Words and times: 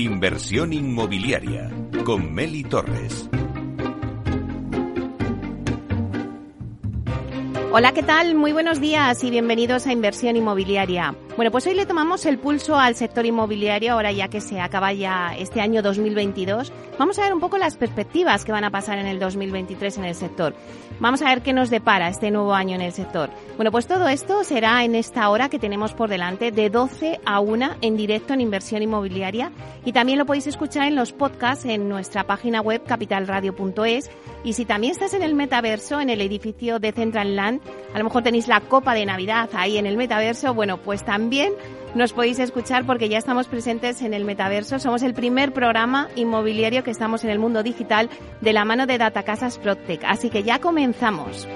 Inversión 0.00 0.72
inmobiliaria 0.72 1.70
con 2.06 2.32
Meli 2.32 2.64
Torres. 2.64 3.28
Hola, 7.70 7.92
¿qué 7.92 8.02
tal? 8.02 8.34
Muy 8.34 8.52
buenos 8.52 8.80
días 8.80 9.22
y 9.22 9.30
bienvenidos 9.30 9.86
a 9.86 9.92
Inversión 9.92 10.36
Inmobiliaria. 10.36 11.14
Bueno, 11.40 11.52
pues 11.52 11.66
hoy 11.66 11.72
le 11.72 11.86
tomamos 11.86 12.26
el 12.26 12.38
pulso 12.38 12.78
al 12.78 12.96
sector 12.96 13.24
inmobiliario, 13.24 13.94
ahora 13.94 14.12
ya 14.12 14.28
que 14.28 14.42
se 14.42 14.60
acaba 14.60 14.92
ya 14.92 15.34
este 15.38 15.62
año 15.62 15.80
2022. 15.80 16.70
Vamos 16.98 17.18
a 17.18 17.22
ver 17.22 17.32
un 17.32 17.40
poco 17.40 17.56
las 17.56 17.76
perspectivas 17.76 18.44
que 18.44 18.52
van 18.52 18.64
a 18.64 18.70
pasar 18.70 18.98
en 18.98 19.06
el 19.06 19.18
2023 19.18 19.96
en 19.96 20.04
el 20.04 20.14
sector. 20.14 20.54
Vamos 20.98 21.22
a 21.22 21.30
ver 21.30 21.40
qué 21.40 21.54
nos 21.54 21.70
depara 21.70 22.10
este 22.10 22.30
nuevo 22.30 22.52
año 22.52 22.74
en 22.74 22.82
el 22.82 22.92
sector. 22.92 23.30
Bueno, 23.56 23.72
pues 23.72 23.86
todo 23.86 24.06
esto 24.08 24.44
será 24.44 24.84
en 24.84 24.94
esta 24.94 25.30
hora 25.30 25.48
que 25.48 25.58
tenemos 25.58 25.94
por 25.94 26.10
delante 26.10 26.52
de 26.52 26.68
12 26.68 27.20
a 27.24 27.40
1 27.40 27.70
en 27.80 27.96
directo 27.96 28.34
en 28.34 28.42
Inversión 28.42 28.82
Inmobiliaria 28.82 29.50
y 29.86 29.94
también 29.94 30.18
lo 30.18 30.26
podéis 30.26 30.46
escuchar 30.46 30.88
en 30.88 30.94
los 30.94 31.14
podcasts 31.14 31.64
en 31.64 31.88
nuestra 31.88 32.24
página 32.24 32.60
web 32.60 32.84
capitalradio.es 32.84 34.10
y 34.44 34.52
si 34.52 34.66
también 34.66 34.90
estás 34.90 35.14
en 35.14 35.22
el 35.22 35.34
metaverso, 35.34 36.02
en 36.02 36.10
el 36.10 36.20
edificio 36.20 36.78
de 36.78 36.92
Central 36.92 37.34
Land, 37.34 37.62
a 37.94 37.98
lo 37.98 38.04
mejor 38.04 38.22
tenéis 38.22 38.46
la 38.46 38.60
copa 38.60 38.92
de 38.92 39.06
Navidad 39.06 39.48
ahí 39.54 39.78
en 39.78 39.86
el 39.86 39.96
metaverso, 39.96 40.52
bueno, 40.52 40.76
pues 40.76 41.02
también 41.02 41.29
nos 41.94 42.12
podéis 42.12 42.38
escuchar 42.38 42.86
porque 42.86 43.08
ya 43.08 43.18
estamos 43.18 43.46
presentes 43.46 44.02
en 44.02 44.14
el 44.14 44.24
metaverso. 44.24 44.78
Somos 44.78 45.02
el 45.02 45.14
primer 45.14 45.52
programa 45.52 46.08
inmobiliario 46.16 46.84
que 46.84 46.90
estamos 46.90 47.24
en 47.24 47.30
el 47.30 47.38
mundo 47.38 47.62
digital 47.62 48.10
de 48.40 48.52
la 48.52 48.64
mano 48.64 48.86
de 48.86 48.98
Datacasas 48.98 49.58
Protec. 49.58 50.02
Así 50.04 50.30
que 50.30 50.42
ya 50.42 50.60
comenzamos. 50.60 51.48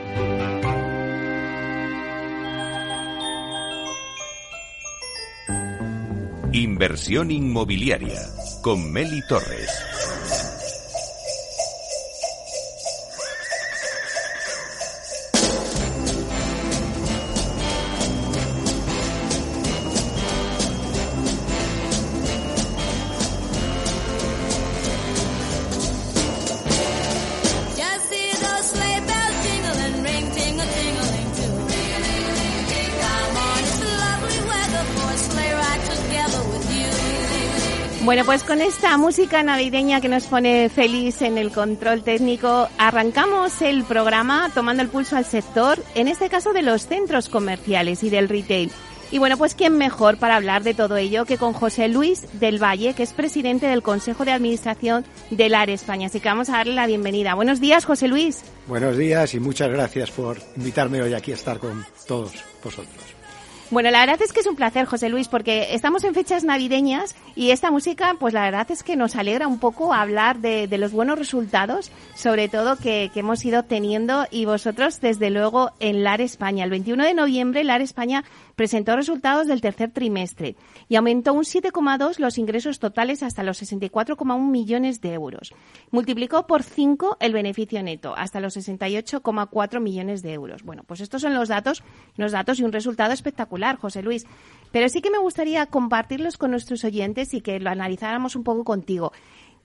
Inversión 6.52 7.32
inmobiliaria 7.32 8.20
con 8.62 8.92
Meli 8.92 9.20
Torres. 9.28 9.70
Bueno, 38.14 38.26
pues 38.26 38.44
con 38.44 38.60
esta 38.60 38.96
música 38.96 39.42
navideña 39.42 40.00
que 40.00 40.08
nos 40.08 40.26
pone 40.26 40.68
feliz 40.68 41.20
en 41.20 41.36
el 41.36 41.50
control 41.50 42.04
técnico, 42.04 42.68
arrancamos 42.78 43.60
el 43.60 43.82
programa 43.82 44.52
tomando 44.54 44.84
el 44.84 44.88
pulso 44.88 45.16
al 45.16 45.24
sector, 45.24 45.82
en 45.96 46.06
este 46.06 46.28
caso 46.28 46.52
de 46.52 46.62
los 46.62 46.86
centros 46.86 47.28
comerciales 47.28 48.04
y 48.04 48.10
del 48.10 48.28
retail. 48.28 48.70
Y 49.10 49.18
bueno, 49.18 49.36
pues 49.36 49.56
quién 49.56 49.76
mejor 49.76 50.16
para 50.16 50.36
hablar 50.36 50.62
de 50.62 50.74
todo 50.74 50.96
ello 50.96 51.24
que 51.24 51.38
con 51.38 51.54
José 51.54 51.88
Luis 51.88 52.24
del 52.38 52.62
Valle, 52.62 52.94
que 52.94 53.02
es 53.02 53.12
presidente 53.12 53.66
del 53.66 53.82
Consejo 53.82 54.24
de 54.24 54.30
Administración 54.30 55.04
del 55.30 55.52
ARE 55.56 55.72
España. 55.72 56.06
Así 56.06 56.20
que 56.20 56.28
vamos 56.28 56.50
a 56.50 56.58
darle 56.58 56.74
la 56.74 56.86
bienvenida. 56.86 57.34
Buenos 57.34 57.58
días, 57.58 57.84
José 57.84 58.06
Luis. 58.06 58.44
Buenos 58.68 58.96
días 58.96 59.34
y 59.34 59.40
muchas 59.40 59.70
gracias 59.70 60.12
por 60.12 60.40
invitarme 60.56 61.02
hoy 61.02 61.14
aquí 61.14 61.32
a 61.32 61.34
estar 61.34 61.58
con 61.58 61.84
todos 62.06 62.32
vosotros. 62.62 63.13
Bueno, 63.74 63.90
la 63.90 64.06
verdad 64.06 64.22
es 64.22 64.32
que 64.32 64.38
es 64.38 64.46
un 64.46 64.54
placer, 64.54 64.86
José 64.86 65.08
Luis, 65.08 65.26
porque 65.26 65.74
estamos 65.74 66.04
en 66.04 66.14
fechas 66.14 66.44
navideñas 66.44 67.16
y 67.34 67.50
esta 67.50 67.72
música, 67.72 68.14
pues 68.20 68.32
la 68.32 68.42
verdad 68.42 68.70
es 68.70 68.84
que 68.84 68.94
nos 68.94 69.16
alegra 69.16 69.48
un 69.48 69.58
poco 69.58 69.92
hablar 69.92 70.38
de, 70.38 70.68
los 70.78 70.92
buenos 70.92 71.18
resultados, 71.18 71.90
sobre 72.14 72.48
todo 72.48 72.76
que, 72.76 73.10
que, 73.12 73.18
hemos 73.18 73.44
ido 73.44 73.64
teniendo 73.64 74.26
y 74.30 74.44
vosotros, 74.44 75.00
desde 75.00 75.28
luego, 75.30 75.72
en 75.80 76.04
LAR 76.04 76.20
España. 76.20 76.62
El 76.62 76.70
21 76.70 77.02
de 77.02 77.14
noviembre, 77.14 77.64
LAR 77.64 77.80
España 77.80 78.22
presentó 78.54 78.96
resultados 78.96 79.46
del 79.46 79.60
tercer 79.60 79.90
trimestre 79.90 80.56
y 80.88 80.96
aumentó 80.96 81.32
un 81.32 81.44
7,2 81.44 82.18
los 82.18 82.38
ingresos 82.38 82.78
totales 82.78 83.22
hasta 83.22 83.42
los 83.42 83.62
64,1 83.62 84.50
millones 84.50 85.00
de 85.00 85.12
euros. 85.12 85.52
Multiplicó 85.90 86.46
por 86.46 86.62
5 86.62 87.18
el 87.20 87.32
beneficio 87.32 87.82
neto 87.82 88.14
hasta 88.16 88.40
los 88.40 88.56
68,4 88.56 89.80
millones 89.80 90.22
de 90.22 90.32
euros. 90.32 90.62
Bueno, 90.62 90.82
pues 90.84 91.00
estos 91.00 91.22
son 91.22 91.34
los 91.34 91.48
datos, 91.48 91.82
los 92.16 92.32
datos 92.32 92.60
y 92.60 92.64
un 92.64 92.72
resultado 92.72 93.12
espectacular, 93.12 93.76
José 93.76 94.02
Luis. 94.02 94.26
Pero 94.72 94.88
sí 94.88 95.00
que 95.00 95.10
me 95.10 95.18
gustaría 95.18 95.66
compartirlos 95.66 96.36
con 96.36 96.50
nuestros 96.50 96.84
oyentes 96.84 97.34
y 97.34 97.40
que 97.40 97.60
lo 97.60 97.70
analizáramos 97.70 98.36
un 98.36 98.44
poco 98.44 98.64
contigo. 98.64 99.12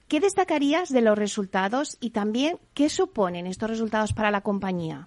¿Qué 0.08 0.18
destacarías 0.18 0.88
de 0.88 1.02
los 1.02 1.16
resultados 1.16 1.96
y 2.00 2.10
también 2.10 2.58
qué 2.74 2.88
suponen 2.88 3.46
estos 3.46 3.70
resultados 3.70 4.12
para 4.12 4.32
la 4.32 4.40
compañía? 4.40 5.06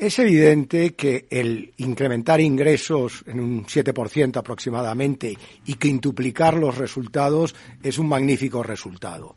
Es 0.00 0.18
evidente 0.18 0.94
que 0.94 1.26
el 1.28 1.74
incrementar 1.76 2.40
ingresos 2.40 3.22
en 3.26 3.38
un 3.38 3.66
7% 3.66 4.38
aproximadamente 4.38 5.36
y 5.66 5.74
quintuplicar 5.74 6.54
los 6.54 6.78
resultados 6.78 7.54
es 7.82 7.98
un 7.98 8.08
magnífico 8.08 8.62
resultado. 8.62 9.36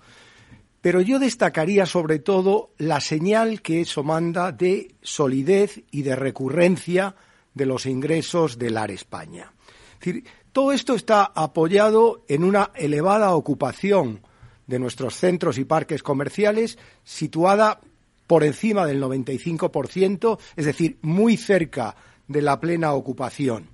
Pero 0.80 1.02
yo 1.02 1.20
destacaría 1.20 1.86
sobre 1.86 2.20
todo 2.20 2.72
la 2.78 3.02
señal 3.02 3.62
que 3.62 3.82
eso 3.82 4.06
manda 4.06 4.54
de 4.54 4.96
solidez 5.02 5.84
y 5.92 6.04
de 6.04 6.16
recurrencia 6.16 7.14
de 7.54 7.66
los 7.66 7.86
ingresos 7.86 8.58
del 8.58 8.78
AR 8.78 8.92
España. 8.92 9.52
Es 10.00 10.00
decir, 10.00 10.24
todo 10.54 10.72
esto 10.72 10.96
está 10.96 11.26
apoyado 11.36 12.24
en 12.30 12.46
una 12.46 12.72
elevada 12.74 13.36
ocupación 13.36 14.22
de 14.66 14.80
nuestros 14.80 15.16
centros 15.16 15.58
y 15.58 15.66
parques 15.66 16.02
comerciales 16.04 16.78
situada 17.04 17.82
por 18.28 18.44
encima 18.44 18.86
del 18.86 19.02
95%, 19.02 20.40
es 20.56 20.66
decir, 20.66 20.98
muy 21.02 21.38
cerca 21.38 21.96
de 22.28 22.42
la 22.42 22.60
plena 22.60 22.94
ocupación. 22.94 23.70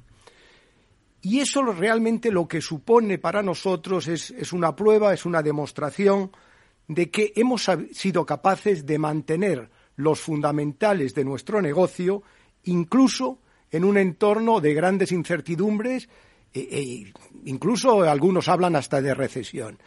Y 1.22 1.40
eso 1.40 1.62
realmente 1.64 2.32
lo 2.32 2.48
que 2.48 2.62
supone 2.62 3.18
para 3.18 3.44
nosotros 3.44 4.08
es, 4.08 4.54
una 4.54 4.76
prueba, 4.76 5.14
es 5.14 5.26
una 5.26 5.42
demostración 5.42 6.32
de 6.88 7.12
que 7.12 7.34
hemos 7.36 7.70
sido 7.92 8.26
capaces 8.26 8.86
de 8.86 8.98
mantener 8.98 9.70
los 9.98 10.22
fundamentales 10.22 11.14
de 11.14 11.26
nuestro 11.26 11.62
negocio, 11.62 12.24
incluso 12.64 13.40
en 13.70 13.84
un 13.84 13.98
entorno 13.98 14.62
de 14.62 14.74
grandes 14.74 15.12
incertidumbres, 15.12 16.08
e, 16.54 16.62
e 16.72 17.14
incluso 17.46 18.02
algunos 18.02 18.48
hablan 18.48 18.76
hasta 18.76 19.02
de 19.02 19.14
recesión. 19.14 19.78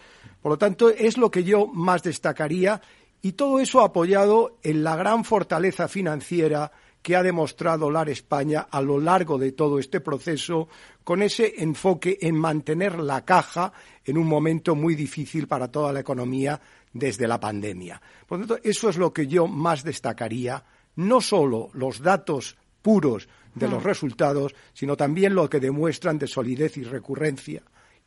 Por 0.43 0.53
lo 0.53 0.59
tanto, 0.59 0.91
es 0.91 1.17
lo 1.17 1.31
que 1.31 1.45
yo 1.45 1.67
más 1.67 2.03
destacaría 2.03 2.81
y 3.23 3.33
todo 3.33 3.61
eso 3.61 3.81
apoyado 3.81 4.59
en 4.63 4.83
la 4.83 4.97
gran 4.97 5.25
fortaleza 5.25 5.87
financiera 5.87 6.73
que 7.03 7.17
ha 7.17 7.23
demostrado 7.23 7.91
LAR 7.91 8.09
España 8.09 8.67
a 8.71 8.81
lo 8.81 8.99
largo 8.99 9.39
de 9.39 9.53
todo 9.53 9.79
este 9.79 10.01
proceso, 10.01 10.69
con 11.05 11.23
ese 11.23 11.55
enfoque 11.59 12.19
en 12.21 12.37
mantener 12.37 12.99
la 12.99 13.25
caja 13.25 13.73
en 14.05 14.19
un 14.19 14.27
momento 14.27 14.75
muy 14.75 14.95
difícil 14.95 15.49
para 15.49 15.69
toda 15.69 15.93
la 15.93 16.01
economía 16.01 16.61
desde 16.93 17.27
la 17.27 17.41
pandemia. 17.41 18.01
Por 18.27 18.39
lo 18.39 18.47
tanto, 18.47 18.63
eso 18.69 18.89
es 18.89 18.97
lo 18.97 19.13
que 19.13 19.27
yo 19.27 19.47
más 19.47 19.83
destacaría, 19.83 20.65
no 20.97 21.21
solo 21.21 21.71
los 21.75 22.01
datos 22.01 22.57
puros 22.83 23.29
de 23.55 23.69
los 23.69 23.83
mm. 23.83 23.87
resultados, 23.87 24.55
sino 24.73 24.97
también 24.97 25.35
lo 25.35 25.49
que 25.49 25.61
demuestran 25.61 26.19
de 26.19 26.27
solidez 26.27 26.77
y 26.77 26.85
recurrencia. 26.85 27.63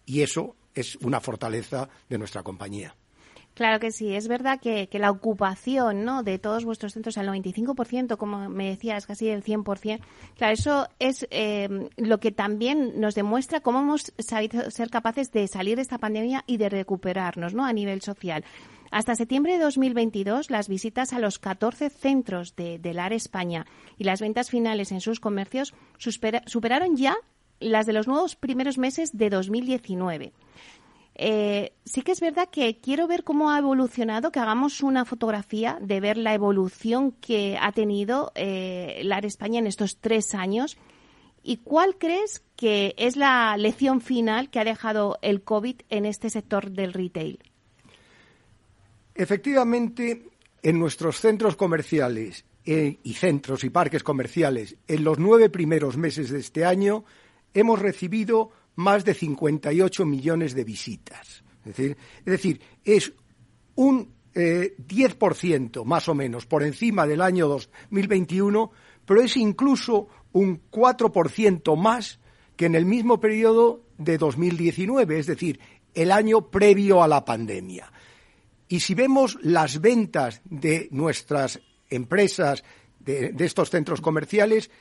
Y 0.05 0.21
eso 0.21 0.55
es 0.73 0.95
una 0.97 1.19
fortaleza 1.19 1.89
de 2.09 2.17
nuestra 2.17 2.43
compañía. 2.43 2.95
Claro 3.55 3.79
que 3.79 3.91
sí, 3.91 4.13
es 4.13 4.27
verdad 4.27 4.59
que, 4.59 4.89
la 4.91 5.09
ocupación 5.09 6.03
¿no? 6.03 6.23
de 6.23 6.37
todos 6.39 6.65
vuestros 6.65 6.91
centros 6.91 7.17
al 7.17 7.29
95%, 7.29 8.17
como 8.17 8.49
me 8.49 8.67
decías, 8.69 9.05
casi 9.05 9.29
el 9.29 9.43
100%, 9.43 10.01
claro, 10.37 10.53
eso 10.53 10.89
es 10.99 11.25
eh, 11.31 11.89
lo 11.95 12.19
que 12.19 12.33
también 12.33 12.99
nos 12.99 13.15
demuestra 13.15 13.61
cómo 13.61 13.79
hemos 13.79 14.13
sabido 14.19 14.69
ser 14.71 14.89
capaces 14.89 15.31
de 15.31 15.47
salir 15.47 15.77
de 15.77 15.83
esta 15.83 15.97
pandemia 15.97 16.43
y 16.47 16.57
de 16.57 16.67
recuperarnos 16.67 17.53
¿no? 17.53 17.63
a 17.65 17.71
nivel 17.71 18.01
social. 18.01 18.43
Hasta 18.91 19.15
septiembre 19.15 19.53
de 19.53 19.59
2022, 19.59 20.51
las 20.51 20.67
visitas 20.67 21.13
a 21.13 21.19
los 21.19 21.39
14 21.39 21.89
centros 21.89 22.57
de, 22.57 22.77
del 22.77 22.99
AR 22.99 23.13
España 23.13 23.65
y 23.97 24.03
las 24.03 24.19
ventas 24.19 24.49
finales 24.49 24.91
en 24.91 24.99
sus 24.99 25.21
comercios 25.21 25.73
superaron 25.97 26.97
ya 26.97 27.15
las 27.61 27.85
de 27.85 27.93
los 27.93 28.05
nuevos 28.05 28.35
primeros 28.35 28.77
meses 28.77 29.17
de 29.17 29.29
2019. 29.29 30.33
Eh, 31.17 31.71
sí 31.85 32.01
que 32.01 32.11
es 32.11 32.19
verdad 32.19 32.49
que 32.49 32.77
quiero 32.79 33.07
ver 33.07 33.23
cómo 33.23 33.49
ha 33.49 33.57
evolucionado, 33.57 34.31
que 34.31 34.39
hagamos 34.39 34.83
una 34.83 35.05
fotografía 35.05 35.77
de 35.81 36.01
ver 36.01 36.17
la 36.17 36.33
evolución 36.33 37.13
que 37.13 37.57
ha 37.59 37.71
tenido 37.71 38.33
eh, 38.35 39.01
la 39.03 39.19
España 39.19 39.59
en 39.59 39.67
estos 39.67 39.97
tres 39.97 40.35
años. 40.35 40.77
¿Y 41.41 41.57
cuál 41.57 41.97
crees 41.97 42.43
que 42.57 42.95
es 42.97 43.15
la 43.15 43.55
lección 43.55 44.01
final 44.01 44.49
que 44.49 44.59
ha 44.59 44.65
dejado 44.65 45.17
el 45.21 45.43
COVID 45.43 45.81
en 45.89 46.05
este 46.05 46.29
sector 46.29 46.71
del 46.71 46.91
retail? 46.91 47.39
Efectivamente, 49.13 50.27
en 50.61 50.79
nuestros 50.79 51.21
centros 51.21 51.55
comerciales 51.55 52.43
eh, 52.65 52.97
y 53.03 53.13
centros 53.13 53.63
y 53.63 53.69
parques 53.69 54.03
comerciales, 54.03 54.75
en 54.87 55.03
los 55.05 55.19
nueve 55.19 55.49
primeros 55.49 55.95
meses 55.95 56.29
de 56.29 56.39
este 56.39 56.65
año, 56.65 57.05
hemos 57.53 57.79
recibido 57.79 58.51
más 58.75 59.05
de 59.05 59.13
58 59.13 60.05
millones 60.05 60.53
de 60.53 60.63
visitas. 60.63 61.43
Es 61.65 61.75
decir, 61.75 61.97
es, 62.19 62.25
decir, 62.25 62.61
es 62.83 63.13
un 63.75 64.13
eh, 64.33 64.75
10% 64.77 65.83
más 65.85 66.07
o 66.09 66.15
menos 66.15 66.45
por 66.45 66.63
encima 66.63 67.07
del 67.07 67.21
año 67.21 67.47
2021, 67.47 68.71
pero 69.05 69.21
es 69.21 69.37
incluso 69.37 70.07
un 70.33 70.61
4% 70.69 71.77
más 71.77 72.19
que 72.55 72.65
en 72.65 72.75
el 72.75 72.85
mismo 72.85 73.19
periodo 73.19 73.81
de 73.97 74.17
2019, 74.17 75.19
es 75.19 75.27
decir, 75.27 75.59
el 75.93 76.11
año 76.11 76.49
previo 76.49 77.01
a 77.01 77.07
la 77.07 77.23
pandemia. 77.23 77.91
Y 78.67 78.81
si 78.81 78.93
vemos 78.93 79.37
las 79.41 79.79
ventas 79.79 80.41
de 80.43 80.87
nuestras 80.91 81.61
empresas, 81.89 82.63
de 82.99 83.33
estos 83.39 83.69
centros 83.69 84.01
comerciales, 84.01 84.71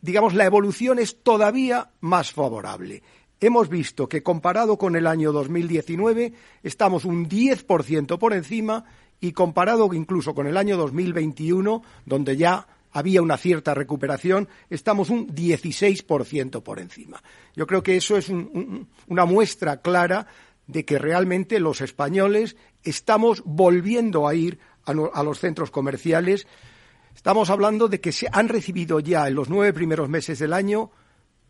digamos, 0.00 0.34
la 0.34 0.44
evolución 0.44 0.98
es 0.98 1.22
todavía 1.22 1.90
más 2.00 2.30
favorable. 2.30 3.02
Hemos 3.40 3.68
visto 3.68 4.08
que 4.08 4.22
comparado 4.22 4.78
con 4.78 4.96
el 4.96 5.06
año 5.06 5.32
2019 5.32 6.32
estamos 6.62 7.04
un 7.04 7.28
10% 7.28 8.18
por 8.18 8.32
encima 8.32 8.84
y 9.20 9.32
comparado 9.32 9.92
incluso 9.92 10.34
con 10.34 10.46
el 10.46 10.56
año 10.56 10.76
2021, 10.76 11.82
donde 12.04 12.36
ya 12.36 12.66
había 12.92 13.22
una 13.22 13.36
cierta 13.36 13.74
recuperación, 13.74 14.48
estamos 14.70 15.10
un 15.10 15.26
16% 15.34 16.62
por 16.62 16.78
encima. 16.78 17.22
Yo 17.56 17.66
creo 17.66 17.82
que 17.82 17.96
eso 17.96 18.16
es 18.16 18.28
un, 18.28 18.50
un, 18.54 18.88
una 19.08 19.24
muestra 19.24 19.80
clara 19.80 20.28
de 20.66 20.84
que 20.84 20.98
realmente 20.98 21.58
los 21.58 21.80
españoles 21.80 22.56
estamos 22.84 23.42
volviendo 23.44 24.28
a 24.28 24.34
ir 24.34 24.58
a, 24.84 25.22
los 25.22 25.40
centros 25.40 25.70
comerciales. 25.70 26.46
Estamos 27.14 27.50
hablando 27.50 27.88
de 27.88 28.00
que 28.00 28.12
se 28.12 28.28
han 28.30 28.48
recibido 28.48 29.00
ya 29.00 29.26
en 29.28 29.34
los 29.34 29.48
nueve 29.48 29.72
primeros 29.72 30.08
meses 30.08 30.38
del 30.38 30.52
año 30.52 30.90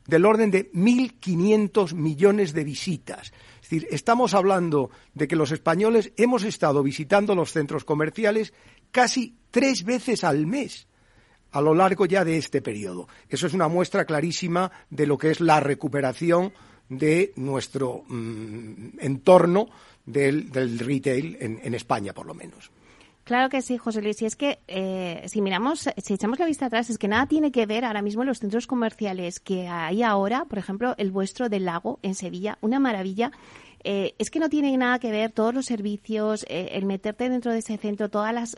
del 0.07 0.27
orden 0.27 0.51
de 0.51 0.71
1.500 0.73 1.95
millones 1.95 2.53
de 2.53 2.65
visitas. 2.65 3.33
Es 3.57 3.71
decir, 3.71 3.87
estamos 3.91 4.35
hablando 4.35 4.91
de 5.15 5.27
que 5.27 5.37
los 5.37 5.53
españoles 5.53 6.13
hemos 6.17 6.45
estado 6.45 6.83
visitando 6.83 7.35
los 7.35 7.53
centros 7.53 7.85
comerciales 7.85 8.53
casi 8.91 9.37
tres 9.51 9.85
veces 9.85 10.25
al 10.25 10.47
mes 10.47 10.87
a 11.55 11.61
lo 11.61 11.73
largo 11.73 12.05
ya 12.05 12.25
de 12.25 12.37
este 12.37 12.61
periodo. 12.61 13.07
Eso 13.29 13.47
es 13.47 13.55
una 13.55 13.69
muestra 13.69 14.05
clarísima 14.05 14.73
de 14.91 15.07
lo 15.07 15.17
que 15.17 15.31
es 15.31 15.41
la 15.41 15.61
recuperación 15.61 16.53
de 16.89 17.33
nuestro 17.37 18.03
mmm, 18.09 18.99
entorno 18.99 19.69
del, 20.05 20.51
retail 20.81 21.39
en, 21.41 21.75
España, 21.75 22.13
por 22.13 22.27
lo 22.27 22.35
menos. 22.35 22.71
Claro 23.25 23.49
que 23.49 23.63
sí, 23.63 23.79
José 23.79 24.03
Luis. 24.03 24.21
Y 24.21 24.27
es 24.27 24.37
que 24.37 24.61
eh, 24.69 25.23
si 25.27 25.41
miramos, 25.41 25.89
si 25.97 26.15
echamos 26.15 26.39
la 26.39 26.47
vista 26.47 26.67
atrás, 26.67 26.91
es 26.91 26.99
que 26.99 27.09
nada 27.09 27.27
tiene 27.27 27.51
que 27.51 27.65
ver 27.65 27.85
ahora 27.85 28.03
mismo 28.03 28.23
los 28.23 28.39
centros 28.39 28.67
comerciales 28.67 29.41
que 29.41 29.67
hay 29.67 30.03
ahora, 30.03 30.45
por 30.45 30.59
ejemplo, 30.59 30.95
el 30.99 31.11
vuestro 31.11 31.49
del 31.49 31.65
lago 31.65 31.99
en 32.03 32.15
Sevilla, 32.15 32.59
una 32.61 32.79
maravilla 32.79 33.33
eh, 33.83 34.15
es 34.19 34.31
que 34.31 34.39
no 34.39 34.49
tiene 34.49 34.75
nada 34.77 34.99
que 34.99 35.11
ver 35.11 35.31
todos 35.31 35.55
los 35.55 35.67
servicios, 35.67 36.45
eh, 36.49 36.71
el 36.73 36.87
meterte 36.87 37.29
dentro 37.29 37.53
de 37.53 37.59
ese 37.59 37.77
centro, 37.77 38.09
todas 38.09 38.33
las, 38.33 38.57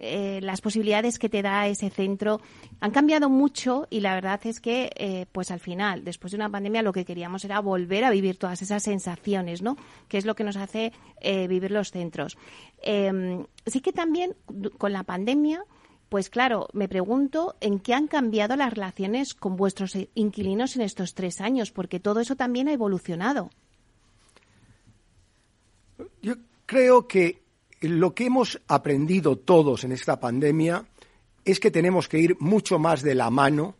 eh, 0.00 0.38
las 0.42 0.60
posibilidades 0.60 1.18
que 1.18 1.28
te 1.28 1.42
da 1.42 1.66
ese 1.66 1.90
centro 1.90 2.40
han 2.78 2.92
cambiado 2.92 3.28
mucho 3.28 3.88
y 3.90 3.98
la 3.98 4.14
verdad 4.14 4.40
es 4.44 4.60
que, 4.60 4.90
eh, 4.94 5.26
pues 5.32 5.50
al 5.50 5.58
final, 5.58 6.04
después 6.04 6.30
de 6.30 6.36
una 6.36 6.48
pandemia, 6.48 6.82
lo 6.82 6.92
que 6.92 7.04
queríamos 7.04 7.44
era 7.44 7.58
volver 7.60 8.04
a 8.04 8.10
vivir 8.10 8.38
todas 8.38 8.62
esas 8.62 8.84
sensaciones, 8.84 9.60
¿no? 9.60 9.76
Que 10.06 10.18
es 10.18 10.24
lo 10.24 10.36
que 10.36 10.44
nos 10.44 10.56
hace 10.56 10.92
eh, 11.20 11.48
vivir 11.48 11.72
los 11.72 11.90
centros. 11.90 12.38
Em, 12.80 13.46
sí 13.66 13.80
que 13.80 13.92
también 13.92 14.36
con 14.78 14.92
la 14.92 15.02
pandemia. 15.02 15.64
Pues 16.08 16.30
claro, 16.30 16.68
me 16.72 16.88
pregunto 16.88 17.56
en 17.60 17.80
qué 17.80 17.92
han 17.92 18.06
cambiado 18.06 18.56
las 18.56 18.72
relaciones 18.72 19.34
con 19.34 19.56
vuestros 19.56 19.94
inquilinos 20.14 20.74
en 20.76 20.82
estos 20.82 21.12
tres 21.12 21.40
años, 21.42 21.70
porque 21.70 22.00
todo 22.00 22.20
eso 22.20 22.34
también 22.34 22.68
ha 22.68 22.72
evolucionado. 22.72 23.50
Yo 26.22 26.36
creo 26.64 27.06
que 27.08 27.42
lo 27.80 28.14
que 28.14 28.26
hemos 28.26 28.60
aprendido 28.68 29.36
todos 29.36 29.84
en 29.84 29.92
esta 29.92 30.18
pandemia 30.18 30.86
es 31.44 31.60
que 31.60 31.70
tenemos 31.70 32.08
que 32.08 32.18
ir 32.18 32.36
mucho 32.40 32.78
más 32.78 33.02
de 33.02 33.14
la 33.14 33.30
mano 33.30 33.76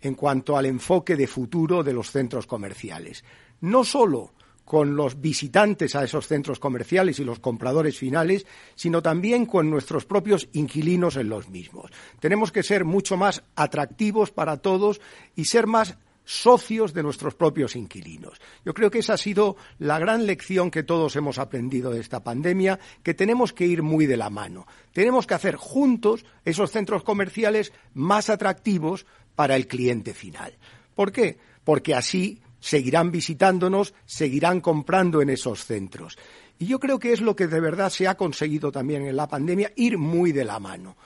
en 0.00 0.14
cuanto 0.14 0.56
al 0.56 0.66
enfoque 0.66 1.16
de 1.16 1.26
futuro 1.26 1.82
de 1.82 1.92
los 1.92 2.10
centros 2.10 2.46
comerciales. 2.46 3.24
No 3.60 3.84
solo 3.84 4.32
con 4.64 4.96
los 4.96 5.20
visitantes 5.20 5.94
a 5.94 6.04
esos 6.04 6.26
centros 6.26 6.58
comerciales 6.58 7.18
y 7.18 7.24
los 7.24 7.38
compradores 7.38 7.98
finales, 7.98 8.46
sino 8.74 9.02
también 9.02 9.46
con 9.46 9.70
nuestros 9.70 10.06
propios 10.06 10.48
inquilinos 10.52 11.16
en 11.16 11.28
los 11.28 11.50
mismos. 11.50 11.90
Tenemos 12.18 12.50
que 12.50 12.62
ser 12.62 12.84
mucho 12.84 13.16
más 13.16 13.42
atractivos 13.56 14.30
para 14.30 14.56
todos 14.56 15.00
y 15.36 15.44
ser 15.44 15.66
más 15.66 15.98
socios 16.24 16.94
de 16.94 17.02
nuestros 17.02 17.34
propios 17.34 17.76
inquilinos. 17.76 18.40
Yo 18.64 18.74
creo 18.74 18.90
que 18.90 19.00
esa 19.00 19.14
ha 19.14 19.18
sido 19.18 19.56
la 19.78 19.98
gran 19.98 20.26
lección 20.26 20.70
que 20.70 20.82
todos 20.82 21.16
hemos 21.16 21.38
aprendido 21.38 21.90
de 21.90 22.00
esta 22.00 22.24
pandemia, 22.24 22.78
que 23.02 23.14
tenemos 23.14 23.52
que 23.52 23.66
ir 23.66 23.82
muy 23.82 24.06
de 24.06 24.16
la 24.16 24.30
mano. 24.30 24.66
Tenemos 24.92 25.26
que 25.26 25.34
hacer 25.34 25.56
juntos 25.56 26.24
esos 26.44 26.70
centros 26.70 27.02
comerciales 27.02 27.72
más 27.92 28.30
atractivos 28.30 29.06
para 29.34 29.56
el 29.56 29.66
cliente 29.66 30.14
final. 30.14 30.56
¿Por 30.94 31.12
qué? 31.12 31.38
Porque 31.64 31.94
así 31.94 32.40
seguirán 32.60 33.10
visitándonos, 33.10 33.94
seguirán 34.06 34.60
comprando 34.60 35.20
en 35.20 35.30
esos 35.30 35.66
centros. 35.66 36.16
Y 36.58 36.66
yo 36.66 36.78
creo 36.78 36.98
que 36.98 37.12
es 37.12 37.20
lo 37.20 37.36
que 37.36 37.46
de 37.46 37.60
verdad 37.60 37.90
se 37.90 38.08
ha 38.08 38.16
conseguido 38.16 38.72
también 38.72 39.04
en 39.04 39.16
la 39.16 39.28
pandemia, 39.28 39.72
ir 39.76 39.98
muy 39.98 40.32
de 40.32 40.44
la 40.44 40.60
mano. 40.60 40.96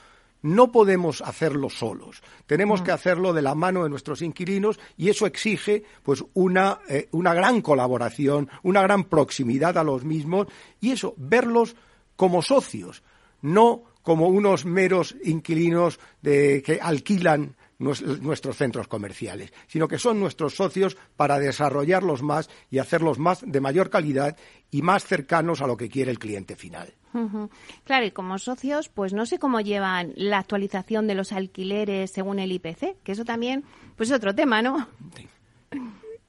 No 0.43 0.71
podemos 0.71 1.21
hacerlo 1.21 1.69
solos. 1.69 2.23
Tenemos 2.47 2.81
mm. 2.81 2.85
que 2.85 2.93
hacerlo 2.93 3.33
de 3.33 3.43
la 3.43 3.55
mano 3.55 3.83
de 3.83 3.91
nuestros 3.91 4.23
inquilinos 4.23 4.79
y 4.97 5.09
eso 5.09 5.27
exige 5.27 5.85
pues 6.03 6.25
una, 6.35 6.79
eh, 6.89 7.09
una 7.13 7.35
gran 7.35 7.61
colaboración, 7.61 8.49
una 8.63 8.83
gran 8.83 9.05
proximidad 9.05 9.77
a 9.79 9.85
los 9.85 10.05
mismos 10.05 10.47
y 10.81 10.93
eso, 10.93 11.15
verlos 11.17 11.77
como 12.17 12.43
socios, 12.43 13.03
no 13.43 13.85
como 14.03 14.29
unos 14.29 14.65
meros 14.65 15.17
inquilinos 15.23 16.01
de, 16.23 16.63
que 16.65 16.79
alquilan 16.81 17.57
nuestros 17.79 18.57
centros 18.57 18.89
comerciales, 18.89 19.53
sino 19.69 19.87
que 19.87 19.99
son 19.99 20.19
nuestros 20.19 20.55
socios 20.57 20.97
para 21.17 21.39
desarrollarlos 21.39 22.23
más 22.23 22.51
y 22.71 22.79
hacerlos 22.79 23.19
más 23.19 23.43
de 23.47 23.61
mayor 23.61 23.89
calidad 23.89 24.37
y 24.71 24.83
más 24.83 25.05
cercanos 25.05 25.63
a 25.63 25.67
lo 25.67 25.77
que 25.77 25.89
quiere 25.89 26.11
el 26.11 26.19
cliente 26.19 26.57
final. 26.57 26.93
Uh 27.15 27.19
-huh. 27.19 27.51
Claro, 27.85 28.07
y 28.07 28.11
como 28.11 28.39
socios, 28.39 28.89
pues 28.89 29.13
no 29.13 29.27
sé 29.27 29.39
cómo 29.39 29.61
llevan 29.61 30.13
la 30.17 30.39
actualización 30.39 31.07
de 31.07 31.15
los 31.15 31.33
alquileres 31.33 32.11
según 32.11 32.39
el 32.39 32.53
IPC, 32.53 32.97
que 33.03 33.13
eso 33.13 33.25
también, 33.25 33.65
pues 33.97 34.11
es 34.11 34.17
otro 34.17 34.35
tema, 34.35 34.61
¿no? 34.61 34.89
Sí. 35.17 35.29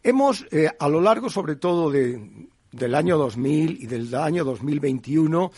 Hemos, 0.03 0.46
eh, 0.51 0.70
a 0.79 0.88
lo 0.88 1.01
largo 1.01 1.29
sobre 1.29 1.56
todo 1.56 1.91
de, 1.91 2.48
del 2.72 2.96
año 2.96 3.18
2000 3.18 3.84
y 3.84 3.88
del 3.88 4.13
año 4.15 4.46
2021, 4.46 5.51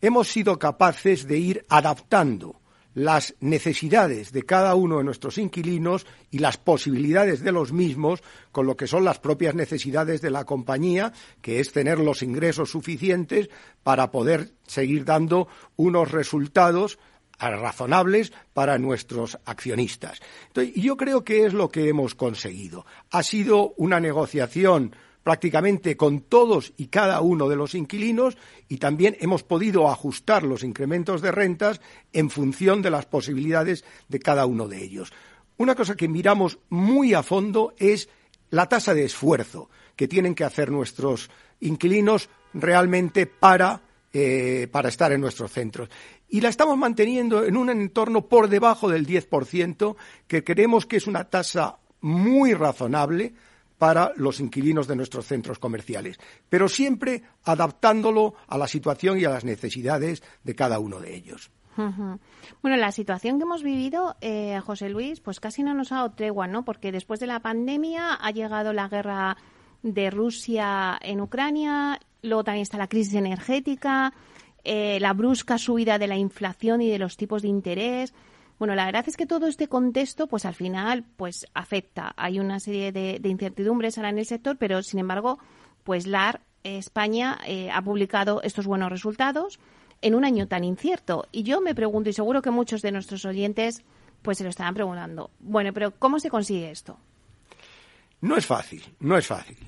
hemos 0.00 0.28
sido 0.28 0.58
capaces 0.58 1.26
de 1.26 1.38
ir 1.38 1.66
adaptando 1.68 2.61
las 2.94 3.34
necesidades 3.40 4.32
de 4.32 4.42
cada 4.42 4.74
uno 4.74 4.98
de 4.98 5.04
nuestros 5.04 5.38
inquilinos 5.38 6.06
y 6.30 6.38
las 6.38 6.56
posibilidades 6.56 7.42
de 7.42 7.52
los 7.52 7.72
mismos 7.72 8.22
con 8.50 8.66
lo 8.66 8.76
que 8.76 8.86
son 8.86 9.04
las 9.04 9.18
propias 9.18 9.54
necesidades 9.54 10.20
de 10.20 10.30
la 10.30 10.44
compañía, 10.44 11.12
que 11.40 11.60
es 11.60 11.72
tener 11.72 11.98
los 11.98 12.22
ingresos 12.22 12.70
suficientes 12.70 13.48
para 13.82 14.10
poder 14.10 14.52
seguir 14.66 15.04
dando 15.04 15.48
unos 15.76 16.10
resultados 16.10 16.98
razonables 17.38 18.32
para 18.52 18.78
nuestros 18.78 19.38
accionistas. 19.44 20.20
Entonces, 20.48 20.74
yo 20.74 20.96
creo 20.96 21.24
que 21.24 21.44
es 21.44 21.54
lo 21.54 21.70
que 21.70 21.88
hemos 21.88 22.14
conseguido. 22.14 22.86
Ha 23.10 23.22
sido 23.22 23.74
una 23.76 23.98
negociación 23.98 24.94
prácticamente 25.22 25.96
con 25.96 26.20
todos 26.20 26.72
y 26.76 26.86
cada 26.86 27.20
uno 27.20 27.48
de 27.48 27.56
los 27.56 27.74
inquilinos 27.74 28.36
y 28.68 28.78
también 28.78 29.16
hemos 29.20 29.42
podido 29.42 29.88
ajustar 29.88 30.42
los 30.42 30.64
incrementos 30.64 31.22
de 31.22 31.32
rentas 31.32 31.80
en 32.12 32.30
función 32.30 32.82
de 32.82 32.90
las 32.90 33.06
posibilidades 33.06 33.84
de 34.08 34.18
cada 34.20 34.46
uno 34.46 34.68
de 34.68 34.82
ellos. 34.82 35.12
Una 35.58 35.74
cosa 35.74 35.96
que 35.96 36.08
miramos 36.08 36.58
muy 36.70 37.14
a 37.14 37.22
fondo 37.22 37.74
es 37.78 38.08
la 38.50 38.68
tasa 38.68 38.94
de 38.94 39.04
esfuerzo 39.04 39.70
que 39.96 40.08
tienen 40.08 40.34
que 40.34 40.44
hacer 40.44 40.70
nuestros 40.70 41.30
inquilinos 41.60 42.28
realmente 42.54 43.26
para, 43.26 43.80
eh, 44.12 44.68
para 44.70 44.88
estar 44.88 45.12
en 45.12 45.20
nuestros 45.20 45.52
centros. 45.52 45.88
Y 46.28 46.40
la 46.40 46.48
estamos 46.48 46.76
manteniendo 46.76 47.44
en 47.44 47.56
un 47.56 47.70
entorno 47.70 48.26
por 48.26 48.48
debajo 48.48 48.88
del 48.88 49.06
10%, 49.06 49.96
que 50.26 50.42
creemos 50.42 50.86
que 50.86 50.96
es 50.96 51.06
una 51.06 51.24
tasa 51.28 51.78
muy 52.00 52.54
razonable, 52.54 53.34
para 53.82 54.12
los 54.14 54.38
inquilinos 54.38 54.86
de 54.86 54.94
nuestros 54.94 55.26
centros 55.26 55.58
comerciales, 55.58 56.16
pero 56.48 56.68
siempre 56.68 57.24
adaptándolo 57.42 58.34
a 58.46 58.56
la 58.56 58.68
situación 58.68 59.18
y 59.18 59.24
a 59.24 59.30
las 59.30 59.44
necesidades 59.44 60.22
de 60.44 60.54
cada 60.54 60.78
uno 60.78 61.00
de 61.00 61.16
ellos. 61.16 61.50
Bueno, 61.76 62.76
la 62.76 62.92
situación 62.92 63.38
que 63.38 63.42
hemos 63.42 63.64
vivido, 63.64 64.14
eh, 64.20 64.60
José 64.64 64.88
Luis, 64.88 65.18
pues 65.18 65.40
casi 65.40 65.64
no 65.64 65.74
nos 65.74 65.90
ha 65.90 65.96
dado 65.96 66.12
tregua, 66.12 66.46
¿no? 66.46 66.64
Porque 66.64 66.92
después 66.92 67.18
de 67.18 67.26
la 67.26 67.40
pandemia 67.40 68.14
ha 68.14 68.30
llegado 68.30 68.72
la 68.72 68.86
guerra 68.86 69.36
de 69.82 70.10
Rusia 70.10 70.96
en 71.02 71.20
Ucrania, 71.20 71.98
luego 72.22 72.44
también 72.44 72.62
está 72.62 72.78
la 72.78 72.86
crisis 72.86 73.14
energética, 73.14 74.12
eh, 74.62 75.00
la 75.00 75.12
brusca 75.12 75.58
subida 75.58 75.98
de 75.98 76.06
la 76.06 76.16
inflación 76.16 76.82
y 76.82 76.88
de 76.88 77.00
los 77.00 77.16
tipos 77.16 77.42
de 77.42 77.48
interés. 77.48 78.14
Bueno, 78.62 78.76
la 78.76 78.86
verdad 78.86 79.02
es 79.08 79.16
que 79.16 79.26
todo 79.26 79.48
este 79.48 79.66
contexto, 79.66 80.28
pues 80.28 80.44
al 80.44 80.54
final, 80.54 81.04
pues 81.16 81.48
afecta. 81.52 82.14
Hay 82.16 82.38
una 82.38 82.60
serie 82.60 82.92
de, 82.92 83.20
incertidumbres 83.24 83.98
ahora 83.98 84.10
en 84.10 84.20
el 84.20 84.24
sector, 84.24 84.56
pero 84.56 84.84
sin 84.84 85.00
embargo, 85.00 85.40
pues 85.82 86.06
LAR 86.06 86.42
España 86.62 87.40
eh, 87.44 87.72
ha 87.72 87.82
publicado 87.82 88.40
estos 88.42 88.68
buenos 88.68 88.88
resultados 88.88 89.58
en 90.00 90.14
un 90.14 90.24
año 90.24 90.46
tan 90.46 90.62
incierto. 90.62 91.26
Y 91.32 91.42
yo 91.42 91.60
me 91.60 91.74
pregunto, 91.74 92.08
y 92.08 92.12
seguro 92.12 92.40
que 92.40 92.52
muchos 92.52 92.82
de 92.82 92.92
nuestros 92.92 93.24
oyentes 93.24 93.82
pues 94.22 94.38
se 94.38 94.44
lo 94.44 94.50
estaban 94.50 94.74
preguntando, 94.74 95.32
bueno, 95.40 95.72
pero 95.72 95.98
¿cómo 95.98 96.20
se 96.20 96.30
consigue 96.30 96.70
esto? 96.70 96.96
No 98.20 98.36
es 98.36 98.46
fácil, 98.46 98.84
no 99.00 99.18
es 99.18 99.26
fácil. 99.26 99.58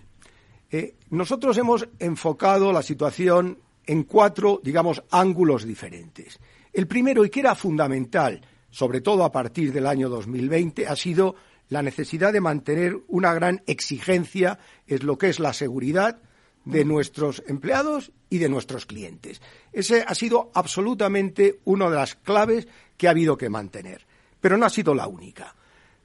Eh, 0.71 0.95
nosotros 1.11 1.59
hemos 1.59 1.89
enfocado 1.99 2.73
la 2.73 2.85
situación 2.85 3.59
en 3.87 4.05
cuatro, 4.05 4.61
digamos, 4.63 5.03
ángulos 5.11 5.65
diferentes. 5.65 6.39
El 6.73 6.87
primero, 6.87 7.25
y 7.25 7.31
que 7.31 7.41
era 7.41 7.57
fundamental, 7.57 8.41
sobre 8.75 9.01
todo 9.01 9.23
a 9.23 9.31
partir 9.31 9.73
del 9.73 9.87
año 9.87 10.09
2020, 10.09 10.89
ha 10.89 10.97
sido 10.97 11.37
la 11.69 11.81
necesidad 11.81 12.33
de 12.33 12.41
mantener 12.41 12.99
una 13.07 13.33
gran 13.33 13.63
exigencia 13.69 14.59
en 14.89 15.07
lo 15.07 15.17
que 15.17 15.29
es 15.29 15.39
la 15.39 15.53
seguridad 15.53 16.19
de 16.65 16.85
nuestros 16.85 17.45
empleados 17.47 18.11
y 18.29 18.39
de 18.39 18.49
nuestros 18.49 18.85
clientes. 18.85 19.41
Ese 19.73 20.03
ha 20.05 20.13
sido 20.17 20.51
absolutamente 20.55 21.61
una 21.65 21.89
de 21.89 21.95
las 21.95 22.17
claves 22.17 22.67
que 22.97 23.07
ha 23.07 23.13
habido 23.13 23.39
que 23.39 23.49
mantener. 23.49 24.09
Pero 24.41 24.57
no 24.57 24.67
ha 24.67 24.71
sido 24.71 24.93
la 24.93 25.07
única. 25.07 25.55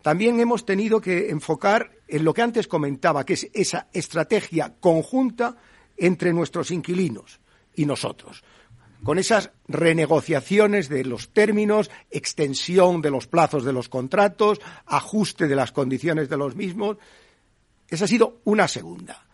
También 0.04 0.40
hemos 0.40 0.64
tenido 0.64 1.02
que 1.02 1.32
enfocar 1.32 1.90
en 2.08 2.24
lo 2.24 2.36
que 2.36 2.44
antes 2.44 2.68
comentaba, 2.68 3.26
que 3.26 3.34
es 3.34 3.50
esa 3.52 3.88
estrategia 3.94 4.76
conjunta 4.80 5.58
entre 5.98 6.34
nuestros 6.34 6.70
inquilinos 6.70 7.40
y 7.74 7.88
nosotros, 7.88 8.44
con 9.04 9.18
esas 9.18 9.52
renegociaciones 9.68 10.90
de 10.90 11.06
los 11.06 11.30
términos, 11.30 11.90
extensión 12.12 13.02
de 13.02 13.12
los 13.12 13.28
plazos 13.28 13.64
de 13.64 13.74
los 13.74 13.90
contratos, 13.90 14.60
ajuste 14.86 15.48
de 15.48 15.56
las 15.56 15.72
condiciones 15.72 16.30
de 16.30 16.38
los 16.38 16.56
mismos. 16.56 16.98
Esa 17.88 18.06
ha 18.06 18.08
sido 18.08 18.42
una 18.44 18.68
segunda. 18.68 19.26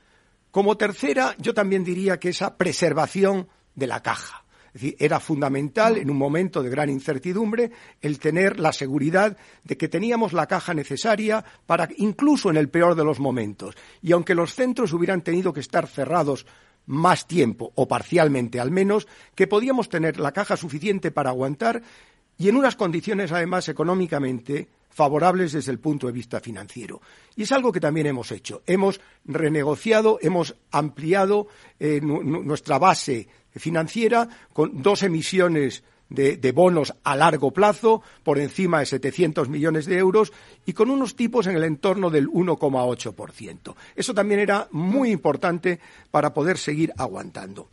Como 0.52 0.78
tercera, 0.78 1.36
yo 1.38 1.54
también 1.54 1.84
diría 1.84 2.20
que 2.20 2.30
esa 2.30 2.58
preservación 2.58 3.50
de 3.74 3.88
la 3.88 4.02
caja. 4.02 4.46
Es 4.68 4.82
decir, 4.82 4.96
era 5.00 5.22
fundamental 5.22 5.98
en 5.98 6.10
un 6.10 6.18
momento 6.18 6.62
de 6.62 6.70
gran 6.70 6.90
incertidumbre 6.90 7.72
el 8.02 8.20
tener 8.20 8.60
la 8.60 8.74
seguridad 8.74 9.38
de 9.64 9.78
que 9.78 9.88
teníamos 9.88 10.34
la 10.34 10.48
caja 10.48 10.74
necesaria 10.74 11.44
para 11.66 11.88
incluso 11.98 12.50
en 12.50 12.58
el 12.58 12.70
peor 12.70 12.96
de 12.96 13.06
los 13.06 13.20
momentos. 13.20 13.76
Y 14.02 14.12
aunque 14.12 14.36
los 14.36 14.54
centros 14.54 14.92
hubieran 14.92 15.22
tenido 15.22 15.54
que 15.54 15.62
estar 15.62 15.88
cerrados 15.88 16.46
más 16.88 17.28
tiempo, 17.28 17.72
o 17.76 17.88
parcialmente 17.88 18.60
al 18.60 18.72
menos, 18.72 19.08
que 19.36 19.48
podíamos 19.48 19.90
tener 19.90 20.20
la 20.20 20.32
caja 20.32 20.58
suficiente 20.58 21.12
para 21.12 21.30
aguantar 21.30 21.82
y 22.38 22.50
en 22.50 22.58
unas 22.58 22.76
condiciones 22.76 23.32
además 23.32 23.70
económicamente 23.70 24.68
favorables 24.90 25.52
desde 25.52 25.72
el 25.72 25.80
punto 25.80 26.08
de 26.08 26.14
vista 26.14 26.40
financiero. 26.40 27.02
Y 27.36 27.44
es 27.44 27.52
algo 27.52 27.72
que 27.72 27.82
también 27.82 28.08
hemos 28.08 28.32
hecho. 28.32 28.62
Hemos 28.66 29.02
renegociado, 29.26 30.20
hemos 30.22 30.56
ampliado 30.72 31.48
eh, 31.80 32.00
nuestra 32.02 32.80
base 32.80 33.28
financiera 33.54 34.28
con 34.54 34.82
dos 34.82 35.04
emisiones 35.04 35.84
de, 36.10 36.52
bonos 36.52 36.94
a 37.04 37.16
largo 37.16 37.52
plazo 37.52 38.02
por 38.24 38.40
encima 38.40 38.80
de 38.80 38.86
700 38.86 39.50
millones 39.50 39.86
de 39.86 39.98
euros 39.98 40.32
y 40.66 40.74
con 40.74 40.90
unos 40.90 41.16
tipos 41.16 41.48
en 41.48 41.56
el 41.56 41.64
entorno 41.64 42.10
del 42.10 42.28
1,8%. 42.28 43.76
Eso 43.96 44.14
también 44.14 44.40
era 44.40 44.68
muy 44.72 45.12
importante 45.12 45.80
para 46.12 46.34
poder 46.34 46.58
seguir 46.58 46.94
aguantando. 46.98 47.70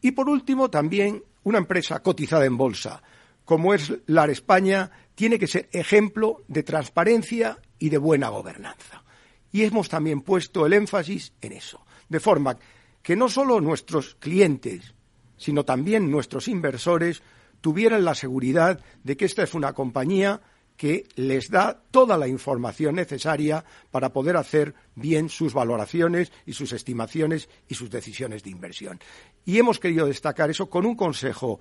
Y 0.00 0.12
por 0.12 0.28
último, 0.28 0.70
también 0.70 1.22
una 1.42 1.58
empresa 1.58 2.02
cotizada 2.02 2.44
en 2.44 2.56
bolsa 2.56 3.02
como 3.44 3.74
es 3.74 3.92
LAR 4.06 4.30
España, 4.30 4.90
tiene 5.14 5.38
que 5.38 5.46
ser 5.46 5.68
ejemplo 5.72 6.42
de 6.48 6.62
transparencia 6.62 7.58
y 7.78 7.90
de 7.90 7.98
buena 7.98 8.28
gobernanza. 8.28 9.04
Y 9.52 9.62
hemos 9.62 9.88
también 9.88 10.22
puesto 10.22 10.66
el 10.66 10.72
énfasis 10.72 11.32
en 11.40 11.52
eso, 11.52 11.84
de 12.08 12.20
forma 12.20 12.56
que 13.02 13.16
no 13.16 13.28
solo 13.28 13.60
nuestros 13.60 14.16
clientes, 14.16 14.94
sino 15.36 15.64
también 15.64 16.10
nuestros 16.10 16.48
inversores 16.48 17.22
tuvieran 17.64 18.04
la 18.04 18.14
seguridad 18.14 18.78
de 19.04 19.16
que 19.16 19.24
esta 19.24 19.42
es 19.42 19.54
una 19.54 19.72
compañía 19.72 20.42
que 20.76 21.06
les 21.14 21.48
da 21.48 21.80
toda 21.90 22.18
la 22.18 22.28
información 22.28 22.96
necesaria 22.96 23.64
para 23.90 24.12
poder 24.12 24.36
hacer 24.36 24.74
bien 24.94 25.30
sus 25.30 25.54
valoraciones 25.54 26.30
y 26.44 26.52
sus 26.52 26.74
estimaciones 26.74 27.48
y 27.66 27.74
sus 27.74 27.88
decisiones 27.88 28.42
de 28.42 28.50
inversión. 28.50 29.00
Y 29.46 29.56
hemos 29.56 29.80
querido 29.80 30.04
destacar 30.04 30.50
eso 30.50 30.68
con 30.68 30.84
un 30.84 30.94
consejo 30.94 31.58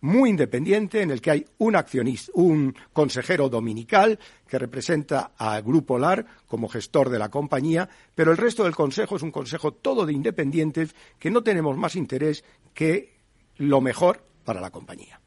muy 0.00 0.30
independiente 0.30 1.02
en 1.02 1.10
el 1.10 1.20
que 1.20 1.32
hay 1.32 1.44
un 1.58 1.76
accionista, 1.76 2.32
un 2.36 2.74
consejero 2.94 3.50
dominical 3.50 4.18
que 4.48 4.58
representa 4.58 5.32
al 5.36 5.62
Grupo 5.62 5.98
LAR 5.98 6.24
como 6.46 6.70
gestor 6.70 7.10
de 7.10 7.18
la 7.18 7.28
compañía, 7.28 7.86
pero 8.14 8.30
el 8.30 8.38
resto 8.38 8.64
del 8.64 8.74
consejo 8.74 9.16
es 9.16 9.22
un 9.22 9.30
consejo 9.30 9.74
todo 9.74 10.06
de 10.06 10.14
independientes 10.14 10.94
que 11.18 11.30
no 11.30 11.42
tenemos 11.42 11.76
más 11.76 11.96
interés 11.96 12.44
que 12.72 13.20
lo 13.58 13.82
mejor 13.82 14.24
para 14.42 14.62
la 14.62 14.70
compañía. 14.70 15.20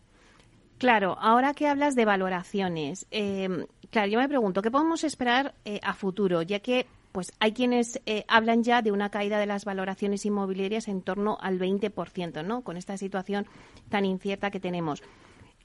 Claro, 0.77 1.17
ahora 1.19 1.53
que 1.53 1.67
hablas 1.67 1.95
de 1.95 2.05
valoraciones, 2.05 3.07
eh, 3.11 3.65
claro, 3.89 4.07
yo 4.09 4.19
me 4.19 4.27
pregunto, 4.27 4.61
¿qué 4.61 4.71
podemos 4.71 5.03
esperar 5.03 5.55
eh, 5.65 5.79
a 5.83 5.93
futuro? 5.93 6.41
Ya 6.43 6.59
que 6.59 6.85
pues 7.11 7.33
hay 7.39 7.51
quienes 7.53 7.99
eh, 8.05 8.25
hablan 8.27 8.63
ya 8.63 8.83
de 8.83 8.91
una 8.91 9.09
caída 9.09 9.39
de 9.39 9.47
las 9.47 9.65
valoraciones 9.65 10.23
inmobiliarias 10.27 10.87
en 10.87 11.01
torno 11.01 11.37
al 11.41 11.57
20%, 11.57 12.45
¿no? 12.45 12.61
Con 12.61 12.77
esta 12.77 12.95
situación 12.95 13.47
tan 13.89 14.05
incierta 14.05 14.51
que 14.51 14.59
tenemos. 14.59 15.01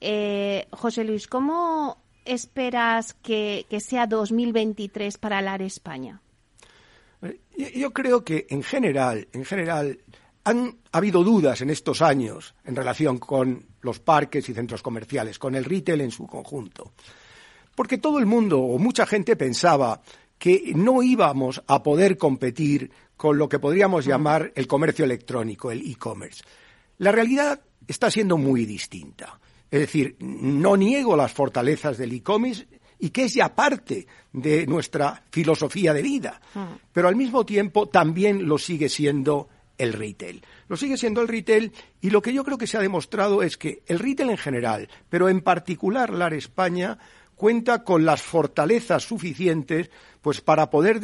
Eh, 0.01 0.67
José 0.71 1.03
Luis, 1.03 1.27
¿cómo 1.27 1.97
esperas 2.25 3.13
que, 3.13 3.67
sea 3.87 4.07
2023 4.07 5.19
para 5.19 5.43
la 5.43 5.55
España? 5.57 6.21
Yo 7.75 7.93
creo 7.93 8.23
que 8.23 8.47
en 8.49 8.63
general, 8.63 9.27
en 9.31 9.45
general, 9.45 9.99
han 10.43 10.77
habido 10.91 11.23
dudas 11.23 11.61
en 11.61 11.69
estos 11.69 12.01
años 12.01 12.55
en 12.65 12.75
relación 12.75 13.19
con 13.19 13.67
los 13.83 13.99
parques 13.99 14.49
y 14.49 14.53
centros 14.53 14.81
comerciales, 14.81 15.37
con 15.37 15.55
el 15.55 15.63
retail 15.63 16.01
en 16.01 16.11
su 16.11 16.25
conjunto. 16.25 16.93
Porque 17.75 17.97
todo 17.97 18.19
el 18.19 18.25
mundo 18.25 18.59
o 18.59 18.77
mucha 18.77 19.05
gente 19.05 19.35
pensaba 19.35 20.01
que 20.37 20.73
no 20.75 21.03
íbamos 21.03 21.61
a 21.67 21.81
poder 21.81 22.17
competir 22.17 22.91
con 23.15 23.37
lo 23.37 23.47
que 23.47 23.59
podríamos 23.59 24.05
llamar 24.05 24.51
el 24.55 24.67
comercio 24.67 25.05
electrónico, 25.05 25.71
el 25.71 25.89
e-commerce. 25.89 26.43
La 26.97 27.11
realidad 27.11 27.61
está 27.87 28.11
siendo 28.11 28.37
muy 28.37 28.65
distinta. 28.65 29.39
Es 29.71 29.79
decir, 29.79 30.17
no 30.19 30.77
niego 30.77 31.15
las 31.15 31.31
fortalezas 31.31 31.97
del 31.97 32.13
e-commerce 32.13 32.67
y 32.99 33.09
que 33.09 33.23
es 33.25 33.33
ya 33.33 33.55
parte 33.55 34.07
de 34.31 34.67
nuestra 34.67 35.23
filosofía 35.31 35.93
de 35.93 36.01
vida, 36.01 36.39
pero 36.91 37.07
al 37.07 37.15
mismo 37.15 37.45
tiempo 37.45 37.87
también 37.87 38.47
lo 38.47 38.57
sigue 38.57 38.87
siendo 38.87 39.49
el 39.77 39.93
retail. 39.93 40.45
Lo 40.67 40.77
sigue 40.77 40.97
siendo 40.97 41.21
el 41.21 41.27
retail 41.27 41.73
y 42.01 42.09
lo 42.09 42.21
que 42.21 42.33
yo 42.33 42.43
creo 42.43 42.57
que 42.57 42.67
se 42.67 42.77
ha 42.77 42.81
demostrado 42.81 43.43
es 43.43 43.57
que 43.57 43.83
el 43.87 43.99
retail 43.99 44.31
en 44.31 44.37
general, 44.37 44.89
pero 45.09 45.29
en 45.29 45.41
particular 45.41 46.11
la 46.11 46.27
España, 46.27 46.97
cuenta 47.35 47.83
con 47.83 48.05
las 48.05 48.21
fortalezas 48.21 49.03
suficientes 49.03 49.89
pues 50.21 50.41
para 50.41 50.69
poder 50.69 51.01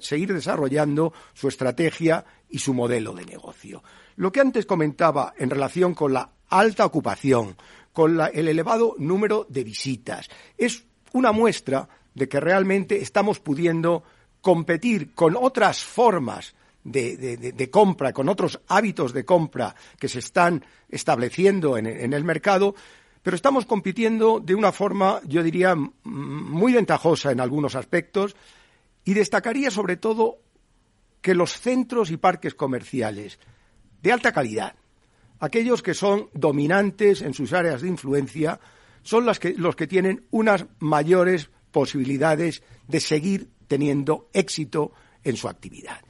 seguir 0.00 0.32
desarrollando 0.32 1.12
su 1.34 1.48
estrategia 1.48 2.24
y 2.48 2.58
su 2.58 2.72
modelo 2.72 3.12
de 3.14 3.26
negocio. 3.26 3.82
Lo 4.16 4.32
que 4.32 4.40
antes 4.40 4.66
comentaba 4.66 5.34
en 5.36 5.50
relación 5.50 5.94
con 5.94 6.12
la 6.12 6.30
alta 6.48 6.86
ocupación, 6.86 7.56
con 7.92 8.18
el 8.32 8.48
elevado 8.48 8.94
número 8.98 9.46
de 9.48 9.64
visitas, 9.64 10.28
es 10.56 10.84
una 11.12 11.32
muestra 11.32 11.88
de 12.14 12.28
que 12.28 12.40
realmente 12.40 13.02
estamos 13.02 13.40
pudiendo 13.40 14.02
competir 14.40 15.14
con 15.14 15.36
otras 15.36 15.84
formas 15.84 16.54
de, 16.84 17.68
compra, 17.70 18.12
con 18.12 18.28
otros 18.28 18.60
hábitos 18.68 19.12
de 19.12 19.24
compra 19.24 19.74
que 19.98 20.08
se 20.08 20.18
están 20.18 20.64
estableciendo 20.88 21.76
en 21.76 22.12
el 22.12 22.24
mercado, 22.24 22.74
pero 23.22 23.36
estamos 23.36 23.66
compitiendo 23.66 24.40
de 24.40 24.54
una 24.54 24.72
forma, 24.72 25.20
yo 25.24 25.42
diría, 25.42 25.76
muy 26.04 26.72
ventajosa 26.72 27.30
en 27.30 27.40
algunos 27.40 27.76
aspectos 27.76 28.34
y 29.04 29.14
destacaría 29.14 29.70
sobre 29.70 29.96
todo 29.96 30.38
que 31.20 31.34
los 31.34 31.52
centros 31.52 32.10
y 32.10 32.16
parques 32.16 32.54
comerciales 32.54 33.38
de 34.02 34.12
alta 34.12 34.32
calidad, 34.32 34.74
aquellos 35.38 35.82
que 35.82 35.94
son 35.94 36.30
dominantes 36.34 37.22
en 37.22 37.32
sus 37.32 37.52
áreas 37.52 37.82
de 37.82 37.88
influencia, 37.88 38.58
son 39.02 39.24
los 39.24 39.38
que, 39.38 39.86
tienen 39.86 40.26
unas 40.30 40.66
mayores 40.80 41.48
posibilidades 41.70 42.62
de 42.88 43.00
seguir 43.00 43.50
teniendo 43.68 44.28
éxito 44.32 44.92
en 45.22 45.36
su 45.36 45.48
actividad. 45.48 46.00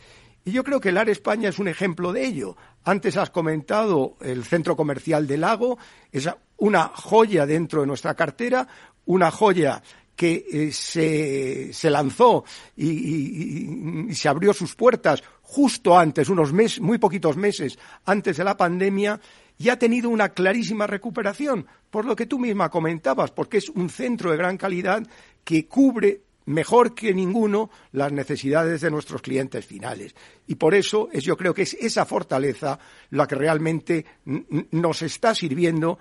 Y 0.44 0.52
yo 0.52 0.64
creo 0.64 0.80
que 0.80 0.88
el 0.88 0.98
AR 0.98 1.08
España 1.08 1.48
es 1.48 1.58
un 1.58 1.68
ejemplo 1.68 2.12
de 2.12 2.26
ello. 2.26 2.56
Antes 2.84 3.16
has 3.16 3.30
comentado 3.30 4.16
el 4.20 4.44
centro 4.44 4.76
comercial 4.76 5.26
del 5.26 5.42
lago, 5.42 5.78
es 6.10 6.28
una 6.56 6.88
joya 6.88 7.46
dentro 7.46 7.82
de 7.82 7.86
nuestra 7.86 8.14
cartera, 8.14 8.66
una 9.06 9.30
joya 9.30 9.82
que 10.16 10.46
eh, 10.52 11.72
se, 11.72 11.90
lanzó 11.90 12.44
y, 12.76 14.14
se 14.14 14.28
abrió 14.28 14.52
sus 14.52 14.74
puertas 14.74 15.22
justo 15.42 15.98
antes, 15.98 16.28
unos 16.28 16.52
meses, 16.52 16.80
muy 16.80 16.98
poquitos 16.98 17.36
meses 17.36 17.78
antes 18.04 18.36
de 18.36 18.44
la 18.44 18.56
pandemia, 18.56 19.20
y 19.58 19.68
ha 19.68 19.78
tenido 19.78 20.10
una 20.10 20.30
clarísima 20.30 20.86
recuperación, 20.86 21.66
por 21.90 22.04
lo 22.04 22.16
que 22.16 22.26
tú 22.26 22.38
misma 22.38 22.68
comentabas, 22.68 23.30
porque 23.30 23.58
es 23.58 23.68
un 23.68 23.90
centro 23.90 24.30
de 24.30 24.36
gran 24.36 24.56
calidad 24.56 25.06
que 25.44 25.66
cubre 25.66 26.22
mejor 26.46 26.94
que 26.94 27.14
ninguno 27.14 27.70
las 27.92 28.12
necesidades 28.12 28.80
de 28.80 28.90
nuestros 28.90 29.22
clientes 29.22 29.64
finales. 29.64 30.14
Y 30.46 30.56
por 30.56 30.74
eso 30.74 31.08
es, 31.12 31.24
yo 31.24 31.36
creo 31.36 31.54
que 31.54 31.62
es 31.62 31.74
esa 31.74 32.04
fortaleza 32.04 32.78
la 33.10 33.26
que 33.26 33.34
realmente 33.34 34.06
nos 34.24 35.02
está 35.02 35.34
sirviendo 35.34 35.98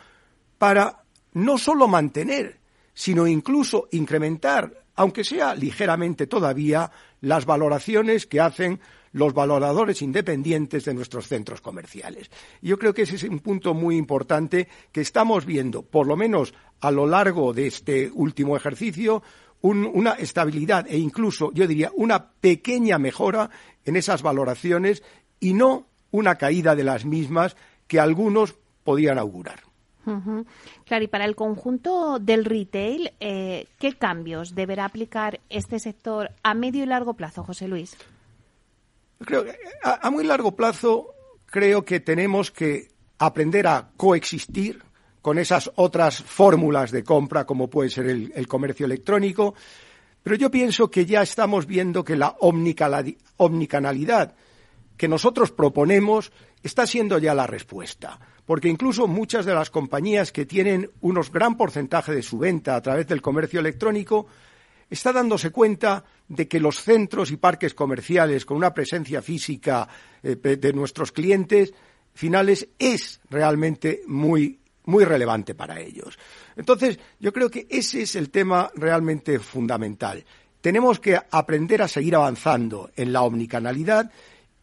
para 0.57 1.03
no 1.33 1.57
solo 1.57 1.87
mantener, 1.87 2.59
sino 2.93 3.27
incluso 3.27 3.87
incrementar, 3.91 4.85
aunque 4.95 5.23
sea 5.23 5.55
ligeramente 5.55 6.27
todavía, 6.27 6.91
las 7.21 7.45
valoraciones 7.45 8.27
que 8.27 8.41
hacen 8.41 8.79
los 9.13 9.33
valoradores 9.33 10.01
independientes 10.01 10.85
de 10.85 10.93
nuestros 10.93 11.27
centros 11.27 11.61
comerciales. 11.61 12.29
Yo 12.61 12.77
creo 12.77 12.93
que 12.93 13.03
ese 13.03 13.15
es 13.15 13.23
un 13.23 13.39
punto 13.39 13.73
muy 13.73 13.97
importante 13.97 14.67
que 14.91 15.01
estamos 15.01 15.45
viendo, 15.45 15.83
por 15.83 16.07
lo 16.07 16.15
menos 16.15 16.53
a 16.79 16.91
lo 16.91 17.05
largo 17.05 17.53
de 17.53 17.67
este 17.67 18.09
último 18.13 18.55
ejercicio, 18.55 19.21
una 19.61 20.13
estabilidad 20.13 20.87
e 20.87 20.97
incluso, 20.97 21.51
yo 21.53 21.67
diría, 21.67 21.91
una 21.95 22.31
pequeña 22.31 22.97
mejora 22.97 23.49
en 23.85 23.95
esas 23.95 24.21
valoraciones 24.21 25.03
y 25.39 25.53
no 25.53 25.87
una 26.11 26.35
caída 26.35 26.75
de 26.75 26.83
las 26.83 27.05
mismas 27.05 27.55
que 27.87 27.99
algunos 27.99 28.55
podían 28.83 29.17
augurar. 29.17 29.59
Claro, 30.85 31.03
y 31.03 31.07
para 31.07 31.25
el 31.25 31.35
conjunto 31.35 32.17
del 32.19 32.45
retail, 32.45 33.11
eh, 33.19 33.67
¿qué 33.77 33.93
cambios 33.93 34.55
deberá 34.55 34.85
aplicar 34.85 35.39
este 35.49 35.79
sector 35.79 36.31
a 36.41 36.53
medio 36.53 36.83
y 36.83 36.87
largo 36.87 37.13
plazo, 37.13 37.43
José 37.43 37.67
Luis? 37.67 37.95
Creo 39.23 39.43
que 39.43 39.55
a, 39.83 40.09
muy 40.09 40.23
largo 40.23 40.55
plazo 40.55 41.13
creo 41.45 41.85
que 41.85 41.99
tenemos 41.99 42.49
que 42.49 42.87
aprender 43.19 43.67
a 43.67 43.91
coexistir 43.95 44.81
con 45.21 45.37
esas 45.37 45.71
otras 45.75 46.21
fórmulas 46.23 46.91
de 46.91 47.03
compra 47.03 47.45
como 47.45 47.69
puede 47.69 47.89
ser 47.89 48.07
el, 48.07 48.47
comercio 48.47 48.85
electrónico, 48.85 49.53
pero 50.23 50.35
yo 50.35 50.49
pienso 50.51 50.89
que 50.89 51.05
ya 51.05 51.21
estamos 51.21 51.65
viendo 51.65 52.03
que 52.03 52.15
la 52.15 52.35
omnicanalidad 52.39 54.35
que 54.97 55.07
nosotros 55.07 55.51
proponemos 55.51 56.31
está 56.61 56.85
siendo 56.85 57.17
ya 57.17 57.33
la 57.33 57.47
respuesta, 57.47 58.19
porque 58.45 58.69
incluso 58.69 59.07
muchas 59.07 59.45
de 59.45 59.55
las 59.55 59.71
compañías 59.71 60.31
que 60.31 60.45
tienen 60.45 60.89
unos 61.01 61.31
gran 61.31 61.57
porcentaje 61.57 62.13
de 62.13 62.21
su 62.21 62.37
venta 62.37 62.75
a 62.75 62.81
través 62.81 63.07
del 63.07 63.21
comercio 63.21 63.59
electrónico 63.59 64.27
está 64.89 65.11
dándose 65.13 65.49
cuenta 65.51 66.03
de 66.27 66.47
que 66.47 66.59
los 66.59 66.83
centros 66.83 67.31
y 67.31 67.37
parques 67.37 67.73
comerciales 67.73 68.45
con 68.45 68.57
una 68.57 68.73
presencia 68.73 69.21
física 69.21 69.87
eh, 70.21 70.35
de 70.35 70.73
nuestros 70.73 71.11
clientes 71.11 71.73
finales 72.13 72.67
es 72.77 73.21
realmente 73.29 74.01
muy 74.05 74.60
muy 74.91 75.05
relevante 75.05 75.55
para 75.55 75.79
ellos. 75.79 76.19
Entonces, 76.55 76.99
yo 77.19 77.33
creo 77.33 77.49
que 77.49 77.65
ese 77.69 78.03
es 78.03 78.15
el 78.15 78.29
tema 78.29 78.69
realmente 78.75 79.39
fundamental. 79.39 80.23
Tenemos 80.61 80.99
que 80.99 81.19
aprender 81.31 81.81
a 81.81 81.87
seguir 81.87 82.15
avanzando 82.15 82.91
en 82.95 83.11
la 83.11 83.23
omnicanalidad 83.23 84.11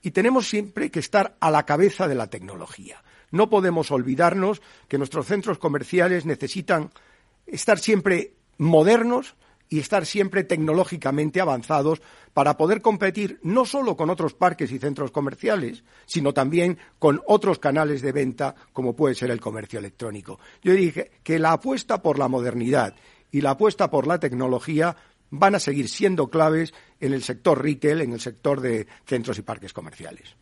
y 0.03 0.13
tenemos 0.13 0.49
siempre 0.49 0.91
que 0.91 1.01
estar 1.01 1.37
a 1.41 1.51
la 1.51 1.65
cabeza 1.65 2.07
de 2.07 2.15
la 2.15 2.29
tecnología. 2.29 3.03
No 3.31 3.51
podemos 3.51 3.91
olvidarnos 3.91 4.63
que 4.87 4.99
nuestros 4.99 5.27
centros 5.27 5.59
comerciales 5.59 6.25
necesitan 6.25 6.91
estar 7.47 7.79
siempre 7.79 8.35
modernos, 8.59 9.35
y 9.69 9.79
estar 9.79 10.07
siempre 10.07 10.45
tecnológicamente 10.45 11.41
avanzados 11.41 12.01
para 12.33 12.57
poder 12.57 12.81
competir 12.81 13.39
no 13.43 13.65
solo 13.65 13.97
con 13.97 14.11
otros 14.11 14.35
parques 14.35 14.73
y 14.73 14.79
centros 14.79 15.11
comerciales, 15.11 15.85
sino 16.07 16.33
también 16.33 16.79
con 16.99 17.21
otros 17.27 17.59
canales 17.59 18.03
de 18.03 18.13
venta 18.13 18.55
como 18.73 18.95
puede 18.95 19.15
ser 19.15 19.31
el 19.31 19.41
comercio 19.41 19.79
electrónico. 19.79 20.39
Yo 20.63 20.73
dije 20.73 21.11
que 21.23 21.39
la 21.39 21.53
apuesta 21.53 22.03
por 22.03 22.19
la 22.19 22.29
modernidad 22.29 22.95
y 23.31 23.41
la 23.41 23.51
apuesta 23.51 23.91
por 23.91 24.07
la 24.07 24.19
tecnología 24.19 24.97
van 25.31 25.55
a 25.55 25.61
seguir 25.61 25.89
siendo 25.89 26.29
claves 26.29 26.73
en 27.01 27.13
el 27.13 27.23
sector 27.23 27.63
retail, 27.63 28.01
en 28.01 28.13
el 28.13 28.21
sector 28.21 28.61
de 28.61 28.87
centros 29.05 29.39
y 29.39 29.43
parques 29.43 29.73
comerciales. 29.73 30.37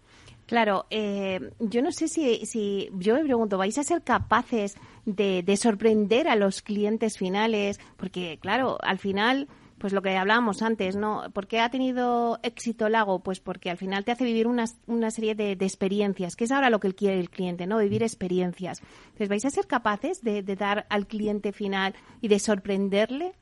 Claro, 0.46 0.87
eh, 0.90 1.51
yo 1.59 1.83
no 1.83 1.90
sé 1.90 2.07
si, 2.07 2.46
si, 2.46 2.88
yo 2.94 3.14
me 3.14 3.25
pregunto, 3.25 3.59
¿vais 3.59 3.77
a 3.79 3.83
ser 3.83 4.03
capaces 4.03 4.77
de, 5.05 5.42
de, 5.42 5.57
sorprender 5.57 6.29
a 6.29 6.37
los 6.37 6.62
clientes 6.62 7.18
finales? 7.18 7.81
Porque, 7.96 8.38
claro, 8.40 8.79
al 8.81 8.99
final, 8.99 9.49
pues 9.79 9.92
lo 9.92 10.03
que 10.03 10.16
hablábamos 10.16 10.62
antes, 10.62 10.94
¿no? 10.94 11.25
¿Por 11.33 11.49
qué 11.49 11.59
ha 11.59 11.70
tenido 11.70 12.38
éxito 12.44 12.88
Lago? 12.88 13.25
Pues 13.25 13.40
porque 13.40 13.70
al 13.70 13.77
final 13.77 14.05
te 14.05 14.12
hace 14.12 14.25
vivir 14.25 14.46
una, 14.46 14.66
una 14.87 15.11
serie 15.11 15.35
de, 15.35 15.57
de, 15.57 15.66
experiencias, 15.66 16.37
que 16.37 16.44
es 16.44 16.53
ahora 16.53 16.70
lo 16.70 16.79
que 16.79 16.94
quiere 16.94 17.18
el 17.18 17.29
cliente, 17.29 17.66
¿no? 17.66 17.79
Vivir 17.79 18.05
experiencias. 18.05 18.83
Entonces, 19.07 19.29
¿vais 19.29 19.44
a 19.44 19.51
ser 19.51 19.66
capaces 19.66 20.22
de, 20.22 20.44
de 20.44 20.55
dar 20.55 20.87
al 20.90 21.09
cliente 21.09 21.53
final 21.53 21.96
y 22.20 22.29
de 22.29 22.38
sorprenderle? 22.38 23.35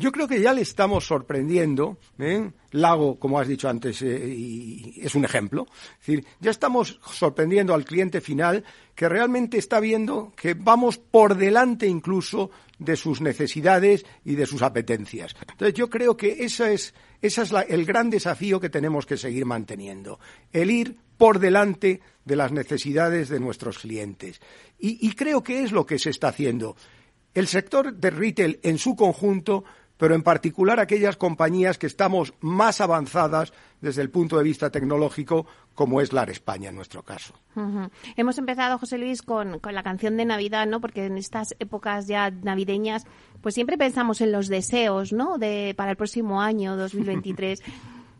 Yo 0.00 0.12
creo 0.12 0.26
que 0.26 0.40
ya 0.40 0.54
le 0.54 0.62
estamos 0.62 1.06
sorprendiendo. 1.06 1.98
¿eh? 2.18 2.50
Lago, 2.70 3.18
como 3.18 3.38
has 3.38 3.46
dicho 3.46 3.68
antes, 3.68 4.00
eh, 4.00 4.94
es 4.96 5.14
un 5.14 5.26
ejemplo. 5.26 5.66
Es 6.00 6.06
decir, 6.06 6.26
ya 6.40 6.50
estamos 6.50 6.98
sorprendiendo 7.12 7.74
al 7.74 7.84
cliente 7.84 8.22
final 8.22 8.64
que 8.94 9.10
realmente 9.10 9.58
está 9.58 9.78
viendo 9.78 10.32
que 10.34 10.54
vamos 10.54 10.96
por 10.96 11.36
delante 11.36 11.86
incluso 11.86 12.50
de 12.78 12.96
sus 12.96 13.20
necesidades 13.20 14.06
y 14.24 14.36
de 14.36 14.46
sus 14.46 14.62
apetencias. 14.62 15.36
Entonces, 15.42 15.74
yo 15.74 15.90
creo 15.90 16.16
que 16.16 16.44
ese 16.44 16.72
es, 16.72 16.94
ese 17.20 17.42
es 17.42 17.52
el 17.68 17.84
gran 17.84 18.08
desafío 18.08 18.58
que 18.58 18.70
tenemos 18.70 19.04
que 19.04 19.18
seguir 19.18 19.44
manteniendo. 19.44 20.18
El 20.50 20.70
ir 20.70 20.96
por 21.18 21.40
delante 21.40 22.00
de 22.24 22.36
las 22.36 22.52
necesidades 22.52 23.28
de 23.28 23.38
nuestros 23.38 23.78
clientes. 23.78 24.40
Y, 24.78 25.06
y 25.06 25.12
creo 25.12 25.42
que 25.42 25.62
es 25.62 25.72
lo 25.72 25.84
que 25.84 25.98
se 25.98 26.08
está 26.08 26.28
haciendo. 26.28 26.74
El 27.34 27.46
sector 27.46 27.94
de 27.94 28.10
retail 28.10 28.58
en 28.62 28.78
su 28.78 28.96
conjunto 28.96 29.64
pero 30.00 30.14
en 30.14 30.22
particular 30.22 30.80
aquellas 30.80 31.18
compañías 31.18 31.76
que 31.76 31.86
estamos 31.86 32.32
más 32.40 32.80
avanzadas 32.80 33.52
desde 33.82 34.00
el 34.00 34.08
punto 34.08 34.38
de 34.38 34.44
vista 34.44 34.70
tecnológico, 34.70 35.46
como 35.74 36.00
es 36.00 36.14
LAR 36.14 36.30
España 36.30 36.70
en 36.70 36.76
nuestro 36.76 37.02
caso. 37.02 37.34
Hemos 38.16 38.38
empezado, 38.38 38.78
José 38.78 38.96
Luis, 38.96 39.20
con, 39.20 39.60
la 39.62 39.82
canción 39.82 40.16
de 40.16 40.24
Navidad, 40.24 40.66
¿no? 40.66 40.80
Porque 40.80 41.04
en 41.04 41.18
estas 41.18 41.54
épocas 41.58 42.06
ya 42.06 42.30
navideñas, 42.30 43.04
pues 43.42 43.54
siempre 43.54 43.76
pensamos 43.76 44.22
en 44.22 44.32
los 44.32 44.48
deseos, 44.48 45.12
¿no? 45.12 45.36
De, 45.36 45.74
para 45.76 45.90
el 45.90 45.98
próximo 45.98 46.40
año, 46.40 46.76
2023. 46.76 47.60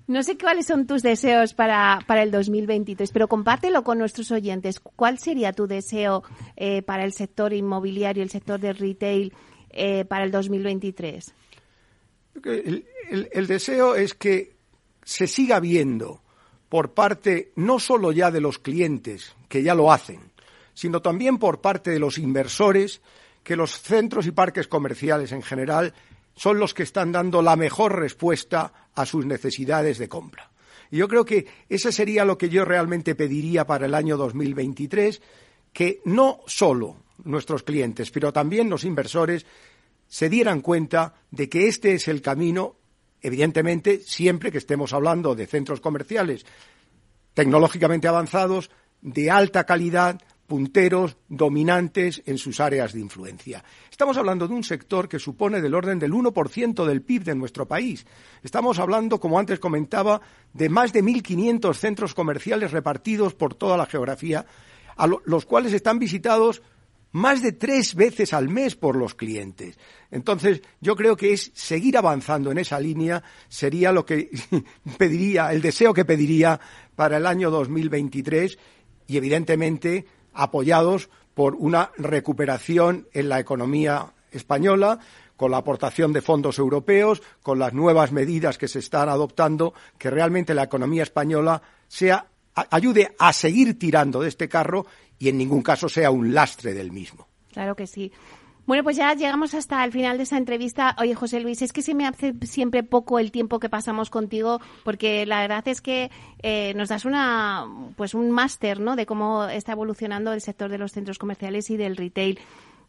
No 0.07 0.25
sé 0.25 0.37
cuáles 0.37 0.67
son 0.67 0.89
tus 0.89 1.03
deseos 1.03 1.55
para, 1.55 2.01
para 2.05 2.25
el 2.25 2.33
2023, 2.33 3.13
pero 3.13 3.29
compártelo 3.29 3.85
con 3.85 3.97
nuestros 3.99 4.33
oyentes. 4.33 4.81
¿Cuál 4.81 5.21
sería 5.21 5.53
tu 5.53 5.69
deseo 5.69 6.25
eh, 6.57 6.83
para 6.83 7.05
el 7.05 7.13
sector 7.13 7.53
inmobiliario, 7.53 8.25
el 8.25 8.31
sector 8.31 8.59
del 8.59 8.77
retail 8.77 9.33
eh, 9.71 10.05
para 10.07 10.25
el 10.25 10.33
2023? 10.33 11.33
El, 12.45 13.47
deseo 13.47 13.95
es 13.95 14.15
que 14.15 14.55
se 15.05 15.27
siga 15.27 15.61
viendo 15.61 16.23
por 16.69 16.93
parte 16.95 17.53
no 17.57 17.79
solo 17.81 18.13
ya 18.13 18.31
de 18.31 18.41
los 18.41 18.59
clientes, 18.59 19.35
que 19.49 19.63
ya 19.63 19.75
lo 19.75 19.93
hacen, 19.93 20.21
sino 20.75 21.03
también 21.03 21.39
por 21.39 21.61
parte 21.61 21.91
de 21.91 21.99
los 21.99 22.19
inversores, 22.19 23.01
que 23.43 23.57
los 23.57 23.81
centros 23.81 24.27
y 24.27 24.31
parques 24.31 24.69
comerciales 24.69 25.33
en 25.33 25.43
general 25.43 25.95
son 26.35 26.59
los 26.59 26.73
que 26.73 26.85
están 26.85 27.13
dando 27.13 27.43
la 27.43 27.57
mejor 27.57 27.99
respuesta 27.99 28.73
a 28.95 29.05
sus 29.05 29.27
necesidades 29.27 29.99
de 29.99 30.09
compra. 30.09 30.51
Y 30.91 30.99
yo 30.99 31.09
creo 31.09 31.25
que 31.25 31.47
ese 31.69 31.93
sería 31.93 32.25
lo 32.25 32.39
que 32.39 32.49
yo 32.49 32.65
realmente 32.65 33.15
pediría 33.15 33.67
para 33.67 33.87
el 33.87 33.95
año 33.95 34.17
2023, 34.17 35.21
que 35.73 36.01
no 36.05 36.41
solo 36.47 36.97
nuestros 37.25 37.63
clientes, 37.63 38.11
pero 38.11 38.33
también 38.33 38.71
los 38.71 38.85
inversores 38.85 39.47
se 40.11 40.29
dieran 40.29 40.61
cuenta 40.61 41.15
de 41.31 41.49
que 41.49 41.69
este 41.69 41.95
es 41.95 42.09
el 42.09 42.21
camino, 42.21 42.77
evidentemente, 43.23 44.01
siempre 44.01 44.51
que 44.51 44.59
estemos 44.59 44.93
hablando 44.93 45.37
de 45.37 45.47
centros 45.47 45.81
comerciales 45.81 46.45
tecnológicamente 47.33 48.09
avanzados, 48.09 48.71
de 49.01 49.31
alta 49.31 49.65
calidad, 49.65 50.21
punteros, 50.49 51.17
dominantes 51.29 52.23
en 52.27 52.39
sus 52.39 52.59
áreas 52.59 52.93
de 52.93 52.99
influencia. 52.99 53.65
Estamos 53.89 54.17
hablando 54.17 54.49
de 54.49 54.55
un 54.55 54.65
sector 54.65 55.09
que 55.09 55.21
supone 55.21 55.61
del 55.63 55.77
orden 55.77 56.01
del 56.01 56.13
1% 56.13 56.85
del 56.85 57.03
PIB 57.03 57.23
de 57.23 57.37
nuestro 57.37 57.69
país. 57.69 58.05
Estamos 58.43 58.81
hablando, 58.81 59.21
como 59.21 59.39
antes 59.39 59.61
comentaba, 59.61 60.21
de 60.53 60.69
más 60.69 60.93
de 60.93 61.05
1.500 61.05 61.73
centros 61.77 62.15
comerciales 62.15 62.73
repartidos 62.73 63.35
por 63.35 63.55
toda 63.55 63.77
la 63.77 63.87
geografía, 63.87 64.45
a 64.97 65.07
los 65.07 65.47
cuales 65.47 65.73
están 65.73 66.01
visitados 66.01 66.63
más 67.13 67.43
de 67.43 67.53
tres 67.53 67.95
veces 67.95 68.33
al 68.33 68.49
mes 68.49 68.77
por 68.77 68.97
los 68.97 69.15
clientes. 69.15 69.79
Entonces, 70.11 70.63
yo 70.81 70.97
creo 70.97 71.17
que 71.17 71.33
es 71.33 71.51
seguir 71.55 71.97
avanzando 71.97 72.51
en 72.51 72.59
esa 72.59 72.79
línea 72.79 73.23
sería 73.49 73.93
lo 73.93 74.05
que 74.05 74.31
pediría, 74.99 75.53
el 75.53 75.63
deseo 75.63 75.93
que 75.95 76.05
pediría 76.05 76.61
para 76.95 77.17
el 77.17 77.27
año 77.27 77.51
2023 77.51 78.59
y, 79.07 79.17
evidentemente, 79.17 80.07
apoyados 80.33 81.11
por 81.35 81.55
una 81.55 81.91
recuperación 81.97 83.09
en 83.13 83.29
la 83.29 83.41
economía 83.41 84.13
española, 84.31 84.99
con 85.37 85.51
la 85.51 85.57
aportación 85.57 86.13
de 86.13 86.21
fondos 86.21 86.59
europeos, 86.59 87.23
con 87.43 87.59
las 87.59 87.73
nuevas 87.73 88.13
medidas 88.13 88.59
que 88.59 88.69
se 88.69 88.79
están 88.79 89.09
adoptando, 89.09 89.73
que 89.97 90.11
realmente 90.11 90.55
la 90.55 90.65
economía 90.65 91.03
española 91.03 91.63
sea 91.89 92.27
ayude 92.71 93.15
a 93.19 93.33
seguir 93.33 93.79
tirando 93.79 94.21
de 94.21 94.29
este 94.29 94.49
carro 94.49 94.87
y 95.21 95.29
en 95.29 95.39
ningún 95.39 95.63
caso 95.63 95.89
sea 95.89 96.11
un 96.11 96.35
lastre 96.35 96.75
del 96.75 96.91
mismo. 96.91 97.29
Claro 97.53 97.77
que 97.77 97.87
sí. 97.87 98.11
Bueno, 98.67 98.85
pues 98.85 98.97
ya 98.97 99.13
llegamos 99.15 99.53
hasta 99.55 99.85
el 99.85 99.93
final 99.93 100.17
de 100.17 100.23
esta 100.23 100.37
entrevista. 100.37 100.95
Oye, 100.99 101.15
José 101.15 101.41
Luis, 101.41 101.61
es 101.61 101.73
que 101.73 101.83
se 101.83 101.95
me 101.95 102.07
hace 102.07 102.35
siempre 102.43 102.83
poco 102.83 103.19
el 103.19 103.33
tiempo 103.33 103.59
que 103.59 103.69
pasamos 103.69 104.11
contigo, 104.11 104.61
porque 104.85 105.27
la 105.27 105.41
verdad 105.41 105.67
es 105.67 105.81
que 105.81 106.11
eh, 106.43 106.73
nos 106.75 106.89
das 106.89 107.05
una, 107.05 107.67
pues 107.97 108.15
un 108.15 108.31
máster, 108.31 108.81
¿no? 108.81 108.97
De 108.97 109.07
cómo 109.07 109.45
está 109.45 109.73
evolucionando 109.73 110.33
el 110.33 110.41
sector 110.41 110.71
de 110.71 110.79
los 110.79 110.93
centros 110.93 111.19
comerciales 111.19 111.69
y 111.71 111.77
del 111.77 111.97
retail. 111.97 112.39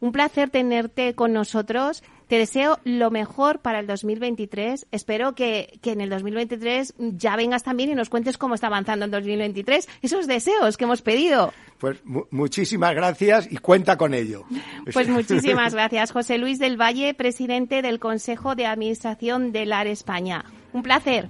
Un 0.02 0.12
placer 0.12 0.50
tenerte 0.50 1.14
con 1.14 1.32
nosotros. 1.32 2.04
Te 2.28 2.38
deseo 2.38 2.80
lo 2.84 3.12
mejor 3.12 3.60
para 3.60 3.80
el 3.80 3.88
2023. 3.88 4.88
Espero 4.92 5.36
que, 5.36 5.80
que, 5.82 5.92
en 5.92 6.02
el 6.02 6.10
2023 6.10 6.96
ya 6.98 7.36
vengas 7.36 7.62
también 7.64 7.92
y 7.92 7.96
nos 7.96 8.10
cuentes 8.10 8.38
cómo 8.38 8.56
está 8.56 8.68
avanzando 8.68 9.06
el 9.06 9.12
2023. 9.12 9.88
Esos 10.02 10.26
deseos 10.26 10.76
que 10.76 10.86
hemos 10.86 11.04
pedido. 11.04 11.54
Pues 11.78 12.00
muchísimas 12.32 12.96
gracias 12.96 13.48
y 13.52 13.58
cuenta 13.58 13.98
con 13.98 14.14
ello. 14.14 14.46
Pues 14.92 15.08
muchísimas 15.08 15.74
gracias. 15.74 16.12
José 16.12 16.38
Luis 16.38 16.58
del 16.58 16.82
Valle, 16.82 17.14
presidente 17.14 17.82
del 17.82 18.00
Consejo 18.00 18.56
de 18.56 18.66
Administración 18.66 19.52
del 19.52 19.72
AR 19.72 19.88
España. 19.88 20.46
Un 20.74 20.84
placer. 20.84 21.30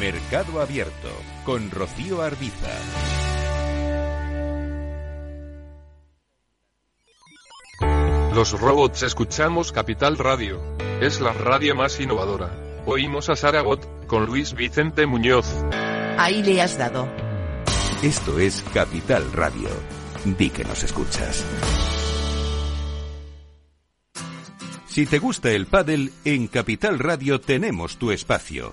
Mercado 0.00 0.62
Abierto 0.62 1.10
con 1.44 1.70
Rocío 1.70 2.22
Arbiza. 2.22 2.70
Los 8.34 8.58
robots 8.58 9.02
escuchamos 9.02 9.72
Capital 9.72 10.16
Radio. 10.16 10.62
Es 11.02 11.20
la 11.20 11.34
radio 11.34 11.74
más 11.74 12.00
innovadora. 12.00 12.50
Oímos 12.86 13.28
a 13.28 13.36
Saragot, 13.36 14.06
con 14.06 14.24
Luis 14.24 14.54
Vicente 14.54 15.04
Muñoz. 15.04 15.46
Ahí 16.16 16.42
le 16.42 16.62
has 16.62 16.78
dado. 16.78 17.06
Esto 18.02 18.38
es 18.38 18.64
Capital 18.72 19.30
Radio. 19.34 19.68
Di 20.24 20.48
que 20.48 20.64
nos 20.64 20.82
escuchas. 20.82 21.44
Si 24.86 25.04
te 25.04 25.18
gusta 25.18 25.50
el 25.50 25.66
pádel, 25.66 26.10
en 26.24 26.48
Capital 26.48 26.98
Radio 26.98 27.38
tenemos 27.38 27.98
tu 27.98 28.12
espacio. 28.12 28.72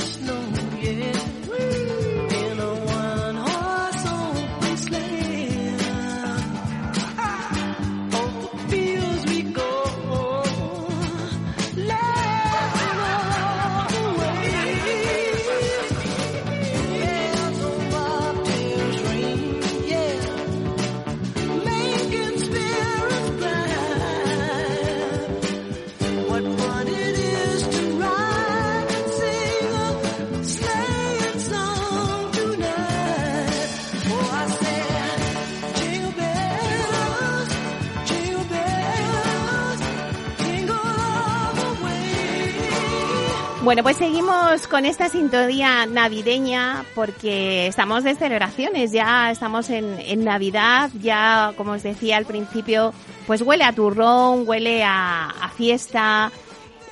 Bueno, 43.63 43.83
pues 43.83 43.97
seguimos 43.97 44.65
con 44.65 44.85
esta 44.85 45.07
sintonía 45.07 45.85
navideña 45.85 46.83
porque 46.95 47.67
estamos 47.67 48.03
de 48.03 48.15
celebraciones, 48.15 48.91
ya 48.91 49.29
estamos 49.29 49.69
en, 49.69 50.23
Navidad, 50.23 50.89
ya 50.99 51.53
como 51.55 51.73
os 51.73 51.83
decía 51.83 52.17
al 52.17 52.25
principio, 52.25 52.91
pues 53.27 53.43
huele 53.43 53.63
a 53.63 53.71
turrón, 53.71 54.47
huele 54.47 54.83
a, 54.83 55.51
fiesta. 55.55 56.31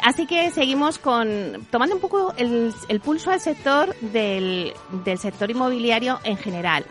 Así 0.04 0.28
que 0.28 0.52
seguimos 0.52 1.00
con 1.00 1.66
tomando 1.72 1.96
un 1.96 2.02
poco 2.02 2.36
el, 2.38 2.72
pulso 3.04 3.32
al 3.32 3.40
sector 3.40 3.96
del, 4.02 4.72
del 5.04 5.18
sector 5.18 5.50
inmobiliario 5.50 6.20
en 6.24 6.38
general. 6.38 6.86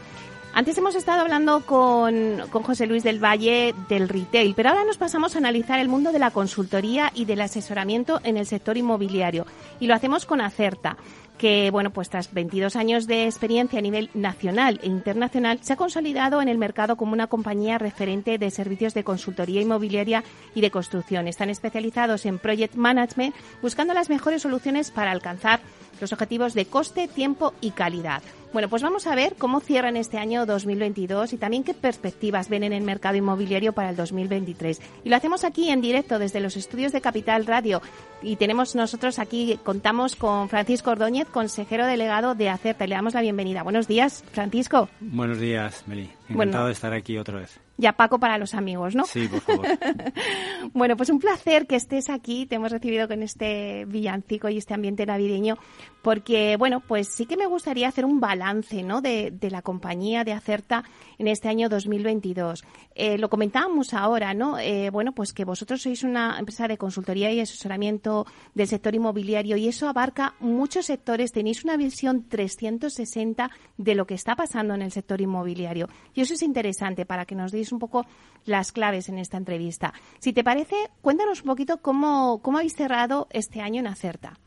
Antes 0.59 0.77
hemos 0.77 0.97
estado 0.97 1.21
hablando 1.21 1.65
con, 1.65 2.41
José 2.51 2.89
Luis 2.89 3.05
del 3.05 3.23
Valle 3.23 3.77
del 3.89 4.09
retail, 4.09 4.55
pero 4.57 4.71
ahora 4.71 4.85
nos 4.85 4.99
pasamos 4.99 5.37
a 5.37 5.39
analizar 5.39 5.79
el 5.79 5.87
mundo 5.87 6.11
de 6.11 6.19
la 6.19 6.33
consultoría 6.33 7.13
y 7.15 7.27
del 7.27 7.43
asesoramiento 7.43 8.21
en 8.25 8.37
el 8.37 8.45
sector 8.45 8.77
inmobiliario. 8.77 9.47
Y 9.79 9.87
lo 9.87 9.95
hacemos 9.95 10.27
con 10.27 10.41
Acerta 10.41 10.97
que, 11.39 11.71
bueno, 11.71 11.91
pues 11.91 12.11
tras 12.11 12.35
22 12.35 12.75
años 12.75 13.07
de 13.07 13.27
experiencia 13.27 13.79
a 13.79 13.83
nivel 13.83 14.11
nacional 14.15 14.81
e 14.83 14.89
internacional, 14.89 15.61
se 15.63 15.75
ha 15.75 15.77
consolidado 15.77 16.43
en 16.43 16.49
el 16.49 16.59
mercado 16.59 16.97
como 16.97 17.13
una 17.13 17.29
compañía 17.29 17.79
referente 17.79 18.37
de 18.37 18.51
servicios 18.51 18.95
de 18.95 19.05
consultoría 19.05 19.61
inmobiliaria 19.61 20.25
y 20.57 20.61
de 20.61 20.73
construcción. 20.73 21.29
Están 21.29 21.51
especializados 21.51 22.27
en 22.27 22.41
project 22.41 22.75
management, 22.75 23.37
buscando 23.63 23.95
las 23.95 24.11
mejores 24.11 24.43
soluciones 24.43 24.91
para 24.91 25.13
alcanzar 25.13 25.61
los 26.01 26.13
objetivos 26.13 26.55
de 26.55 26.67
coste, 26.67 27.07
tiempo 27.07 27.55
y 27.61 27.71
calidad. 27.71 28.23
Bueno, 28.53 28.69
pues 28.69 28.83
vamos 28.83 29.07
a 29.07 29.15
ver 29.15 29.35
cómo 29.37 29.61
cierran 29.61 29.97
este 29.97 30.17
año 30.17 30.47
2022 30.47 31.35
y 31.35 31.37
también 31.37 31.65
qué 31.65 31.75
perspectivas 31.75 32.49
ven 32.49 32.63
en 32.63 32.73
el 32.73 32.83
mercado 32.83 33.17
inmobiliario 33.17 33.73
para 33.73 33.91
el 33.91 33.97
2023. 33.97 34.81
Y 35.05 35.09
lo 35.11 35.17
hacemos 35.17 35.45
aquí 35.45 35.71
en 35.71 35.83
directo 35.83 36.19
desde 36.19 36.41
los 36.41 36.57
estudios 36.57 36.93
de 36.93 37.03
Capital 37.03 37.45
Radio. 37.47 37.83
Y 38.23 38.37
tenemos 38.37 38.75
nosotros 38.75 39.19
aquí, 39.19 39.59
contamos 39.65 40.17
con 40.17 40.49
Francisco 40.49 40.91
Ordóñez, 40.91 41.29
consejero 41.29 41.87
delegado 41.87 42.35
de 42.35 42.49
ACERTA. 42.49 42.87
Le 42.87 42.95
damos 42.95 43.15
la 43.15 43.21
bienvenida. 43.21 43.63
Buenos 43.63 43.87
días, 43.87 44.25
Francisco. 44.33 44.89
Buenos 45.01 45.39
días, 45.39 45.85
Meli. 45.87 46.11
Encantado 46.29 46.67
de 46.67 46.73
estar 46.73 46.95
aquí 46.95 47.19
otra 47.19 47.41
vez 47.41 47.61
ya 47.79 47.93
Paco 47.93 48.19
para 48.19 48.39
los 48.39 48.55
amigos, 48.55 48.95
¿no? 48.95 49.05
Sí, 49.05 49.29
por 49.29 49.41
favor. 49.41 49.67
bueno, 50.75 50.97
pues 50.97 51.09
un 51.11 51.21
placer 51.21 51.67
que 51.67 51.77
estés 51.77 52.11
aquí. 52.11 52.45
Te 52.45 52.57
hemos 52.57 52.73
recibido 52.73 53.09
con 53.09 53.23
este 53.23 53.85
villancico 53.87 54.49
y 54.49 54.59
este 54.59 54.75
ambiente 54.75 55.07
navideño, 55.07 55.57
porque, 56.03 56.57
bueno, 56.57 56.81
pues 56.81 57.09
sí 57.09 57.25
que 57.25 57.37
me 57.37 57.47
gustaría 57.47 57.89
hacer 57.89 58.05
un 58.05 58.19
balance, 58.21 58.83
¿no? 58.83 59.01
De, 59.01 59.31
de 59.31 59.51
la 59.51 59.63
compañía 59.63 60.25
de 60.25 60.33
Acerta 60.33 60.85
en 61.19 61.29
este 61.29 61.49
año 61.49 61.69
2022. 61.69 62.65
Eh, 62.95 63.19
lo 63.19 63.29
comentábamos 63.29 63.95
ahora, 63.95 64.35
¿no? 64.35 64.59
Eh, 64.59 64.91
bueno, 64.91 65.13
pues 65.13 65.33
que 65.33 65.45
vosotros 65.45 65.83
sois 65.83 66.03
una 66.03 66.39
empresa 66.39 66.69
de 66.69 66.79
consultoría 66.79 67.33
y 67.33 67.41
asesoramiento 67.41 68.27
del 68.55 68.69
sector 68.69 68.95
inmobiliario 68.95 69.57
y 69.57 69.69
eso 69.69 69.89
abarca 69.89 70.35
muchos 70.41 70.87
sectores. 70.87 71.33
Tenéis 71.33 71.65
una 71.65 71.77
visión 71.77 72.29
360 72.29 73.51
de 73.77 73.95
lo 73.95 74.07
que 74.07 74.15
está 74.15 74.37
pasando 74.37 74.75
en 74.75 74.83
el 74.83 74.93
sector 74.93 75.21
inmobiliario. 75.21 75.89
Y 76.15 76.21
eso 76.21 76.35
es 76.35 76.43
interesante 76.43 77.05
para 77.05 77.27
que 77.27 77.35
nos 77.35 77.53
deis 77.53 77.73
un 77.73 77.79
poco 77.79 78.07
las 78.45 78.73
claves 78.73 79.09
en 79.09 79.19
esta 79.19 79.37
entrevista. 79.37 79.93
Si 80.21 80.33
te 80.33 80.45
parece, 80.45 80.77
cuéntanos 81.01 81.41
un 81.41 81.47
poquito 81.47 81.83
cómo, 81.83 82.41
cómo 82.43 82.59
habéis 82.59 82.75
cerrado 82.75 83.27
este 83.31 83.61
año 83.61 83.81
en 83.81 83.89
Acerta. 83.89 84.39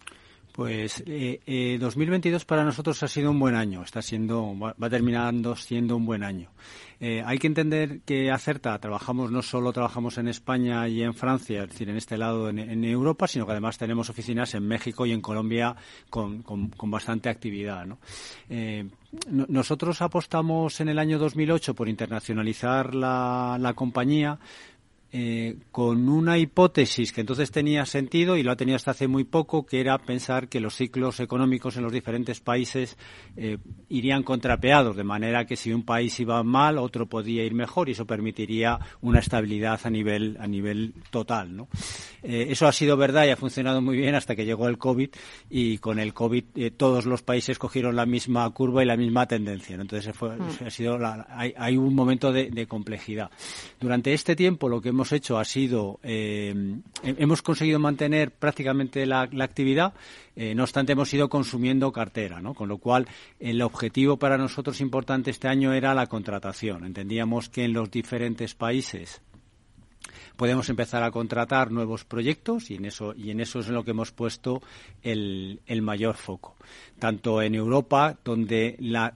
Pues 0.54 1.04
eh, 1.06 1.78
2022 1.80 2.42
eh, 2.42 2.46
para 2.46 2.64
nosotros 2.64 3.02
ha 3.04 3.08
sido 3.08 3.32
un 3.32 3.40
buen 3.40 3.56
año, 3.56 3.84
está 3.84 4.02
siendo, 4.02 4.54
va 4.60 4.90
terminando 4.90 5.56
siendo 5.56 5.96
un 5.96 6.06
buen 6.06 6.24
año. 6.24 6.50
Eh, 7.04 7.24
hay 7.26 7.40
que 7.40 7.48
entender 7.48 8.02
que 8.02 8.30
Acerta 8.30 8.78
trabajamos, 8.78 9.32
no 9.32 9.42
solo 9.42 9.74
trabajamos 9.74 10.20
en 10.20 10.28
España 10.28 10.88
y 10.88 11.02
en 11.02 11.16
Francia, 11.16 11.64
es 11.64 11.70
decir, 11.70 11.90
en 11.90 11.98
este 11.98 12.16
lado 12.16 12.48
en, 12.48 12.86
Europa, 12.86 13.28
sino 13.28 13.48
que 13.48 13.54
además 13.54 13.80
tenemos 13.80 14.12
oficinas 14.12 14.54
en 14.54 14.68
México 14.68 15.08
y 15.08 15.12
en 15.12 15.20
Colombia 15.20 15.76
con, 16.12 16.44
bastante 16.84 17.30
actividad. 17.30 17.88
Eh, 18.52 18.88
nosotros 19.28 20.00
apostamos 20.04 20.80
en 20.80 20.90
el 20.90 21.00
año 21.00 21.18
2008 21.18 21.74
por 21.74 21.90
internacionalizar 21.90 22.94
la 22.94 23.74
compañía 23.76 24.38
eh, 25.14 25.58
con 25.72 26.08
una 26.08 26.38
hipótesis 26.38 27.12
que 27.12 27.20
entonces 27.20 27.52
tenía 27.52 27.86
sentido 27.86 28.38
y 28.38 28.44
lo 28.44 28.52
ha 28.52 28.56
tenido 28.56 28.78
hasta 28.78 28.92
hace 28.92 29.10
muy 29.10 29.26
poco, 29.26 29.66
que 29.66 29.82
era 29.82 29.98
pensar 29.98 30.48
que 30.48 30.62
los 30.62 30.76
ciclos 30.76 31.20
económicos 31.20 31.76
en 31.76 31.84
los 31.84 31.92
diferentes 31.92 32.40
países 32.40 32.98
eh, 33.36 33.58
irían 33.90 34.24
contrapeados, 34.24 34.96
de 34.96 35.04
manera 35.04 35.46
que 35.46 35.58
si 35.58 35.74
un 35.74 35.84
país 35.84 36.18
iba 36.22 36.42
mal, 36.44 36.78
otro 36.78 37.08
podía 37.08 37.44
ir 37.44 37.54
mejor 37.54 37.90
y 37.90 37.92
eso 37.92 38.06
permitiría 38.06 38.80
una 39.02 39.20
estabilidad 39.20 39.82
a 39.84 39.90
nivel, 39.90 40.38
a 40.40 40.48
nivel 40.48 40.94
total. 41.10 41.58
¿no? 41.58 41.68
Eh, 42.24 42.48
eso 42.50 42.66
ha 42.66 42.72
sido 42.72 42.96
verdad 42.96 43.26
y 43.26 43.32
ha 43.32 43.36
funcionado 43.36 43.82
muy 43.82 43.98
bien 43.98 44.16
hasta 44.16 44.34
que 44.34 44.46
llegó 44.46 44.70
el 44.70 44.78
COVID 44.78 45.10
y 45.50 45.78
con 45.80 46.00
el 46.00 46.14
COVID 46.14 46.72
todos 46.78 47.06
los 47.06 47.22
países 47.22 47.60
cogieron 47.60 47.98
la 47.98 48.06
misma 48.06 48.50
curva 48.52 48.82
y 48.82 48.86
la 48.86 48.96
misma 48.96 49.28
tendencia. 49.28 49.76
Entonces 49.76 50.16
fue, 50.16 50.38
mm. 50.38 50.66
ha 50.66 50.70
sido 50.70 50.98
hay, 51.28 51.76
un 51.76 51.94
momento 51.94 52.32
de, 52.32 52.50
de 52.50 52.66
complejidad. 52.66 53.30
Durante 53.78 54.14
este 54.14 54.38
tiempo 54.38 54.70
lo 54.70 54.80
que 54.80 54.90
hemos 54.90 55.01
hemos 55.02 55.14
hecho 55.14 55.40
ha 55.40 55.46
sido, 55.46 56.00
eh, 56.04 56.54
hemos 57.04 57.42
conseguido 57.42 57.80
mantener 57.80 58.30
prácticamente 58.30 59.08
la, 59.08 59.22
actividad, 59.22 59.96
eh, 60.36 60.54
no 60.54 60.62
obstante 60.62 60.92
hemos 60.92 61.12
ido 61.12 61.28
consumiendo 61.28 61.92
cartera, 61.92 62.40
¿no? 62.40 62.54
Con 62.54 62.70
lo 62.70 62.78
cual, 62.78 63.08
el 63.40 63.64
objetivo 63.64 64.18
para 64.18 64.38
nosotros 64.38 64.80
importante 64.80 65.32
este 65.32 65.48
año 65.48 65.74
era 65.74 65.96
la 65.96 66.06
contratación. 66.06 66.86
Entendíamos 66.86 67.50
que 67.50 67.64
en 67.64 67.74
los 67.74 67.90
diferentes 67.90 68.54
países 68.54 69.24
podemos 70.42 70.68
empezar 70.70 71.04
a 71.04 71.12
contratar 71.12 71.70
nuevos 71.70 72.04
proyectos 72.04 72.72
y 72.72 72.74
en 72.74 72.86
eso, 72.86 73.14
y 73.16 73.30
en 73.30 73.42
eso 73.42 73.60
es 73.60 73.68
en 73.68 73.76
lo 73.76 73.84
que 73.84 73.92
hemos 73.92 74.12
puesto 74.12 74.64
el, 75.04 75.60
mayor 75.84 76.16
foco. 76.16 76.56
Tanto 76.98 77.44
en 77.44 77.54
Europa, 77.54 78.18
donde 78.26 78.76
la, 78.80 79.14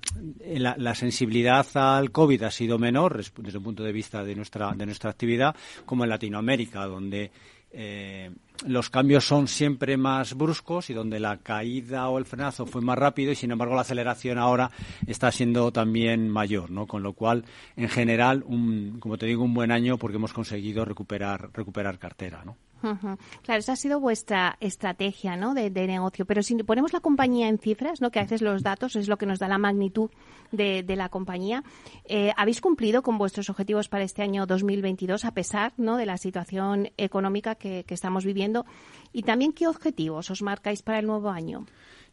la, 0.77 0.93
sensibilidad 0.93 1.65
al 1.73 2.11
COVID 2.11 2.43
ha 2.43 2.51
sido 2.51 2.77
menor 2.77 3.17
desde 3.17 3.57
el 3.57 3.63
punto 3.63 3.81
de 3.81 3.91
vista 3.91 4.23
de 4.23 4.35
nuestra, 4.35 4.73
de 4.73 4.85
nuestra 4.85 5.09
actividad, 5.09 5.55
como 5.83 6.03
en 6.03 6.11
Latinoamérica, 6.11 6.85
donde 6.85 7.31
eh, 7.71 8.29
los 8.67 8.89
cambios 8.89 9.25
son 9.25 9.47
siempre 9.47 9.97
más 9.97 10.35
bruscos 10.35 10.89
y 10.89 10.93
donde 10.93 11.19
la 11.19 11.37
caída 11.37 12.09
o 12.09 12.17
el 12.17 12.25
frenazo 12.25 12.65
fue 12.65 12.81
más 12.81 12.97
rápido 12.97 13.31
y 13.31 13.35
sin 13.35 13.51
embargo 13.51 13.75
la 13.75 13.81
aceleración 13.81 14.37
ahora 14.37 14.71
está 15.07 15.31
siendo 15.31 15.71
también 15.71 16.29
mayor, 16.29 16.71
¿no? 16.71 16.87
Con 16.87 17.03
lo 17.03 17.13
cual, 17.13 17.45
en 17.75 17.89
general, 17.89 18.43
un, 18.45 18.97
como 18.99 19.17
te 19.17 19.25
digo, 19.25 19.43
un 19.43 19.53
buen 19.53 19.71
año 19.71 19.97
porque 19.97 20.17
hemos 20.17 20.33
conseguido 20.33 20.85
recuperar 20.85 21.49
recuperar 21.53 21.99
cartera, 21.99 22.43
¿no? 22.45 22.57
Claro, 23.41 23.59
esa 23.59 23.73
ha 23.73 23.75
sido 23.75 23.99
vuestra 23.99 24.57
estrategia 24.59 25.35
¿no? 25.35 25.53
de, 25.53 25.69
negocio. 25.69 26.25
Pero 26.25 26.43
si 26.43 26.55
ponemos 26.63 26.93
la 26.93 26.99
compañía 26.99 27.47
en 27.47 27.57
cifras, 27.57 28.01
¿no? 28.01 28.11
que 28.11 28.19
a 28.19 28.23
veces 28.23 28.41
los 28.41 28.63
datos 28.63 28.95
es 28.95 29.07
lo 29.07 29.17
que 29.17 29.25
nos 29.25 29.39
da 29.39 29.47
la 29.47 29.57
magnitud 29.57 30.09
de, 30.51 30.83
la 30.95 31.09
compañía, 31.09 31.63
eh, 32.05 32.31
¿habéis 32.37 32.61
cumplido 32.61 33.01
con 33.01 33.17
vuestros 33.17 33.49
objetivos 33.49 33.89
para 33.89 34.03
este 34.03 34.21
año 34.21 34.45
2022 34.45 35.25
a 35.25 35.31
pesar 35.31 35.73
¿no? 35.77 35.97
de 35.97 36.05
la 36.05 36.17
situación 36.17 36.89
económica 36.97 37.55
que, 37.55 37.85
estamos 37.89 38.25
viviendo? 38.25 38.65
Y 39.13 39.23
también, 39.23 39.53
¿qué 39.53 39.67
objetivos 39.67 40.29
os 40.29 40.41
marcáis 40.41 40.81
para 40.81 40.99
el 40.99 41.07
nuevo 41.07 41.29
año? 41.29 41.65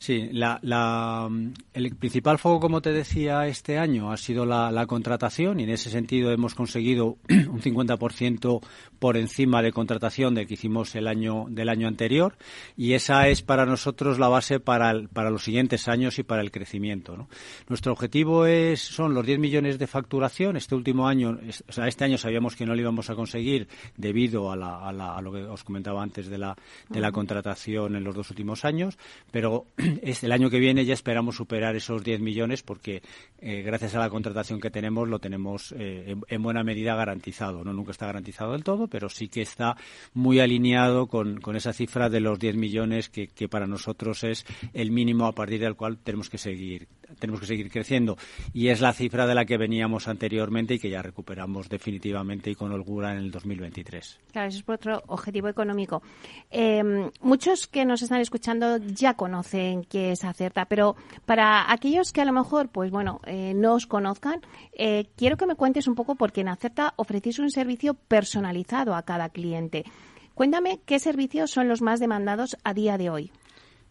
Sí, 0.02 0.30
la, 0.32 0.58
la, 0.62 1.30
el 1.74 1.94
principal 1.94 2.36
foco, 2.36 2.58
como 2.58 2.82
te 2.82 2.90
decía, 2.90 3.46
este 3.46 3.78
año 3.78 4.10
ha 4.10 4.16
sido 4.16 4.44
la, 4.44 4.72
la 4.72 4.84
contratación 4.86 5.60
y 5.60 5.62
en 5.62 5.70
ese 5.70 5.90
sentido 5.90 6.32
hemos 6.32 6.56
conseguido 6.56 7.18
un 7.28 7.60
50% 7.60 8.60
por 8.98 9.16
encima 9.16 9.62
de 9.62 9.70
contratación 9.70 10.34
de 10.34 10.44
que 10.44 10.54
hicimos 10.54 10.96
el 10.96 11.06
año 11.06 11.46
del 11.48 11.68
año 11.68 11.86
anterior 11.86 12.36
y 12.76 12.94
esa 12.94 13.28
es 13.28 13.42
para 13.42 13.64
nosotros 13.64 14.18
la 14.18 14.26
base 14.26 14.58
para, 14.58 14.92
para 15.12 15.30
los 15.30 15.44
siguientes 15.44 15.86
años 15.86 16.18
y 16.18 16.24
para 16.24 16.42
el 16.42 16.50
crecimiento. 16.50 17.16
¿no? 17.16 17.28
Nuestro 17.68 17.92
objetivo 17.92 18.46
es 18.46 18.80
son 18.80 19.14
los 19.14 19.24
10 19.24 19.38
millones 19.38 19.78
de 19.78 19.86
facturación. 19.86 20.56
Este 20.56 20.74
último 20.74 21.06
año, 21.06 21.38
o 21.68 21.72
sea, 21.72 21.86
este 21.86 22.04
año 22.04 22.18
sabíamos 22.18 22.56
que 22.56 22.66
no 22.66 22.74
lo 22.74 22.80
íbamos 22.80 23.08
a 23.08 23.14
conseguir 23.14 23.68
debido 23.96 24.50
a, 24.50 24.56
la, 24.56 24.80
a, 24.80 24.92
la, 24.92 25.16
a 25.16 25.22
lo 25.22 25.30
que 25.30 25.44
os 25.44 25.62
comentaba 25.62 26.02
antes 26.02 26.26
de 26.26 26.38
la, 26.38 26.56
de 26.88 27.00
la 27.00 27.12
contratación 27.12 27.94
en 27.94 28.02
los 28.02 28.16
dos 28.16 28.30
últimos 28.30 28.64
años, 28.64 28.98
pero 29.30 29.66
el 30.02 30.32
año 30.32 30.50
que 30.50 30.58
viene 30.58 30.84
ya 30.84 30.94
esperamos 30.94 31.36
superar 31.36 31.76
esos 31.76 32.02
10 32.02 32.20
millones 32.20 32.62
porque 32.62 33.02
eh, 33.40 33.62
gracias 33.62 33.94
a 33.94 33.98
la 33.98 34.10
contratación 34.10 34.60
que 34.60 34.70
tenemos 34.70 35.08
lo 35.08 35.18
tenemos 35.18 35.72
eh, 35.72 36.04
en, 36.06 36.22
en, 36.28 36.42
buena 36.42 36.62
medida 36.62 36.94
garantizado. 36.94 37.64
No 37.64 37.72
nunca 37.72 37.92
está 37.92 38.06
garantizado 38.06 38.52
del 38.52 38.64
todo, 38.64 38.88
pero 38.88 39.08
sí 39.08 39.28
que 39.28 39.42
está 39.42 39.76
muy 40.14 40.40
alineado 40.40 41.06
con, 41.06 41.40
con 41.40 41.56
esa 41.56 41.72
cifra 41.72 42.08
de 42.08 42.20
los 42.20 42.38
10 42.38 42.56
millones 42.56 43.08
que, 43.08 43.28
que, 43.28 43.48
para 43.48 43.66
nosotros 43.66 44.24
es 44.24 44.44
el 44.72 44.90
mínimo 44.90 45.26
a 45.26 45.32
partir 45.32 45.60
del 45.60 45.76
cual 45.76 45.98
tenemos 45.98 46.30
que 46.30 46.38
seguir 46.38 46.88
tenemos 47.18 47.40
que 47.40 47.46
seguir 47.46 47.70
creciendo 47.70 48.16
y 48.54 48.68
es 48.68 48.80
la 48.80 48.92
cifra 48.92 49.26
de 49.26 49.34
la 49.34 49.44
que 49.44 49.58
veníamos 49.58 50.08
anteriormente 50.08 50.74
y 50.74 50.78
que 50.78 50.88
ya 50.88 51.02
recuperamos 51.02 51.68
definitivamente 51.68 52.50
y 52.50 52.54
con 52.54 52.72
holgura 52.72 53.12
en 53.12 53.18
el 53.18 53.30
2023. 53.30 54.20
Claro, 54.32 54.48
eso 54.48 54.58
es 54.58 54.64
otro 54.68 55.02
objetivo 55.08 55.48
económico. 55.48 56.02
Eh, 56.50 56.82
muchos 57.20 57.66
que 57.66 57.84
nos 57.84 58.02
están 58.02 58.20
escuchando 58.20 58.78
ya 58.78 59.14
conocen 59.14 59.81
qué 59.84 60.12
es 60.12 60.24
Acerta, 60.24 60.66
pero 60.66 60.96
para 61.26 61.72
aquellos 61.72 62.12
que 62.12 62.20
a 62.20 62.24
lo 62.24 62.32
mejor, 62.32 62.68
pues 62.68 62.90
bueno, 62.90 63.20
eh, 63.26 63.52
no 63.54 63.74
os 63.74 63.86
conozcan, 63.86 64.40
eh, 64.72 65.08
quiero 65.16 65.36
que 65.36 65.46
me 65.46 65.54
cuentes 65.54 65.86
un 65.86 65.94
poco 65.94 66.14
porque 66.14 66.42
en 66.42 66.48
Acerta 66.48 66.94
ofrecéis 66.96 67.38
un 67.38 67.50
servicio 67.50 67.94
personalizado 67.94 68.94
a 68.94 69.02
cada 69.02 69.28
cliente. 69.28 69.84
Cuéntame 70.34 70.80
qué 70.86 70.98
servicios 70.98 71.50
son 71.50 71.68
los 71.68 71.82
más 71.82 72.00
demandados 72.00 72.56
a 72.64 72.74
día 72.74 72.98
de 72.98 73.10
hoy. 73.10 73.32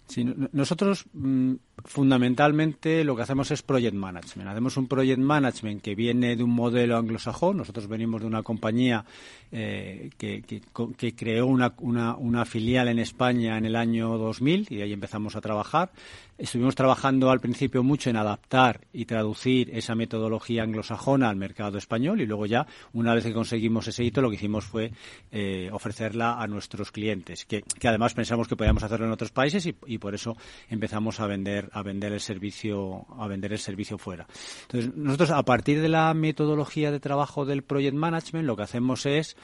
Sí, 0.08 0.26
nosotros 0.52 1.06
mmm, 1.14 1.54
fundamentalmente 1.86 3.04
lo 3.04 3.16
que 3.16 3.24
hacemos 3.24 3.52
es 3.52 3.62
project 3.62 3.96
management. 3.96 4.50
Hacemos 4.50 4.78
un 4.78 4.88
project 4.88 5.20
management 5.20 5.82
que 5.82 5.96
viene 5.96 6.36
de 6.36 6.44
un 6.44 6.52
modelo 6.52 6.98
anglosajón. 6.98 7.58
Nosotros 7.58 7.88
venimos 7.88 8.22
de 8.22 8.28
una 8.28 8.44
compañía 8.44 9.06
eh, 9.52 10.10
que, 10.18 10.42
que, 10.42 11.16
creó 11.16 11.46
una, 11.48 11.74
una, 11.80 12.46
filial 12.46 12.88
en 12.88 13.00
España 13.00 13.58
en 13.58 13.66
el 13.66 13.76
año 13.76 14.18
2000 14.18 14.68
y 14.70 14.82
ahí 14.82 14.94
empezamos 14.94 15.36
a 15.36 15.42
trabajar. 15.42 15.92
Estuvimos 16.38 16.74
trabajando 16.74 17.30
al 17.30 17.40
principio 17.40 17.84
mucho 17.84 18.10
en 18.10 18.16
adaptar 18.16 18.82
y 18.94 19.06
traducir 19.06 19.70
esa 19.74 19.94
metodología 19.94 20.64
anglosajona 20.64 21.30
al 21.30 21.36
mercado 21.36 21.78
español 21.78 22.22
y 22.22 22.26
luego 22.26 22.46
ya, 22.46 22.66
una 22.94 23.14
vez 23.14 23.26
que 23.26 23.34
conseguimos 23.34 23.88
ese 23.88 24.04
hito, 24.04 24.22
lo 24.22 24.30
que 24.30 24.38
hicimos 24.38 24.66
fue 24.66 24.92
eh, 25.32 25.70
ofrecerla 25.72 26.42
a 26.42 26.48
nuestros 26.48 26.92
clientes, 26.92 27.46
que, 27.46 27.62
que, 27.62 27.88
además 27.88 28.14
pensamos 28.14 28.48
que 28.48 28.56
podíamos 28.56 28.84
hacerlo 28.84 29.06
en 29.06 29.12
otros 29.12 29.32
países 29.32 29.68
y 29.86 29.98
por 29.98 30.16
eso 30.16 30.36
empezamos 30.70 31.20
a 31.20 31.28
vender 31.28 31.70
a 31.72 31.82
vender 31.82 32.14
el 32.14 32.20
servicio 32.20 33.06
a 33.18 33.28
vender 33.28 33.54
el 33.54 33.60
servicio 33.60 33.98
fuera. 33.98 34.28
Entonces, 34.64 34.96
nosotros 34.96 35.32
a 35.32 35.44
partir 35.44 35.82
de 35.82 35.90
la 35.90 36.14
metodología 36.14 36.92
de 36.92 37.00
trabajo 37.00 37.46
del 37.46 37.64
project 37.64 37.96
management 37.96 38.46
lo 38.46 38.56
que 38.56 38.64
hacemos 38.64 39.06
es 39.06 39.36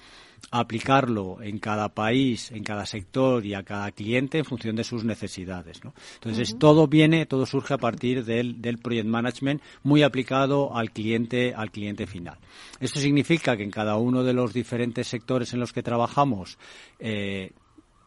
aplicarlo 0.51 1.41
en 1.41 1.59
cada 1.59 1.89
país, 1.89 2.51
en 2.51 2.63
cada 2.63 2.85
sector 2.85 3.45
y 3.45 3.53
a 3.53 3.63
cada 3.63 3.91
cliente 3.91 4.37
en 4.37 4.45
función 4.45 4.75
de 4.75 4.83
sus 4.83 5.03
necesidades. 5.03 5.83
¿no? 5.83 5.93
Entonces, 6.15 6.51
uh 6.51 6.55
-huh. 6.55 6.59
todo 6.59 6.87
viene, 6.87 7.25
todo 7.25 7.45
surge 7.45 7.73
a 7.73 7.77
partir 7.77 8.23
del, 8.23 8.61
del, 8.61 8.77
project 8.77 9.07
management 9.07 9.61
muy 9.83 10.03
aplicado 10.03 10.75
al 10.75 10.91
cliente, 10.91 11.53
al 11.55 11.71
cliente 11.71 12.07
final. 12.07 12.37
Esto 12.79 12.99
significa 12.99 13.57
que 13.57 13.63
en 13.63 13.71
cada 13.71 13.97
uno 13.97 14.23
de 14.23 14.33
los 14.33 14.53
diferentes 14.53 15.07
sectores 15.07 15.53
en 15.53 15.59
los 15.59 15.73
que 15.73 15.83
trabajamos 15.83 16.57
eh, 16.99 17.51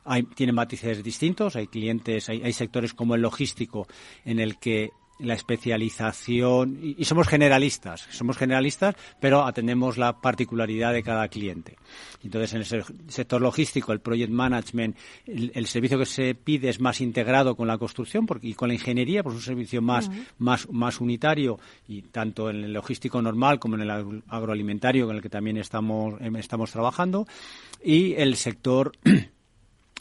hay, 0.04 0.22
tienen 0.22 0.54
matices 0.54 1.02
distintos. 1.02 1.56
Hay 1.56 1.66
clientes, 1.66 2.28
hay, 2.28 2.42
hay 2.42 2.52
sectores 2.52 2.94
como 2.94 3.14
el 3.14 3.22
logístico 3.22 3.86
en 4.24 4.40
el 4.40 4.58
que 4.58 4.90
la 5.22 5.34
especialización 5.34 6.78
y, 6.82 6.96
y, 6.98 7.04
somos 7.04 7.28
generalistas, 7.28 8.06
somos 8.10 8.36
generalistas, 8.36 8.94
pero 9.20 9.44
atendemos 9.44 9.98
la 9.98 10.20
particularidad 10.20 10.92
de 10.92 11.02
cada 11.02 11.28
cliente. 11.28 11.76
Entonces, 12.22 12.54
en 12.54 12.78
el 12.78 13.10
sector 13.10 13.40
logístico, 13.40 13.92
el 13.92 14.00
project 14.00 14.30
management, 14.30 14.96
el, 15.26 15.52
el 15.54 15.66
servicio 15.66 15.98
que 15.98 16.06
se 16.06 16.34
pide 16.34 16.68
es 16.68 16.80
más 16.80 17.00
integrado 17.00 17.54
con 17.54 17.68
la 17.68 17.78
construcción 17.78 18.26
porque, 18.26 18.48
y 18.48 18.54
con 18.54 18.68
la 18.68 18.74
ingeniería, 18.74 19.22
pues 19.22 19.34
es 19.36 19.42
un 19.42 19.46
servicio 19.46 19.82
más, 19.82 20.08
uh 20.08 20.12
-huh. 20.12 20.24
más, 20.38 20.68
más 20.70 21.00
unitario 21.00 21.58
y 21.86 22.02
tanto 22.02 22.50
en 22.50 22.64
el 22.64 22.72
logístico 22.72 23.20
normal 23.20 23.58
como 23.58 23.76
en 23.76 23.82
el 23.82 24.22
agroalimentario 24.28 25.06
con 25.06 25.16
el 25.16 25.22
que 25.22 25.30
también 25.30 25.56
estamos, 25.58 26.14
estamos 26.38 26.70
trabajando 26.70 27.26
y 27.82 28.14
el 28.14 28.36
sector 28.36 28.92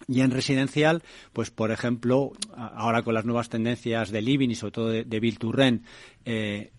y 0.08 0.22
en 0.22 0.32
residencial, 0.32 1.04
pues 1.34 1.52
por 1.52 1.72
ejemplo, 1.72 2.32
ahora 2.56 3.04
con 3.04 3.14
las 3.14 3.26
nuevas 3.26 3.50
tendencias 3.50 4.12
de 4.12 4.22
living 4.22 4.50
y 4.50 4.56
sobre 4.56 4.72
todo 4.72 4.90
de, 4.90 5.04
de 5.04 5.20
Bill 5.20 5.40
to 5.40 5.52
Rent, 5.52 5.84
eh, 6.26 6.72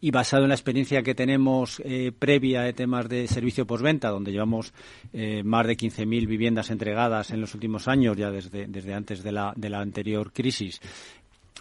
y 0.00 0.10
basado 0.10 0.44
en 0.44 0.48
la 0.48 0.54
experiencia 0.54 1.02
que 1.02 1.14
tenemos 1.14 1.80
eh, 1.84 2.12
previa 2.16 2.62
de 2.62 2.72
temas 2.72 3.08
de 3.08 3.26
servicio 3.26 3.66
postventa, 3.66 4.08
donde 4.08 4.32
llevamos 4.32 4.72
eh, 5.12 5.42
más 5.44 5.66
de 5.66 5.76
15.000 5.76 6.26
viviendas 6.26 6.70
entregadas 6.70 7.30
en 7.30 7.40
los 7.40 7.54
últimos 7.54 7.88
años, 7.88 8.16
ya 8.16 8.30
desde, 8.30 8.66
desde 8.66 8.94
antes 8.94 9.22
de 9.22 9.32
la, 9.32 9.52
de 9.56 9.68
la 9.68 9.80
anterior 9.80 10.32
crisis, 10.32 10.80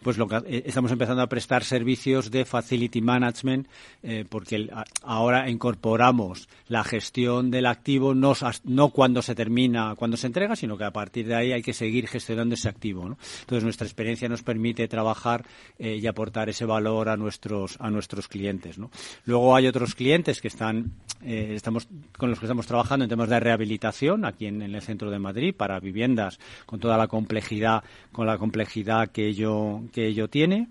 pues 0.02 0.18
lo 0.18 0.28
que 0.28 0.38
eh, 0.38 0.64
estamos 0.66 0.92
empezando 0.92 1.22
a 1.22 1.28
prestar 1.28 1.64
servicios 1.64 2.32
de 2.32 2.46
facility 2.46 3.02
management 3.02 3.68
eh, 4.02 4.26
porque 4.28 4.70
ahora 5.04 5.50
incorporamos 5.50 6.48
la 6.68 6.84
gestión 6.84 7.52
del 7.52 7.68
activo 7.68 8.16
no, 8.16 8.34
no 8.64 8.90
cuando 8.90 9.22
se 9.22 9.36
termina, 9.36 9.96
cuando 9.96 10.18
se 10.18 10.28
entrega, 10.28 10.56
sino 10.56 10.78
que 10.78 10.86
a 10.86 10.92
partir 10.92 11.28
de 11.28 11.36
ahí 11.36 11.52
hay 11.52 11.62
que 11.62 11.74
seguir 11.74 12.08
gestionando 12.08 12.56
ese 12.56 12.70
activo. 12.70 13.04
Entonces 13.42 13.64
nuestra 13.64 13.86
experiencia 13.86 14.28
nos 14.28 14.44
permite 14.44 14.88
trabajar 14.88 15.46
eh, 15.78 15.98
y 16.02 16.08
aportar 16.08 16.50
ese 16.50 16.66
valor 16.66 17.10
a 17.10 17.18
nuestros 17.18 17.78
a 17.80 17.90
nuestros 17.90 18.28
clientes. 18.28 18.78
¿no? 18.78 18.90
Luego 19.26 19.56
hay 19.56 19.68
otros 19.68 19.96
clientes 19.96 20.42
que 20.42 20.48
están 20.48 20.94
estamos 21.24 21.88
con 22.18 22.30
los 22.30 22.40
que 22.40 22.46
estamos 22.46 22.68
trabajando 22.68 23.06
en 23.06 23.10
temas 23.10 23.30
de 23.30 23.40
rehabilitación 23.40 24.26
aquí 24.26 24.48
en, 24.48 24.62
en 24.62 24.76
el 24.76 24.82
centro 24.82 25.10
de 25.10 25.20
Madrid 25.20 25.56
para 25.56 25.80
viviendas 25.80 26.38
con 26.66 26.80
toda 26.80 26.98
la 26.98 27.08
complejidad 27.08 27.84
con 28.12 28.28
la 28.28 28.38
complejidad 28.38 29.10
que 29.10 29.28
ello 29.28 29.83
que 29.90 30.08
ello 30.08 30.28
tiene. 30.28 30.68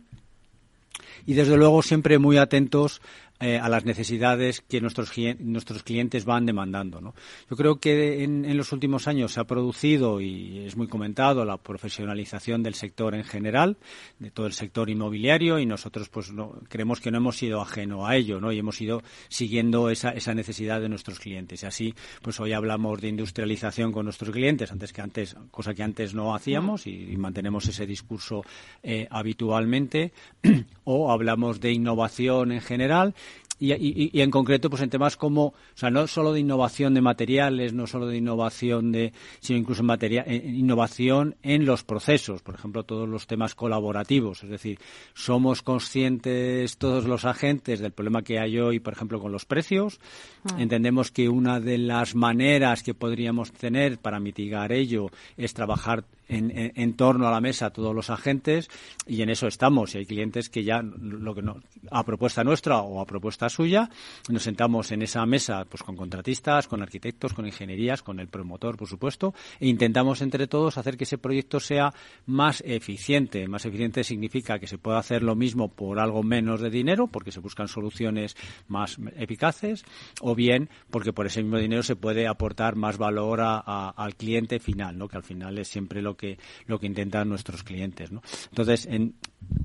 Y 1.27 1.35
desde 1.35 1.57
luego 1.57 1.83
siempre 1.83 2.18
muy 2.18 2.37
atentos 2.37 3.01
eh, 3.42 3.59
a 3.59 3.68
las 3.68 3.85
necesidades 3.85 4.61
que 4.61 4.81
nuestros, 4.81 5.12
nuestros 5.40 5.83
clientes 5.83 6.24
van 6.24 6.46
demandando. 6.46 7.00
¿no? 7.00 7.12
Yo 7.50 7.57
creo 7.57 7.81
que 7.81 8.22
en, 8.22 8.44
en, 8.44 8.57
los 8.57 8.70
últimos 8.70 9.09
años 9.09 9.33
se 9.33 9.40
ha 9.40 9.44
producido, 9.44 10.20
y 10.20 10.61
es 10.61 10.76
muy 10.76 10.87
comentado, 10.87 11.44
la 11.44 11.57
profesionalización 11.57 12.62
del 12.62 12.74
sector 12.74 13.16
en 13.16 13.24
general, 13.24 13.78
de 14.20 14.31
todo 14.31 14.46
el 14.46 14.52
sector 14.52 14.88
inmobiliario, 14.90 15.59
y 15.59 15.66
nosotros 15.66 16.09
pues 16.09 16.33
no, 16.33 16.55
creemos 16.68 17.00
que 17.00 17.11
no 17.11 17.18
hemos 17.18 17.37
sido 17.37 17.61
ajeno 17.61 18.07
a 18.07 18.14
ello, 18.14 18.40
¿no? 18.40 18.52
y 18.52 18.61
hemos 18.61 18.81
ido 18.81 19.02
siguiendo 19.28 19.90
esa, 19.90 20.11
esa 20.11 20.35
necesidad 20.35 20.81
de 20.81 20.88
nuestros 20.88 21.18
clientes. 21.18 21.64
Y 21.64 21.66
así, 21.66 21.94
pues 22.22 22.38
hoy 22.38 22.52
hablamos 22.52 23.00
de 23.00 23.09
industrialización 23.09 23.90
con 23.90 24.05
nuestros 24.05 24.31
clientes, 24.31 24.70
antes 24.70 24.92
que 24.92 25.00
antes, 25.00 25.37
cosa 25.50 25.74
que 25.74 25.83
antes 25.83 26.14
no 26.14 26.35
hacíamos, 26.35 26.87
y, 26.87 27.16
mantenemos 27.16 27.66
ese 27.68 27.87
discurso 27.87 28.44
eh, 28.83 29.07
habitualmente, 29.11 30.12
o 30.85 31.11
hablamos 31.11 31.61
de 31.61 31.72
innovación 31.72 32.52
en 32.52 32.61
general, 32.61 33.14
y, 33.62 33.72
y, 33.75 34.11
y, 34.12 34.20
en 34.20 34.31
concreto 34.31 34.68
pues 34.68 34.83
en 34.83 34.90
temas 34.90 35.16
como 35.16 35.46
o 35.46 35.55
sea 35.75 35.88
no 35.90 36.09
solo 36.09 36.33
de 36.33 36.40
innovación 36.40 36.94
de 36.94 37.01
materiales 37.01 37.72
no 37.72 37.87
solo 37.87 38.09
de 38.09 38.16
innovación 38.16 38.90
de 38.90 39.12
sino 39.38 39.61
incluso 39.61 39.83
en 39.83 39.87
materia 39.87 40.25
en 40.27 40.57
innovación 40.57 41.37
en 41.42 41.64
los 41.64 41.85
procesos 41.85 42.42
por 42.42 42.57
ejemplo 42.57 42.83
todos 42.83 43.09
los 43.09 43.29
temas 43.29 43.55
colaborativos 43.55 44.42
es 44.42 44.51
decir 44.51 44.81
somos 45.14 45.62
conscientes 45.62 46.77
todos 46.77 47.05
los 47.05 47.25
agentes 47.25 47.79
del 47.79 47.92
problema 47.92 48.22
que 48.22 48.40
hay 48.40 48.59
hoy 48.59 48.81
por 48.81 48.94
ejemplo 48.94 49.20
con 49.20 49.31
los 49.31 49.44
precios 49.44 50.01
ah. 50.44 50.57
entendemos 50.59 51.12
que 51.12 51.29
una 51.29 51.61
de 51.61 51.79
las 51.79 52.16
maneras 52.16 52.83
que 52.83 52.94
podríamos 52.94 53.53
tener 53.53 53.98
para 53.98 54.18
mitigar 54.18 54.72
ello 54.72 55.11
es 55.37 55.55
trabajar 55.55 56.05
en, 56.33 56.95
torno 56.95 57.27
a 57.29 57.31
la 57.31 57.40
mesa 57.40 57.71
todos 57.71 57.95
los 57.95 58.11
agentes 58.11 58.68
y 59.07 59.22
en 59.22 59.30
eso 59.30 59.47
estamos. 59.47 59.95
Y 59.95 59.99
hay 59.99 60.07
clientes 60.07 60.49
que 60.49 60.64
ya, 60.64 60.83
lo 60.83 61.35
que 61.35 61.43
no, 61.43 61.61
a 61.91 62.05
propuesta 62.05 62.45
nuestra 62.45 62.80
o 62.80 63.01
a 63.01 63.07
propuesta 63.07 63.49
suya, 63.49 63.91
nos 64.28 64.43
sentamos 64.43 64.93
en 64.93 65.03
esa 65.03 65.24
mesa 65.26 65.64
pues 65.64 65.83
con 65.83 65.97
contratistas, 65.97 66.68
con 66.68 66.83
arquitectos, 66.83 67.33
con 67.35 67.47
ingenierías, 67.47 68.03
con 68.03 68.20
el 68.20 68.28
promotor, 68.28 68.76
por 68.76 68.89
supuesto, 68.89 69.35
e 69.61 69.68
intentamos 69.68 70.22
entre 70.22 70.47
todos 70.47 70.78
hacer 70.78 70.97
que 70.97 71.05
ese 71.05 71.18
proyecto 71.18 71.61
sea 71.61 71.93
más 72.26 72.62
eficiente. 72.66 73.47
Más 73.49 73.64
eficiente 73.66 74.05
significa 74.05 74.59
que 74.59 74.66
se 74.66 74.78
pueda 74.78 74.99
hacer 74.99 75.22
lo 75.22 75.35
mismo 75.35 75.68
por 75.68 75.99
algo 75.99 76.22
menos 76.22 76.61
de 76.61 76.70
dinero, 76.70 77.07
porque 77.07 77.33
se 77.33 77.41
buscan 77.41 77.68
soluciones 77.68 78.37
más 78.68 78.99
eficaces, 79.16 79.85
o 80.20 80.35
bien 80.35 80.68
porque 80.91 81.12
por 81.12 81.26
ese 81.26 81.43
mismo 81.43 81.59
dinero 81.59 81.83
se 81.83 81.97
puede 81.97 82.26
aportar 82.26 82.76
más 82.76 82.99
valor 82.99 83.41
a, 83.41 83.91
al 83.91 84.14
cliente 84.14 84.59
final, 84.59 84.99
¿no? 84.99 85.09
que 85.09 85.16
al 85.16 85.22
final 85.22 85.59
es 85.59 85.68
siempre 85.68 86.03
lo 86.03 86.16
que 86.16 86.22
que 86.23 86.39
lo 86.66 86.79
que 86.79 86.87
intentan 86.87 87.29
nuestros 87.29 87.64
clientes. 87.64 88.12
¿no? 88.12 88.23
Entonces, 88.51 88.87
en, 88.87 89.14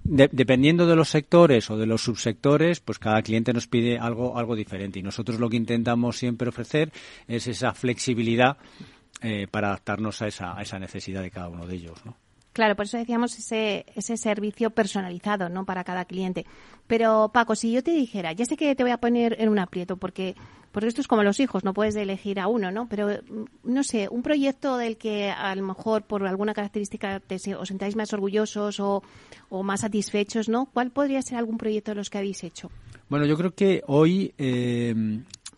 dependiendo 0.04 0.88
de 0.88 0.96
los 0.96 1.10
sectores 1.10 1.70
o 1.70 1.78
de 1.78 1.86
los 1.86 2.02
subsectores, 2.02 2.80
pues 2.80 2.98
cada 2.98 3.22
cliente 3.22 3.54
nos 3.54 3.68
pide 3.68 4.00
algo 4.00 4.38
algo 4.38 4.56
diferente 4.56 5.00
y 5.00 5.04
nosotros 5.04 5.40
lo 5.40 5.50
que 5.50 5.58
intentamos 5.58 6.18
siempre 6.18 6.50
ofrecer 6.50 6.92
es 7.28 7.46
esa 7.48 7.74
flexibilidad 7.74 8.58
eh, 9.22 9.48
para 9.50 9.68
adaptarnos 9.68 10.22
a 10.24 10.28
esa, 10.28 10.58
a 10.58 10.62
esa 10.64 10.80
necesidad 10.80 11.22
de 11.22 11.30
cada 11.30 11.50
uno 11.50 11.68
de 11.68 11.76
ellos, 11.76 12.04
¿no? 12.06 12.18
Claro, 12.58 12.76
por 12.76 12.86
eso 12.86 12.98
decíamos 12.98 13.38
ese, 13.38 13.86
ese 13.94 14.18
servicio 14.18 14.72
personalizado, 14.72 15.48
¿no? 15.48 15.64
Para 15.64 15.84
cada 15.84 16.06
cliente. 16.06 16.48
Pero, 16.88 17.30
Paco, 17.32 17.56
si 17.56 17.72
yo 17.72 17.84
te 17.84 17.92
dijera, 17.92 18.32
ya 18.32 18.46
sé 18.46 18.58
que 18.58 18.74
te 18.74 18.82
voy 18.82 18.92
a 18.92 18.98
poner 18.98 19.36
en 19.40 19.50
un 19.50 19.60
aprieto, 19.60 19.98
porque, 19.98 20.34
porque 20.72 20.88
esto 20.88 21.02
es 21.02 21.08
como 21.08 21.22
los 21.22 21.40
hijos, 21.40 21.64
no 21.64 21.76
puedes 21.76 21.96
elegir 21.96 22.40
a 22.40 22.48
uno, 22.48 22.72
¿no? 22.72 22.90
Pero, 22.90 23.10
mm, 23.10 23.44
no 23.72 23.84
sé, 23.84 24.08
un 24.10 24.24
proyecto 24.24 24.76
del 24.78 24.98
que 24.98 25.30
a 25.30 25.54
lo 25.54 25.68
mejor 25.68 26.06
por 26.06 26.26
alguna 26.26 26.56
característica 26.56 27.20
te, 27.20 27.36
os 27.54 27.68
sentáis 27.68 27.96
más 27.96 28.12
orgullosos 28.12 28.80
o, 28.80 29.04
o 29.50 29.62
más 29.62 29.82
satisfechos, 29.82 30.50
¿no? 30.50 30.66
¿Cuál 30.66 30.90
podría 30.90 31.22
ser 31.22 31.38
algún 31.38 31.60
proyecto 31.60 31.92
de 31.92 31.96
los 31.98 32.10
que 32.10 32.18
habéis 32.18 32.44
hecho? 32.44 32.72
Bueno, 33.08 33.28
yo 33.28 33.38
creo 33.38 33.54
que 33.54 33.84
hoy 33.86 34.34
eh, 34.40 34.96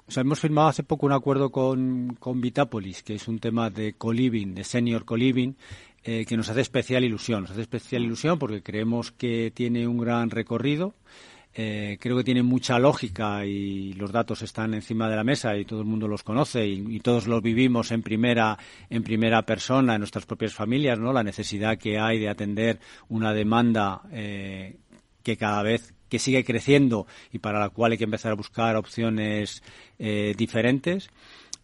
o 0.10 0.12
sea, 0.12 0.22
hemos 0.22 0.39
firmado 0.39 0.70
hace 0.70 0.82
poco 0.82 1.06
un 1.06 1.12
acuerdo 1.12 1.52
con, 1.52 2.18
con 2.20 2.41
Vitapolis, 2.41 3.04
que 3.04 3.14
es 3.14 3.28
un 3.28 3.38
tema 3.38 3.70
de 3.70 3.93
co-living, 3.93 4.56
de 4.56 4.64
senior 4.64 5.06
co-living, 5.06 5.54
eh, 6.04 6.26
que 6.26 6.38
nos 6.38 6.50
hace 6.50 6.62
especial 6.62 7.04
ilusión. 7.04 7.41
Nos 7.41 7.52
hace 7.52 7.62
especial 7.62 8.04
ilusión 8.04 8.39
porque 8.39 8.62
creemos 8.62 9.12
que 9.12 9.52
tiene 9.54 9.88
un 9.88 9.97
gran 9.97 10.30
recorrido. 10.30 10.93
Eh, 11.54 11.97
creo 12.00 12.16
que 12.16 12.24
tiene 12.24 12.43
mucha 12.43 12.78
lógica 12.78 13.43
y 13.43 13.93
los 13.93 14.12
datos 14.12 14.43
están 14.43 14.76
encima 14.76 15.10
de 15.10 15.16
la 15.16 15.24
mesa 15.24 15.58
y 15.58 15.66
todo 15.66 15.82
el 15.82 15.88
mundo 15.88 16.08
los 16.08 16.22
conoce 16.22 16.68
y, 16.68 17.00
todos 17.00 17.26
los 17.26 17.41
vivimos 17.41 17.91
en 17.91 18.04
primera 18.04 18.58
en 18.89 19.02
primera 19.02 19.41
persona 19.41 19.95
en 19.95 20.00
nuestras 20.00 20.28
propias 20.28 20.54
familias, 20.54 21.00
¿no? 21.00 21.12
La 21.12 21.24
necesidad 21.24 21.78
que 21.78 21.97
hay 21.97 22.20
de 22.20 22.30
atender 22.30 22.80
una 23.08 23.34
demanda 23.34 24.04
eh, 24.12 24.78
que 25.24 25.38
cada 25.38 25.64
vez 25.64 25.93
que 26.08 26.20
sigue 26.20 26.45
creciendo 26.45 27.08
y 27.32 27.39
para 27.39 27.60
la 27.60 27.70
cual 27.70 27.93
hay 27.93 27.97
que 27.97 28.04
empezar 28.04 28.32
a 28.32 28.36
buscar 28.36 28.76
opciones 28.76 29.64
eh, 29.97 30.36
diferentes. 30.38 31.10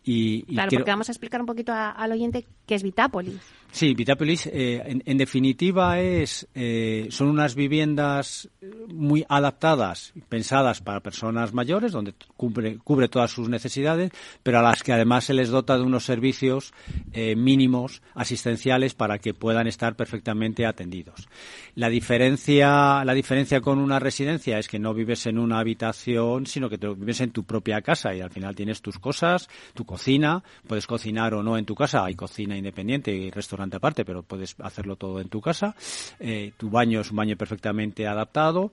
Y, 0.03 0.43
claro, 0.43 0.69
porque 0.71 0.91
vamos 0.91 1.09
a 1.09 1.11
explicar 1.11 1.41
un 1.41 1.47
poquito 1.47 1.73
al 1.73 2.11
oyente 2.11 2.45
qué 2.65 2.75
es 2.75 2.83
Vitápolis. 2.83 3.41
Sí, 3.75 3.93
Vitapolis, 3.93 4.47
eh, 4.47 5.01
en, 5.05 5.17
definitiva, 5.17 5.99
es 5.99 6.47
eh, 6.55 7.07
son 7.09 7.27
unas 7.27 7.55
viviendas 7.55 8.47
muy 8.87 9.25
adaptadas, 9.27 10.13
pensadas 10.29 10.79
para 10.79 11.01
personas 11.01 11.53
mayores, 11.53 11.91
donde 11.91 12.13
cubre, 12.37 12.77
cubre 12.77 13.09
todas 13.09 13.31
sus 13.31 13.49
necesidades, 13.49 14.11
pero 14.43 14.59
a 14.59 14.61
las 14.61 14.81
que 14.81 14.93
además 14.93 15.25
se 15.25 15.33
les 15.33 15.49
dota 15.49 15.75
de 15.75 15.83
unos 15.83 16.05
servicios 16.05 16.73
eh, 17.11 17.35
mínimos 17.35 18.01
asistenciales 18.13 18.93
para 18.93 19.19
que 19.19 19.33
puedan 19.33 19.67
estar 19.67 19.97
perfectamente 19.97 20.65
atendidos. 20.65 21.27
La 21.75 21.89
diferencia, 21.89 23.03
la 23.03 23.13
diferencia 23.13 23.59
con 23.59 23.79
una 23.79 23.99
residencia 23.99 24.57
es 24.57 24.69
que 24.69 24.79
no 24.79 24.93
vives 24.93 25.25
en 25.25 25.37
una 25.37 25.59
habitación, 25.59 26.45
sino 26.45 26.69
que 26.69 26.77
vives 26.77 27.19
en 27.19 27.31
tu 27.31 27.43
propia 27.43 27.81
casa 27.81 28.15
y 28.15 28.21
al 28.21 28.31
final 28.31 28.55
tienes 28.55 28.81
tus 28.81 28.99
cosas, 28.99 29.49
tu 29.73 29.83
cocina, 29.83 30.41
puedes 30.65 30.87
cocinar 30.87 31.33
o 31.33 31.43
no 31.43 31.57
en 31.57 31.65
tu 31.65 31.75
casa, 31.75 32.05
hay 32.05 32.15
cocina 32.15 32.54
independiente 32.57 33.11
y 33.11 33.31
restaurante 33.31 33.77
aparte, 33.77 34.05
pero 34.05 34.23
puedes 34.23 34.55
hacerlo 34.59 34.95
todo 34.95 35.19
en 35.19 35.29
tu 35.29 35.41
casa. 35.41 35.75
Eh, 36.19 36.53
tu 36.57 36.69
baño 36.69 37.01
es 37.01 37.11
un 37.11 37.17
baño 37.17 37.35
perfectamente 37.35 38.07
adaptado 38.07 38.71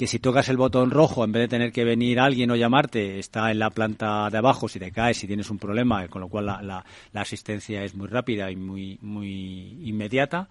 que 0.00 0.06
si 0.06 0.18
tocas 0.18 0.48
el 0.48 0.56
botón 0.56 0.90
rojo, 0.90 1.24
en 1.24 1.32
vez 1.32 1.42
de 1.42 1.48
tener 1.48 1.72
que 1.72 1.84
venir 1.84 2.20
alguien 2.20 2.50
o 2.50 2.56
llamarte, 2.56 3.18
está 3.18 3.50
en 3.50 3.58
la 3.58 3.68
planta 3.68 4.30
de 4.30 4.38
abajo 4.38 4.66
si 4.66 4.78
te 4.78 4.90
caes, 4.92 5.18
si 5.18 5.26
tienes 5.26 5.50
un 5.50 5.58
problema, 5.58 6.08
con 6.08 6.22
lo 6.22 6.28
cual 6.30 6.46
la, 6.46 6.62
la, 7.12 7.20
asistencia 7.20 7.84
es 7.84 7.94
muy 7.94 8.08
rápida 8.08 8.50
y 8.50 8.56
muy, 8.56 8.98
muy 9.02 9.76
inmediata. 9.86 10.48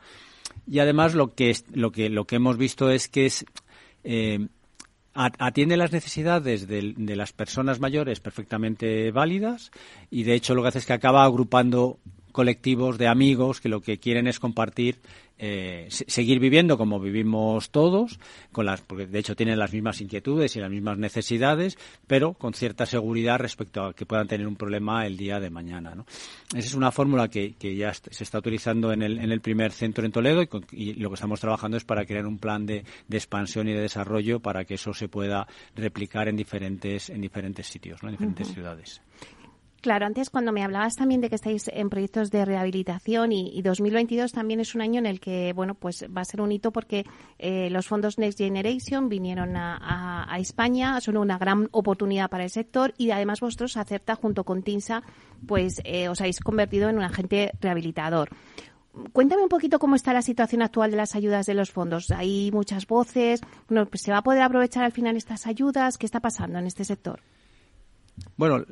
Y 0.67 0.78
además 0.78 1.15
lo 1.15 1.34
que, 1.34 1.57
lo 1.74 1.91
que, 1.91 2.09
lo 2.09 2.26
que 2.26 2.36
hemos 2.36 2.57
visto 2.57 2.91
es 2.91 3.07
que 3.07 3.26
es, 3.26 3.43
eh, 4.03 4.49
atiende 5.15 5.78
las 5.78 5.91
necesidades 5.91 6.67
de, 6.67 6.93
de, 6.95 7.15
las 7.15 7.34
personas 7.34 7.80
mayores 7.80 8.20
perfectamente 8.20 9.09
válidas 9.09 9.72
y 10.11 10.24
de 10.24 10.36
hecho 10.36 10.53
lo 10.53 10.61
que 10.61 10.67
hace 10.67 10.78
es 10.78 10.86
que 10.86 10.93
acaba 10.93 11.24
agrupando 11.24 11.97
colectivos 12.32 12.97
de 12.97 13.07
amigos 13.07 13.61
que 13.61 13.69
lo 13.69 13.82
que 13.82 13.97
quieren 13.97 14.27
es 14.27 14.39
compartir, 14.39 14.99
eh, 15.41 15.88
seguir 15.89 16.39
viviendo 16.39 16.77
como 16.77 16.99
vivimos 16.99 17.69
todos, 17.69 18.19
con 18.51 18.65
las, 18.65 18.82
porque 18.82 19.07
de 19.07 19.19
hecho 19.19 19.38
tienen 19.38 19.57
las 19.57 19.71
mismas 19.71 20.01
inquietudes 20.01 20.55
y 20.55 20.59
las 20.59 20.69
mismas 20.69 20.97
necesidades, 20.97 21.77
pero 22.07 22.34
con 22.34 22.53
cierta 22.53 22.86
seguridad 22.86 23.39
respecto 23.39 23.86
a 23.86 23.93
que 23.93 24.05
puedan 24.05 24.27
tener 24.27 24.45
un 24.47 24.57
problema 24.57 25.05
el 25.07 25.15
día 25.15 25.39
de 25.39 25.49
mañana. 25.49 25.95
¿no? 25.95 26.05
Esa 26.53 26.67
es 26.67 26.73
una 26.73 26.91
fórmula 26.91 27.30
que, 27.30 27.53
que 27.53 27.73
ya 27.75 27.93
se 27.93 28.23
está 28.23 28.39
utilizando 28.39 28.91
en 28.91 29.01
el, 29.01 29.17
en 29.17 29.32
el 29.32 29.39
primer 29.39 29.71
centro 29.71 30.05
en 30.05 30.11
Toledo 30.11 30.43
y, 30.71 30.93
lo 30.95 31.09
que 31.09 31.15
estamos 31.15 31.39
trabajando 31.39 31.77
es 31.77 31.86
para 31.86 32.05
crear 32.05 32.25
un 32.25 32.38
plan 32.38 32.65
de, 32.65 32.84
de, 33.07 33.17
expansión 33.17 33.69
y 33.69 33.73
de 33.73 33.80
desarrollo 33.80 34.41
para 34.41 34.65
que 34.65 34.73
eso 34.73 34.93
se 34.93 35.07
pueda 35.07 35.47
replicar 35.73 36.27
en 36.27 36.36
diferentes, 36.36 37.09
en 37.09 37.21
diferentes 37.21 37.65
sitios, 37.65 38.03
¿no? 38.03 38.09
en 38.09 38.15
diferentes 38.15 38.49
ciudades. 38.49 39.01
Claro, 39.82 40.05
antes 40.05 40.30
cuando 40.30 40.51
me 40.51 40.63
hablabas 40.63 40.97
también 40.97 41.21
de 41.21 41.30
que 41.30 41.36
estáis 41.36 41.69
en 41.73 41.89
proyectos 41.89 42.32
de 42.32 42.43
rehabilitación 42.43 43.32
y, 43.32 43.61
2022 43.61 44.34
también 44.34 44.59
es 44.59 44.75
un 44.75 44.82
año 44.82 44.99
en 44.99 45.05
el 45.05 45.19
que, 45.19 45.53
bueno, 45.53 45.73
pues 45.73 46.05
va 46.15 46.21
a 46.21 46.25
ser 46.25 46.41
un 46.41 46.51
hito 46.51 46.71
porque 46.71 47.05
eh, 47.38 47.69
los 47.69 47.88
fondos 47.88 48.17
Next 48.17 48.39
Generation 48.39 49.07
vinieron 49.07 49.55
a, 49.55 50.36
España, 50.39 50.99
son 51.01 51.17
una 51.17 51.38
gran 51.38 51.67
oportunidad 51.71 52.30
para 52.30 52.43
el 52.43 52.49
sector 52.49 52.93
y 52.97 53.11
además 53.11 53.39
vosotros, 53.39 53.77
Acerta, 53.77 54.15
junto 54.15 54.43
con 54.43 54.63
TINSA, 54.63 55.03
pues 55.47 55.82
eh, 55.84 56.07
os 56.09 56.19
habéis 56.21 56.39
convertido 56.39 56.89
en 56.89 56.97
un 56.97 57.03
agente 57.03 57.51
rehabilitador. 57.59 58.30
Cuéntame 59.13 59.43
un 59.43 59.49
poquito 59.49 59.80
cómo 59.80 59.95
está 59.95 60.13
la 60.13 60.21
situación 60.21 60.61
actual 60.61 60.91
de 60.91 60.97
las 60.97 61.15
ayudas 61.15 61.45
de 61.45 61.53
los 61.53 61.71
fondos. 61.71 62.11
Hay 62.11 62.51
muchas 62.51 62.88
voces. 62.88 63.41
Pues, 63.67 64.01
¿Se 64.01 64.11
va 64.11 64.17
a 64.17 64.23
poder 64.23 64.41
aprovechar 64.41 64.84
al 64.84 64.91
final 64.91 65.15
estas 65.15 65.47
ayudas? 65.47 65.97
¿Qué 65.97 66.05
está 66.05 66.19
pasando 66.19 66.59
en 66.59 66.67
este 66.67 66.84
sector? 66.84 67.21
Bueno, 68.36 68.65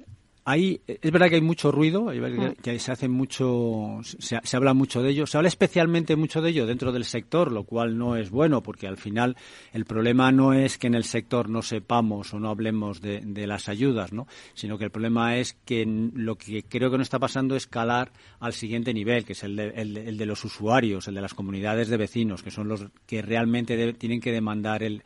es 0.55 1.11
verdad 1.11 1.27
que 1.27 1.35
hay 1.35 1.41
mucho 1.41 1.71
ruido, 1.73 2.05
mm. 2.05 2.61
que 2.61 2.79
se 2.79 2.91
hace 2.93 3.09
mucho, 3.09 3.99
se, 4.01 4.55
habla 4.55 4.73
mucho 4.73 5.01
de 5.01 5.09
ello, 5.09 5.27
se 5.27 5.37
habla 5.37 5.49
especialmente 5.49 6.15
mucho 6.15 6.41
de 6.41 6.51
ello 6.51 6.65
dentro 6.65 6.93
del 6.93 7.03
sector, 7.03 7.51
lo 7.51 7.65
cual 7.65 7.97
no 7.97 8.15
es 8.15 8.29
bueno, 8.29 8.63
porque 8.63 8.87
al 8.87 8.95
final 8.95 9.35
el 9.73 9.83
problema 9.83 10.31
no 10.31 10.53
es 10.53 10.77
que 10.77 10.87
en 10.87 10.95
el 10.95 11.03
sector 11.03 11.49
no 11.49 11.61
sepamos 11.61 12.33
o 12.33 12.39
no 12.39 12.49
hablemos 12.49 13.01
de, 13.01 13.47
las 13.47 13.67
ayudas, 13.67 14.13
¿no? 14.13 14.27
sino 14.53 14.77
que 14.77 14.85
el 14.85 14.91
problema 14.91 15.37
es 15.37 15.53
que 15.65 15.85
lo 15.85 16.35
que 16.35 16.63
creo 16.63 16.91
que 16.91 16.97
no 16.97 17.03
está 17.03 17.19
pasando 17.19 17.55
es 17.55 17.67
calar 17.67 18.11
al 18.39 18.53
siguiente 18.53 18.93
nivel, 18.93 19.25
que 19.25 19.33
es 19.33 19.43
el 19.43 19.55
de, 19.55 19.69
el, 19.75 20.17
de 20.17 20.25
los 20.25 20.43
usuarios, 20.45 21.07
el 21.07 21.15
de 21.15 21.21
las 21.21 21.33
comunidades 21.33 21.89
de 21.89 21.97
vecinos, 21.97 22.41
que 22.41 22.51
son 22.51 22.67
los 22.67 22.85
que 23.05 23.21
realmente 23.21 23.93
tienen 23.93 24.21
que 24.21 24.31
demandar 24.31 24.83
el, 24.83 25.03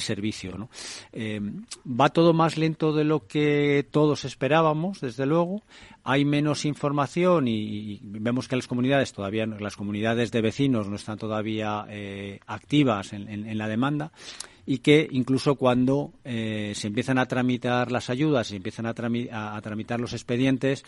servicio. 0.00 0.56
¿no? 0.56 0.70
Eh, 1.12 1.40
va 1.86 2.08
todo 2.10 2.32
más 2.32 2.56
lento 2.56 2.92
de 2.92 3.04
lo 3.04 3.26
que 3.26 3.86
todos 3.90 4.24
esperábamos 4.24 4.77
desde 5.00 5.26
luego. 5.26 5.62
Hay 6.04 6.24
menos 6.24 6.64
información 6.64 7.48
y, 7.48 8.00
vemos 8.02 8.48
que 8.48 8.56
las 8.56 8.66
comunidades 8.66 9.12
todavía, 9.12 9.46
las 9.46 9.76
comunidades 9.76 10.30
de 10.30 10.40
vecinos 10.40 10.88
no 10.88 10.96
están 10.96 11.18
todavía 11.18 11.86
eh, 11.88 12.40
activas 12.46 13.12
en, 13.12 13.58
la 13.58 13.68
demanda 13.68 14.12
y 14.66 14.78
que 14.78 15.08
incluso 15.10 15.54
cuando 15.56 16.12
eh, 16.24 16.72
se 16.74 16.88
empiezan 16.88 17.18
a 17.18 17.26
tramitar 17.26 17.90
las 17.90 18.10
ayudas, 18.10 18.48
se 18.48 18.56
empiezan 18.56 18.86
a, 18.86 18.90
a 18.90 19.60
tramitar 19.62 20.00
los 20.00 20.12
expedientes, 20.12 20.84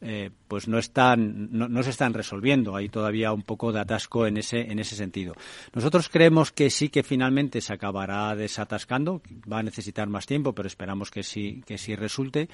eh, 0.00 0.30
pues 0.46 0.68
no 0.68 0.78
están 0.78 1.48
no, 1.50 1.82
se 1.82 1.90
están 1.90 2.14
resolviendo. 2.14 2.76
Hay 2.76 2.88
todavía 2.88 3.32
un 3.32 3.42
poco 3.42 3.72
de 3.72 3.80
atasco 3.80 4.26
en 4.26 4.36
ese 4.36 4.60
en 4.70 4.78
ese 4.78 4.94
sentido. 4.94 5.34
Nosotros 5.74 6.08
creemos 6.08 6.52
que 6.52 6.70
sí 6.70 6.88
que 6.88 7.02
finalmente 7.02 7.60
se 7.60 7.72
acabará 7.72 8.34
desatascando 8.36 9.20
va 9.50 9.58
a 9.58 9.62
necesitar 9.62 10.08
más 10.08 10.26
tiempo 10.26 10.54
pero 10.54 10.68
esperamos 10.68 11.10
que 11.10 11.24
sí 11.24 11.62
que 11.66 11.78
sí 11.78 11.96
resulte. 11.96 12.48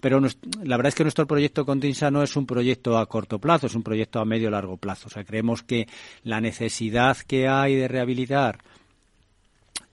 Pero 0.00 0.20
la 0.62 0.76
verdad 0.76 0.88
es 0.88 0.94
que 0.94 1.02
nuestro 1.02 1.26
proyecto 1.26 1.66
con 1.66 1.80
Tinsa 1.80 2.12
no 2.12 2.22
es 2.22 2.36
un 2.36 2.46
proyecto 2.46 2.96
a 2.96 3.06
corto 3.06 3.40
plazo 3.40 3.66
es 3.66 3.74
un 3.74 3.82
proyecto 3.82 4.20
a 4.20 4.24
medio 4.24 4.50
largo 4.50 4.76
plazo. 4.76 5.08
O 5.08 5.10
sea 5.10 5.24
creemos 5.24 5.64
que 5.64 5.88
la 6.22 6.40
necesidad 6.40 7.16
que 7.18 7.48
hay 7.48 7.74
de 7.74 7.88
rehabilitar 7.88 8.60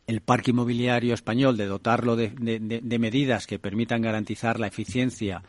el 0.06 0.22
parque 0.22 0.52
inmobiliario 0.52 1.14
español, 1.14 1.56
de 1.56 1.68
dotarlo 1.68 2.16
de 2.16 2.99
medidas 2.99 3.47
que 3.47 3.60
permitan 3.60 4.02
garantizar 4.02 4.60
la 4.60 4.68
eficiencia 4.68 5.41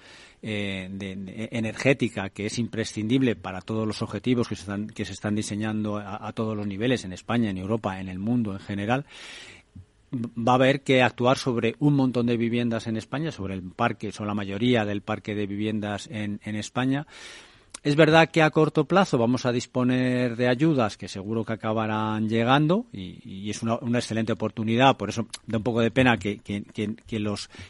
eh, 0.43 0.89
de, 0.91 1.49
energética 1.53 2.29
que 2.31 2.47
es 2.47 2.59
imprescindible 2.59 3.37
para 3.37 3.61
todos 3.61 3.87
los 3.87 4.03
objetivos 4.03 4.49
que 4.49 4.57
se 4.57 4.63
están, 4.63 4.89
que 4.89 5.05
se 5.05 5.13
están 5.13 5.35
diseñando 5.35 5.99
a, 5.99 6.33
todos 6.33 6.57
los 6.57 6.67
niveles 6.67 7.05
en 7.05 7.13
España, 7.13 7.51
en 7.51 7.59
Europa, 7.59 8.01
en 8.01 8.09
el 8.09 8.19
mundo 8.19 8.53
en 8.53 8.59
general 8.59 9.07
va 10.15 10.53
a 10.53 10.55
haber 10.57 10.83
que 10.83 11.03
actuar 11.03 11.39
sobre 11.39 11.75
un 11.79 11.95
montón 11.95 12.27
de 12.27 12.37
viviendas 12.37 12.87
en 12.87 12.97
España, 12.99 13.33
sobre 13.33 13.55
el 13.55 13.63
parque, 13.63 14.13
sobre 14.13 14.29
la 14.29 14.35
mayoría 14.35 14.85
del 14.85 15.01
parque 15.01 15.35
de 15.35 15.47
viviendas 15.47 16.07
en, 16.11 16.39
en 16.45 16.57
España, 16.57 17.07
es 17.83 17.97
verdad 17.97 18.31
que 18.31 18.43
a 18.43 18.51
corto 18.51 18.85
plazo 18.85 19.19
vamos 19.19 19.45
a 19.45 19.51
disponer 19.51 20.37
de 20.37 20.49
ayudas 20.49 20.97
que 20.97 21.09
seguro 21.09 21.45
que 21.45 21.55
acabarán 21.55 22.29
llegando 22.29 22.87
y, 22.93 23.51
es 23.51 23.63
una, 23.63 23.79
excelente 23.99 24.33
oportunidad. 24.33 24.97
Por 24.97 25.09
eso 25.09 25.27
da 25.47 25.59
un 25.59 25.65
poco 25.65 25.81
de 25.81 25.91
pena 25.91 26.17
que, 26.17 26.41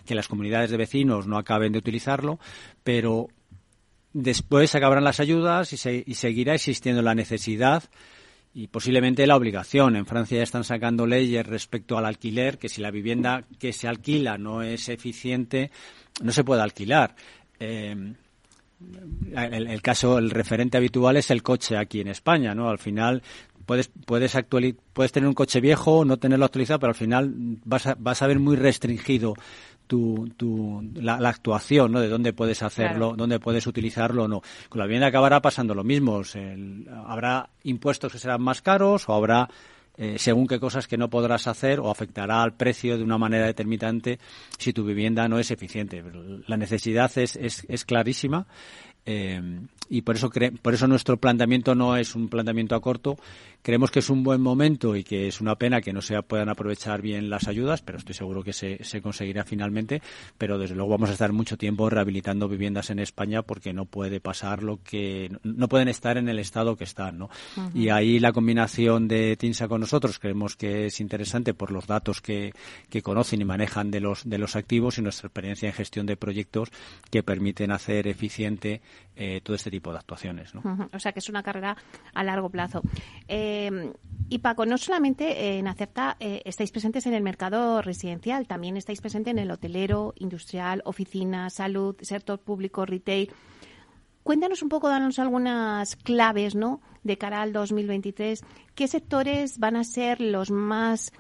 las 0.09 0.29
comunidades 0.29 0.71
de 0.71 0.77
vecinos 0.77 1.27
no 1.27 1.39
acaben 1.39 1.73
de 1.73 1.79
utilizarlo, 1.79 2.39
pero 2.85 3.29
después 4.13 4.75
acabarán 4.75 5.05
las 5.05 5.19
ayudas 5.19 5.73
y, 5.73 6.05
y 6.07 6.15
seguirá 6.15 6.55
existiendo 6.55 7.01
la 7.01 7.15
necesidad 7.15 7.85
y 8.53 8.67
posiblemente 8.67 9.27
la 9.27 9.37
obligación. 9.37 9.97
En 9.97 10.05
Francia 10.05 10.37
ya 10.37 10.43
están 10.43 10.65
sacando 10.65 11.07
leyes 11.07 11.47
respecto 11.47 11.97
al 11.97 12.05
alquiler, 12.05 12.59
que 12.59 12.69
si 12.69 12.83
la 12.83 12.91
vivienda 12.91 13.45
que 13.59 13.73
se 13.73 13.89
alquila 13.89 14.37
no 14.37 14.63
es 14.63 14.91
eficiente, 14.91 15.71
no 16.23 16.33
se 16.33 16.45
puede 16.45 16.61
alquilar. 16.61 17.17
Eh, 17.59 18.15
el, 19.35 19.83
caso, 19.83 20.19
el 20.19 20.31
referente 20.31 20.77
habitual 20.77 21.17
es 21.17 21.31
el 21.31 21.43
coche 21.43 21.77
aquí 21.77 22.01
en 22.01 22.09
España, 22.09 22.55
¿no? 22.55 22.69
Al 22.69 22.79
final 22.79 23.23
puedes 23.67 23.91
puedes 24.07 24.37
puedes 24.93 25.13
tener 25.13 25.29
un 25.29 25.35
coche 25.35 25.61
viejo, 25.61 26.05
no 26.05 26.19
tenerlo 26.19 26.45
actualizado, 26.45 26.81
pero 26.81 26.91
al 26.91 26.97
final 26.97 27.33
vas 27.65 27.87
a, 27.87 27.97
vas 27.99 28.23
a 28.23 28.27
ver 28.27 28.39
muy 28.39 28.57
restringido 28.57 29.35
tu, 29.87 30.29
tu, 30.37 30.83
la, 30.95 31.17
actuación, 31.29 31.93
¿no? 31.93 32.01
De 32.01 32.09
dónde 32.09 32.33
puedes 32.33 32.63
hacerlo, 32.63 33.15
dónde 33.17 33.39
puedes 33.39 33.67
utilizarlo 33.67 34.25
o 34.25 34.29
no. 34.29 34.43
Con 34.69 34.79
la 34.79 34.87
vivienda 34.87 35.09
acabará 35.09 35.41
pasando 35.43 35.75
lo 35.75 35.85
mismo. 35.85 36.23
habrá 37.07 37.51
impuestos 37.65 38.13
que 38.13 38.19
serán 38.19 38.43
más 38.43 38.63
caros 38.63 39.09
o 39.09 39.15
habrá 39.15 39.49
eh, 39.97 40.19
según 40.19 40.47
qué 40.47 40.59
cosas 40.59 40.89
que 40.89 40.97
no 40.97 41.11
podrás 41.11 41.47
hacer 41.47 41.81
o 41.81 41.91
afectará 41.91 42.43
al 42.43 42.55
precio 42.55 42.97
de 42.97 43.05
una 43.05 43.19
manera 43.19 43.47
determinante 43.47 44.19
si 44.59 44.73
tu 44.73 44.85
vivienda 44.85 45.29
no 45.29 45.39
es 45.39 45.51
eficiente. 45.51 46.03
La 46.47 46.57
necesidad 46.57 47.11
es, 47.17 47.37
es, 47.37 47.65
es 47.69 47.85
clarísima 47.85 48.47
eh, 49.05 49.41
y 49.93 50.01
por 50.01 50.17
eso, 50.17 50.31
por 50.63 50.73
eso 50.73 50.87
nuestro 50.87 51.19
planteamiento 51.19 51.75
no 51.75 51.99
es 51.99 52.15
un 52.15 52.29
planteamiento 52.29 52.75
a 52.75 52.81
corto. 52.81 53.19
Creemos 53.61 53.91
que 53.91 53.99
es 53.99 54.09
un 54.09 54.25
buen 54.25 54.41
momento 54.41 54.97
y 54.97 55.05
que 55.05 55.29
es 55.29 55.43
una 55.43 55.57
pena 55.57 55.83
que 55.83 55.93
no 55.93 56.01
se 56.01 56.21
puedan 56.23 56.49
aprovechar 56.49 57.03
bien 57.03 57.29
las 57.29 57.47
ayudas, 57.47 57.83
pero 57.83 57.99
estoy 57.99 58.15
seguro 58.15 58.43
que 58.43 58.55
se, 58.55 58.83
se 58.83 59.03
conseguirá 59.03 59.45
finalmente. 59.45 60.01
Pero 60.39 60.57
desde 60.57 60.75
luego 60.77 60.93
vamos 60.93 61.11
a 61.11 61.13
estar 61.13 61.33
mucho 61.33 61.59
tiempo 61.59 61.91
rehabilitando 61.91 62.49
viviendas 62.49 62.89
en 62.89 63.01
España 63.01 63.43
porque 63.43 63.75
no 63.75 63.85
puede 63.85 64.19
pasar 64.19 64.63
lo 64.63 64.83
que 64.83 65.31
no 65.43 65.69
pueden 65.69 65.89
estar 65.89 66.17
en 66.17 66.31
el 66.31 66.39
estado 66.39 66.77
que 66.77 66.85
están, 66.85 67.19
¿no? 67.19 67.29
Y 67.75 67.91
ahí 67.91 68.19
la 68.19 68.33
combinación 68.33 69.09
de 69.09 69.37
TINSA 69.37 69.69
con 69.69 69.83
nosotros 69.83 70.19
creemos 70.19 70.57
que 70.57 70.87
es 70.87 71.01
interesante 71.01 71.53
por 71.53 71.71
los 71.71 71.87
datos 71.87 72.23
que, 72.23 72.55
que 72.89 73.03
conocen 73.03 73.43
y 73.43 73.45
manejan 73.45 73.91
de 73.91 74.01
los 74.01 74.29
de 74.29 74.39
los 74.39 74.57
activos 74.57 74.97
y 74.97 75.03
nuestra 75.03 75.27
experiencia 75.27 75.69
en 75.69 75.75
gestión 75.75 76.07
de 76.07 76.17
proyectos 76.17 76.71
que 77.11 77.23
permiten 77.23 77.73
hacer 77.73 78.09
eficiente 78.09 78.81
eh, 79.15 79.43
todo 79.43 79.55
este 79.55 79.71
tipo 79.71 79.93
de 79.93 79.99
actuaciones. 79.99 80.55
¿no? 80.55 80.89
O 80.91 80.99
sea 80.99 81.13
que 81.13 81.19
es 81.19 81.29
una 81.29 81.43
carrera 81.43 81.77
a 82.15 82.25
largo 82.25 82.49
plazo. 82.49 82.81
Eh, 83.29 83.93
y 84.31 84.39
Paco, 84.39 84.65
no 84.65 84.79
solamente 84.79 85.59
en 85.59 85.69
Acerta 85.69 86.17
eh, 86.19 86.41
estáis 86.47 86.71
presentes 86.71 87.05
en 87.05 87.13
el 87.13 87.23
mercado 87.23 87.83
residencial, 87.83 88.47
también 88.47 88.79
estáis 88.79 89.03
presentes 89.03 89.33
en 89.33 89.39
el 89.39 89.51
hotelero, 89.51 90.15
industrial, 90.17 90.81
oficina, 90.87 91.51
salud, 91.51 91.95
sector 92.01 92.41
público, 92.41 92.87
retail. 92.87 93.31
Cuéntanos 94.23 94.63
un 94.63 94.71
poco, 94.71 94.89
danos 94.89 95.19
algunas 95.19 95.97
claves 95.97 96.55
¿no? 96.55 96.81
de 97.03 97.19
cara 97.19 97.43
al 97.43 97.53
2023. 97.53 98.43
¿Qué 98.75 98.89
sectores 98.89 99.59
van 99.59 99.77
a 99.77 99.85
ser 99.85 100.23
los 100.23 100.51
más 100.51 101.13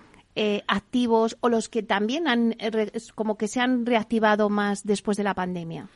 activos 0.66 1.36
o 1.40 1.50
los 1.50 1.68
que 1.68 1.82
también 1.82 2.26
han, 2.26 2.56
como 3.14 3.36
que 3.36 3.48
se 3.48 3.60
han 3.60 3.84
reactivado 3.84 4.48
más 4.48 4.84
después 4.84 5.18
de 5.18 5.24
la 5.24 5.34
pandemia? 5.34 5.90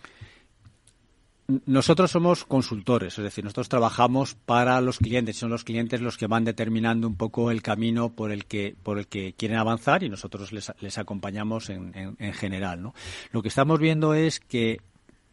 Nosotros 1.67 2.11
somos 2.11 2.45
consultores, 2.45 3.17
es 3.19 3.23
decir, 3.25 3.45
nosotros 3.45 3.69
trabajamos 3.69 4.35
para 4.35 4.81
los 4.81 4.99
clientes, 4.99 5.37
son 5.37 5.51
los 5.51 5.63
clientes 5.63 6.01
los 6.01 6.19
que 6.19 6.27
van 6.27 6.45
determinando 6.45 7.07
un 7.07 7.15
poco 7.15 7.53
el 7.53 7.63
camino 7.63 8.11
por 8.11 8.33
el 8.33 8.47
que, 8.47 8.75
por 8.83 8.99
el 8.99 9.07
que 9.07 9.33
quieren 9.35 9.59
avanzar 9.59 10.03
y 10.03 10.09
nosotros 10.09 10.53
les, 10.53 10.99
acompañamos 10.99 11.71
en, 11.71 11.97
en, 11.97 12.17
en 12.19 12.33
general. 12.33 12.83
¿no? 12.83 12.95
Lo 13.31 13.43
que 13.43 13.49
estamos 13.49 13.79
viendo 13.79 14.13
es 14.13 14.41
que 14.41 14.81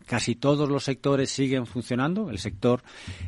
casi 0.05 0.35
todos 0.35 0.69
los 0.69 0.83
sectores 0.83 1.29
siguen 1.29 1.65
funcionando. 1.65 2.29
El 2.29 2.39
sector, 2.39 2.83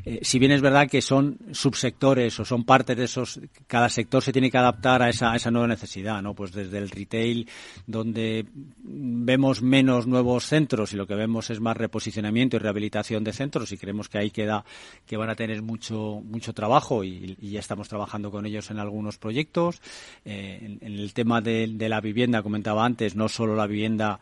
eh, 0.05 0.19
si 0.21 0.39
bien 0.39 0.51
es 0.51 0.61
verdad 0.61 0.89
que 0.89 1.01
son 1.01 1.37
subsectores 1.51 2.39
o 2.39 2.45
son 2.45 2.63
partes 2.63 2.97
de 2.97 3.05
esos, 3.05 3.39
cada 3.67 3.89
sector 3.89 4.21
se 4.21 4.31
tiene 4.31 4.51
que 4.51 4.57
adaptar 4.57 5.01
a 5.01 5.09
esa, 5.09 5.35
esa 5.35 5.51
nueva 5.51 5.67
necesidad, 5.67 6.21
¿no? 6.21 6.33
Pues 6.33 6.51
desde 6.51 6.77
el 6.77 6.89
retail, 6.89 7.47
donde 7.87 8.45
vemos 8.83 9.61
menos 9.61 10.07
nuevos 10.07 10.45
centros 10.45 10.93
y 10.93 10.95
lo 10.95 11.07
que 11.07 11.15
vemos 11.15 11.49
es 11.49 11.59
más 11.59 11.77
reposicionamiento 11.77 12.55
y 12.55 12.59
rehabilitación 12.59 13.23
de 13.23 13.33
centros 13.33 13.71
y 13.71 13.77
creemos 13.77 14.09
que 14.09 14.17
ahí 14.17 14.31
queda, 14.31 14.65
que 15.05 15.17
van 15.17 15.29
a 15.29 15.35
tener 15.35 15.61
mucho, 15.61 16.21
mucho 16.23 16.53
trabajo 16.53 17.03
y, 17.03 17.37
ya 17.41 17.59
estamos 17.59 17.87
trabajando 17.87 18.31
con 18.31 18.45
ellos 18.45 18.69
en 18.71 18.79
algunos 18.79 19.17
proyectos. 19.17 19.81
Eh, 20.25 20.77
en, 20.81 20.93
el 20.93 21.13
tema 21.13 21.41
de, 21.41 21.67
la 21.87 22.01
vivienda, 22.01 22.41
comentaba 22.41 22.85
antes, 22.85 23.15
no 23.15 23.29
solo 23.29 23.55
la 23.55 23.67
vivienda 23.67 24.19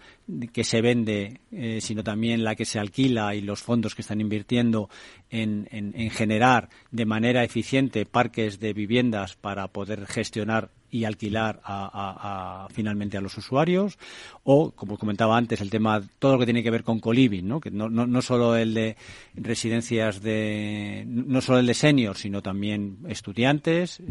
que 0.52 0.64
se 0.64 0.82
vende, 0.82 1.40
eh, 1.52 1.80
sino 1.82 2.04
también 2.04 2.43
la 2.44 2.56
que 2.56 2.66
se 2.66 2.80
alquila 2.80 3.36
y 3.36 3.42
los 3.42 3.62
fondos 3.62 3.96
que 3.96 4.02
están 4.02 4.22
invirtiendo 4.22 4.90
en, 5.30 6.10
generar 6.12 6.70
de 6.92 7.06
manera 7.06 7.44
eficiente 7.44 8.06
parques 8.06 8.60
de 8.60 8.74
viviendas 8.74 9.36
para 9.36 9.68
poder 9.68 10.06
gestionar 10.06 10.70
y 10.92 11.06
alquilar 11.06 11.60
a, 11.64 12.68
finalmente 12.72 13.18
a 13.18 13.22
los 13.22 13.36
usuarios 13.36 13.98
o 14.44 14.70
como 14.72 15.00
comentaba 15.00 15.36
antes 15.36 15.60
el 15.60 15.72
tema 15.72 16.04
todo 16.20 16.34
lo 16.34 16.40
que 16.40 16.46
tiene 16.46 16.62
que 16.62 16.70
ver 16.70 16.84
con 16.84 17.00
coliving 17.00 17.48
no 17.48 17.60
que 17.60 17.72
no, 17.72 17.90
no, 17.90 18.22
solo 18.22 18.56
el 18.56 18.76
de 18.76 18.96
residencias 19.34 20.22
de 20.22 21.04
no 21.08 21.42
solo 21.42 21.58
el 21.58 21.66
de 21.66 21.74
seniors 21.74 22.20
sino 22.20 22.44
también 22.44 23.00
estudiantes. 23.08 24.02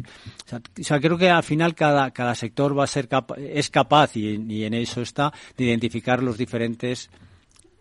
O 0.50 0.82
sea, 0.82 0.98
creo 0.98 1.16
que 1.16 1.30
al 1.30 1.44
final 1.44 1.76
cada 1.76 2.10
cada 2.10 2.34
sector 2.34 2.76
va 2.76 2.82
a 2.82 2.88
ser 2.88 3.08
es 3.38 3.70
capaz 3.70 4.16
y, 4.16 4.44
y 4.48 4.64
en 4.64 4.74
eso 4.74 5.02
está 5.02 5.32
de 5.56 5.66
identificar 5.66 6.20
los 6.20 6.36
diferentes 6.36 7.10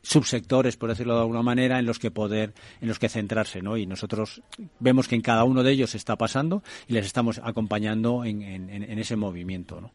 subsectores, 0.02 0.78
por 0.78 0.90
decirlo 0.90 1.16
de 1.16 1.22
alguna 1.22 1.44
manera, 1.44 1.80
en 1.80 1.86
los 1.86 2.00
que 2.00 2.12
poder, 2.12 2.54
en 2.82 2.88
los 2.88 3.00
que 3.00 3.10
centrarse, 3.10 3.62
¿no? 3.62 3.78
Y 3.78 3.86
nosotros 3.86 4.42
vemos 4.80 5.08
que 5.08 5.16
en 5.16 5.22
cada 5.22 5.44
uno 5.44 5.64
de 5.64 5.72
ellos 5.72 5.96
está 5.96 6.16
pasando 6.16 6.64
y 6.88 6.94
les 6.94 7.06
estamos 7.06 7.40
acompañando 7.44 8.26
en, 8.26 8.42
ese 9.00 9.16
movimiento, 9.16 9.82
¿no? 9.82 9.92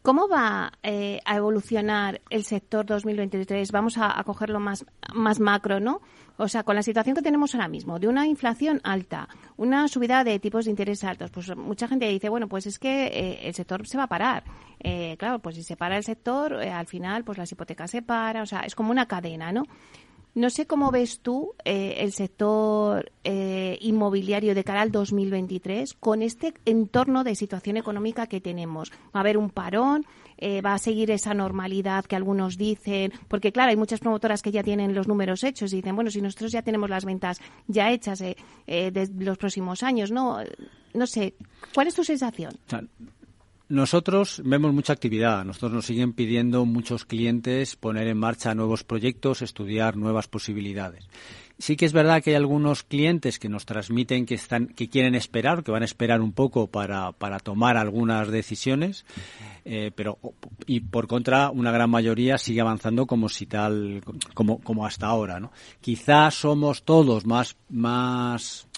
¿Cómo 0.00 0.26
va 0.26 0.72
eh, 0.82 1.20
a 1.26 1.36
evolucionar 1.36 2.22
el 2.30 2.44
sector 2.44 2.86
2023? 2.86 3.70
Vamos 3.70 3.98
a, 3.98 4.18
a, 4.18 4.24
cogerlo 4.24 4.58
más, 4.58 4.86
más 5.12 5.38
macro, 5.38 5.80
¿no? 5.80 6.00
O 6.42 6.48
sea, 6.48 6.64
con 6.64 6.74
la 6.74 6.82
situación 6.82 7.14
que 7.14 7.22
tenemos 7.22 7.54
ahora 7.54 7.68
mismo, 7.68 8.00
de 8.00 8.08
una 8.08 8.26
inflación 8.26 8.80
alta, 8.82 9.28
una 9.56 9.86
subida 9.86 10.24
de 10.24 10.40
tipos 10.40 10.64
de 10.64 10.72
interés 10.72 11.04
altos, 11.04 11.30
pues 11.30 11.56
mucha 11.56 11.86
gente 11.86 12.08
dice, 12.08 12.28
bueno, 12.28 12.48
pues 12.48 12.66
es 12.66 12.80
que 12.80 13.06
eh, 13.06 13.46
el 13.46 13.54
sector 13.54 13.86
se 13.86 13.96
va 13.96 14.04
a 14.04 14.08
parar. 14.08 14.42
Eh, 14.80 15.14
claro, 15.20 15.38
pues 15.38 15.54
si 15.54 15.62
se 15.62 15.76
para 15.76 15.96
el 15.96 16.02
sector, 16.02 16.60
eh, 16.60 16.72
al 16.72 16.86
final, 16.88 17.22
pues 17.22 17.38
las 17.38 17.52
hipotecas 17.52 17.92
se 17.92 18.02
paran, 18.02 18.42
o 18.42 18.46
sea, 18.46 18.62
es 18.62 18.74
como 18.74 18.90
una 18.90 19.06
cadena, 19.06 19.52
¿no? 19.52 19.68
No 20.34 20.48
sé 20.48 20.66
cómo 20.66 20.90
ves 20.90 21.20
tú 21.20 21.52
el 21.64 22.12
sector 22.12 23.12
inmobiliario 23.24 24.54
de 24.54 24.64
cara 24.64 24.80
al 24.80 24.90
2023 24.90 25.92
con 25.94 26.22
este 26.22 26.54
entorno 26.64 27.22
de 27.22 27.34
situación 27.34 27.76
económica 27.76 28.26
que 28.26 28.40
tenemos. 28.40 28.90
Va 29.14 29.18
a 29.18 29.20
haber 29.20 29.36
un 29.36 29.50
parón, 29.50 30.06
eh, 30.44 30.60
va 30.60 30.74
a 30.74 30.78
seguir 30.78 31.12
esa 31.12 31.34
normalidad 31.34 32.04
que 32.04 32.16
algunos 32.16 32.56
dicen, 32.56 33.12
porque 33.28 33.52
claro, 33.52 33.70
hay 33.70 33.76
muchas 33.76 34.00
promotoras 34.00 34.42
que 34.42 34.50
ya 34.50 34.64
tienen 34.64 34.92
los 34.92 35.06
números 35.06 35.44
hechos 35.44 35.72
y 35.72 35.76
dicen, 35.76 35.94
bueno, 35.94 36.10
si 36.10 36.20
nosotros 36.20 36.50
ya 36.50 36.62
tenemos 36.62 36.90
las 36.90 37.04
ventas 37.04 37.40
ya 37.68 37.92
hechas 37.92 38.20
eh, 38.22 38.36
eh, 38.66 38.90
de 38.90 39.08
los 39.24 39.38
próximos 39.38 39.84
años, 39.84 40.10
¿no? 40.10 40.38
No 40.94 41.06
sé, 41.06 41.34
¿cuál 41.72 41.86
es 41.86 41.94
tu 41.94 42.02
sensación? 42.02 42.58
Nosotros 43.72 44.42
vemos 44.44 44.74
mucha 44.74 44.92
actividad. 44.92 45.46
Nosotros 45.46 45.72
nos 45.72 45.86
siguen 45.86 46.12
pidiendo 46.12 46.66
muchos 46.66 47.06
clientes 47.06 47.74
poner 47.74 48.06
en 48.06 48.18
marcha 48.18 48.54
nuevos 48.54 48.84
proyectos, 48.84 49.40
estudiar 49.40 49.96
nuevas 49.96 50.28
posibilidades. 50.28 51.08
Sí 51.56 51.74
que 51.76 51.86
es 51.86 51.94
verdad 51.94 52.22
que 52.22 52.30
hay 52.30 52.36
algunos 52.36 52.82
clientes 52.82 53.38
que 53.38 53.48
nos 53.48 53.64
transmiten 53.64 54.26
que 54.26 54.34
están, 54.34 54.66
que 54.66 54.90
quieren 54.90 55.14
esperar, 55.14 55.64
que 55.64 55.70
van 55.70 55.80
a 55.80 55.86
esperar 55.86 56.20
un 56.20 56.34
poco 56.34 56.66
para, 56.66 57.12
para 57.12 57.38
tomar 57.38 57.78
algunas 57.78 58.28
decisiones, 58.28 59.06
eh, 59.64 59.90
pero 59.94 60.18
y 60.66 60.80
por 60.80 61.06
contra 61.06 61.48
una 61.48 61.72
gran 61.72 61.88
mayoría 61.88 62.36
sigue 62.36 62.60
avanzando 62.60 63.06
como 63.06 63.30
si 63.30 63.46
tal, 63.46 64.02
como, 64.34 64.60
como 64.60 64.84
hasta 64.84 65.06
ahora, 65.06 65.40
¿no? 65.40 65.50
Quizás 65.80 66.34
somos 66.34 66.82
todos 66.82 67.24
más, 67.24 67.56
más 67.70 68.68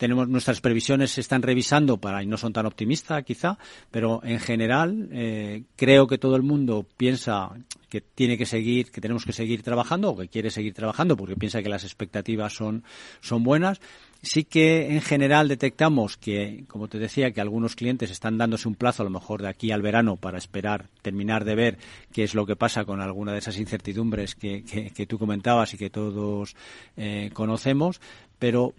tenemos 0.00 0.26
nuestras 0.30 0.62
previsiones 0.62 1.10
se 1.10 1.20
están 1.20 1.42
revisando 1.42 1.98
para 1.98 2.22
y 2.22 2.26
no 2.26 2.38
son 2.38 2.54
tan 2.54 2.64
optimistas 2.64 3.22
quizá 3.22 3.58
pero 3.90 4.22
en 4.24 4.40
general 4.40 5.10
eh, 5.12 5.64
creo 5.76 6.06
que 6.06 6.16
todo 6.16 6.36
el 6.36 6.42
mundo 6.42 6.86
piensa 6.96 7.50
que 7.90 8.00
tiene 8.00 8.38
que 8.38 8.46
seguir 8.46 8.90
que 8.90 9.02
tenemos 9.02 9.26
que 9.26 9.34
seguir 9.34 9.62
trabajando 9.62 10.08
o 10.08 10.16
que 10.16 10.28
quiere 10.28 10.50
seguir 10.50 10.72
trabajando 10.72 11.18
porque 11.18 11.36
piensa 11.36 11.62
que 11.62 11.68
las 11.68 11.84
expectativas 11.84 12.54
son 12.54 12.82
son 13.20 13.44
buenas. 13.44 13.80
Sí 14.22 14.44
que 14.44 14.94
en 14.94 15.00
general 15.02 15.48
detectamos 15.48 16.16
que 16.16 16.64
como 16.68 16.88
te 16.88 16.98
decía 16.98 17.32
que 17.32 17.42
algunos 17.42 17.76
clientes 17.76 18.10
están 18.10 18.38
dándose 18.38 18.68
un 18.68 18.76
plazo 18.76 19.02
a 19.02 19.04
lo 19.04 19.10
mejor 19.10 19.42
de 19.42 19.48
aquí 19.48 19.70
al 19.70 19.82
verano 19.82 20.16
para 20.16 20.38
esperar 20.38 20.88
terminar 21.02 21.44
de 21.44 21.54
ver 21.54 21.78
qué 22.12 22.24
es 22.24 22.34
lo 22.34 22.46
que 22.46 22.56
pasa 22.56 22.84
con 22.84 23.02
alguna 23.02 23.32
de 23.32 23.38
esas 23.38 23.58
incertidumbres 23.58 24.34
que, 24.34 24.62
que, 24.62 25.06
tú 25.06 25.18
comentabas 25.18 25.74
y 25.74 25.78
que 25.78 25.90
todos 25.90 26.54
eh, 26.96 27.30
conocemos 27.32 28.00
pero 28.38 28.74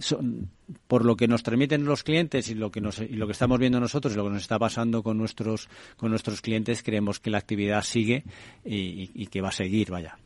son, 0.00 0.50
por 0.86 1.04
lo 1.04 1.16
que 1.16 1.28
nos 1.28 1.42
transmiten 1.42 1.84
los 1.84 2.02
clientes 2.02 2.48
y 2.48 2.54
lo 2.54 2.70
que 2.70 2.80
nos, 2.80 3.00
y 3.00 3.08
lo 3.08 3.26
que 3.26 3.32
estamos 3.32 3.58
viendo 3.58 3.80
nosotros 3.80 4.14
y 4.14 4.16
lo 4.16 4.24
que 4.24 4.30
nos 4.30 4.42
está 4.42 4.58
pasando 4.58 5.02
con 5.02 5.18
nuestros 5.18 5.68
con 5.96 6.10
nuestros 6.10 6.40
clientes 6.40 6.82
creemos 6.82 7.20
que 7.20 7.30
la 7.30 7.38
actividad 7.38 7.82
sigue 7.82 8.24
y, 8.64 9.26
que 9.26 9.40
va 9.40 9.48
a 9.48 9.52
seguir 9.52 9.90
vaya 9.90 10.18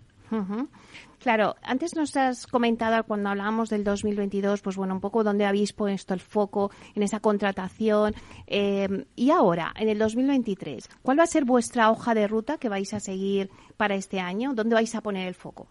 Claro, 1.19 1.57
antes 1.63 1.97
nos 1.97 2.17
has 2.17 2.47
comentado 2.47 3.03
cuando 3.05 3.31
hablábamos 3.31 3.69
del 3.69 3.83
2022, 3.83 4.63
pues 4.63 4.77
bueno, 4.77 4.95
un 4.95 5.01
poco 5.01 5.25
dónde 5.25 5.45
habéis 5.45 5.73
puesto 5.73 6.15
el 6.15 6.21
foco 6.21 6.71
en 6.95 7.03
esa 7.03 7.19
contratación. 7.19 8.15
Eh, 8.47 9.07
y 9.17 9.31
ahora, 9.31 9.75
en 9.77 9.89
el 9.89 9.99
2023, 9.99 10.89
¿cuál 11.03 11.19
va 11.19 11.25
a 11.25 11.27
ser 11.27 11.45
vuestra 11.45 11.91
hoja 11.91 12.15
de 12.15 12.29
ruta 12.29 12.59
que 12.59 12.69
vais 12.69 12.95
a 12.95 13.01
seguir 13.01 13.51
para 13.77 13.97
este 13.97 14.21
año? 14.21 14.55
¿Dónde 14.55 14.75
vais 14.77 14.95
a 14.95 15.03
poner 15.03 15.27
el 15.27 15.35
foco? 15.35 15.69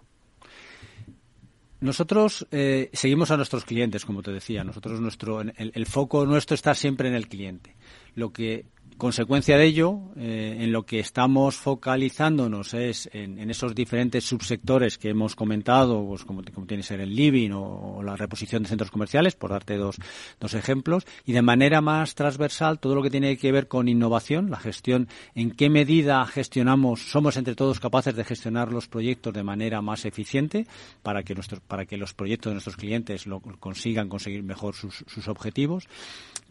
Nosotros 1.81 2.45
eh, 2.51 2.89
seguimos 2.93 3.31
a 3.31 3.37
nuestros 3.37 3.63
clientes, 3.63 4.05
como 4.05 4.21
te 4.21 4.31
decía. 4.31 4.63
Nosotros 4.63 4.99
nuestro 4.99 5.41
el, 5.41 5.53
el, 5.55 5.85
foco 5.85 6.25
nuestro 6.25 6.55
está 6.55 6.73
siempre 6.73 7.07
en 7.07 7.15
el 7.15 7.27
cliente. 7.27 7.75
Lo 8.15 8.33
que 8.33 8.65
consecuencia 8.99 9.57
de 9.57 9.65
ello, 9.65 9.97
eh, 10.17 10.57
en 10.59 10.71
lo 10.71 10.85
que 10.85 10.99
estamos 10.99 11.55
focalizándonos 11.55 12.75
es 12.75 13.09
en, 13.13 13.49
esos 13.49 13.73
diferentes 13.73 14.25
subsectores 14.25 14.99
que 14.99 15.09
hemos 15.09 15.35
comentado, 15.35 16.05
pues 16.05 16.25
como, 16.25 16.43
como 16.53 16.67
tiene 16.67 16.83
que 16.83 16.87
ser 16.87 16.99
el 16.99 17.15
living 17.15 17.51
o, 17.51 17.97
o, 17.97 18.03
la 18.03 18.15
reposición 18.15 18.61
de 18.61 18.69
centros 18.69 18.91
comerciales, 18.91 19.35
por 19.35 19.51
darte 19.51 19.77
dos, 19.77 19.95
dos 20.39 20.53
ejemplos, 20.53 21.07
y 21.25 21.31
de 21.31 21.41
manera 21.41 21.81
más 21.81 22.13
transversal 22.13 22.79
todo 22.79 22.93
lo 22.93 23.01
que 23.01 23.09
tiene 23.09 23.37
que 23.37 23.51
ver 23.51 23.67
con 23.67 23.87
innovación, 23.87 24.51
la 24.51 24.59
gestión, 24.59 25.07
en 25.33 25.51
qué 25.51 25.69
medida 25.69 26.23
gestionamos, 26.25 27.09
somos 27.09 27.37
entre 27.37 27.55
todos 27.55 27.79
capaces 27.79 28.15
de 28.15 28.25
gestionar 28.25 28.71
los 28.71 28.87
proyectos 28.87 29.33
de 29.33 29.43
manera 29.43 29.81
más 29.81 30.03
eficiente 30.03 30.67
para 31.01 31.23
que, 31.23 31.33
nuestros, 31.33 31.61
para 31.61 31.85
que 31.85 31.97
los 31.97 32.13
proyectos 32.13 32.51
de 32.51 32.55
nuestros 32.55 32.75
clientes 32.75 33.25
lo, 33.25 33.39
consigan 33.39 34.09
conseguir 34.09 34.43
mejor 34.43 34.75
sus, 34.75 35.05
sus 35.07 35.29
objetivos. 35.29 35.87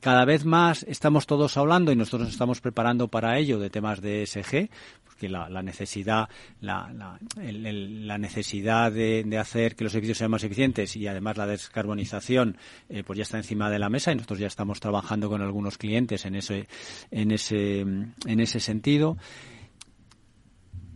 Cada 0.01 0.25
vez 0.25 0.45
más 0.45 0.85
estamos 0.85 1.27
todos 1.27 1.57
hablando 1.57 1.91
y 1.91 1.97
nosotros 1.97 2.29
estamos 2.29 2.61
preparando 2.61 3.09
para 3.09 3.37
ello 3.39 3.59
de 3.59 3.69
temas 3.69 4.01
de 4.01 4.23
ESG, 4.23 4.71
porque 5.05 5.29
la, 5.29 5.49
la 5.49 5.61
necesidad, 5.61 6.29
la, 6.61 6.93
la, 6.93 7.19
el, 7.43 8.07
la 8.07 8.17
necesidad 8.17 8.93
de, 8.93 9.25
de, 9.27 9.39
hacer 9.39 9.75
que 9.75 9.83
los 9.83 9.93
servicios 9.93 10.19
sean 10.19 10.31
más 10.31 10.45
eficientes 10.45 10.95
y 10.95 11.09
además 11.09 11.37
la 11.37 11.49
descarbonización, 11.49 12.57
eh, 12.89 13.03
pues 13.05 13.17
ya 13.17 13.25
está 13.25 13.39
encima 13.39 13.71
de 13.71 13.81
la 13.81 13.89
mesa 13.89 14.13
y 14.13 14.15
nosotros 14.15 14.39
ya 14.39 14.47
estamos 14.47 14.79
trabajando 14.79 15.29
con 15.29 15.43
algunos 15.43 15.79
clientes 15.79 16.25
en 16.27 16.37
ese, 16.37 16.69
en 17.11 17.33
ese, 17.33 17.81
en 17.81 18.41
ese 18.41 18.61
sentido. 18.61 19.17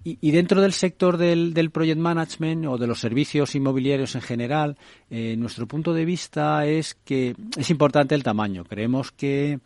Y, 0.05 0.31
dentro 0.33 0.61
del 0.61 0.73
sector 0.73 1.17
del, 1.17 1.55
del, 1.55 1.71
project 1.71 2.01
management 2.01 2.67
o 2.67 2.77
de 2.77 2.89
los 2.89 2.99
servicios 2.99 3.55
inmobiliarios 3.55 4.17
en 4.17 4.21
general, 4.21 4.77
eh, 5.11 5.37
nuestro 5.37 5.69
punto 5.69 5.93
de 5.95 6.05
vista 6.05 6.67
es 6.67 6.95
que 6.95 7.37
es 7.57 7.71
importante 7.71 8.17
el 8.17 8.25
tamaño. 8.25 8.65
Creemos 8.65 9.13
que 9.13 9.61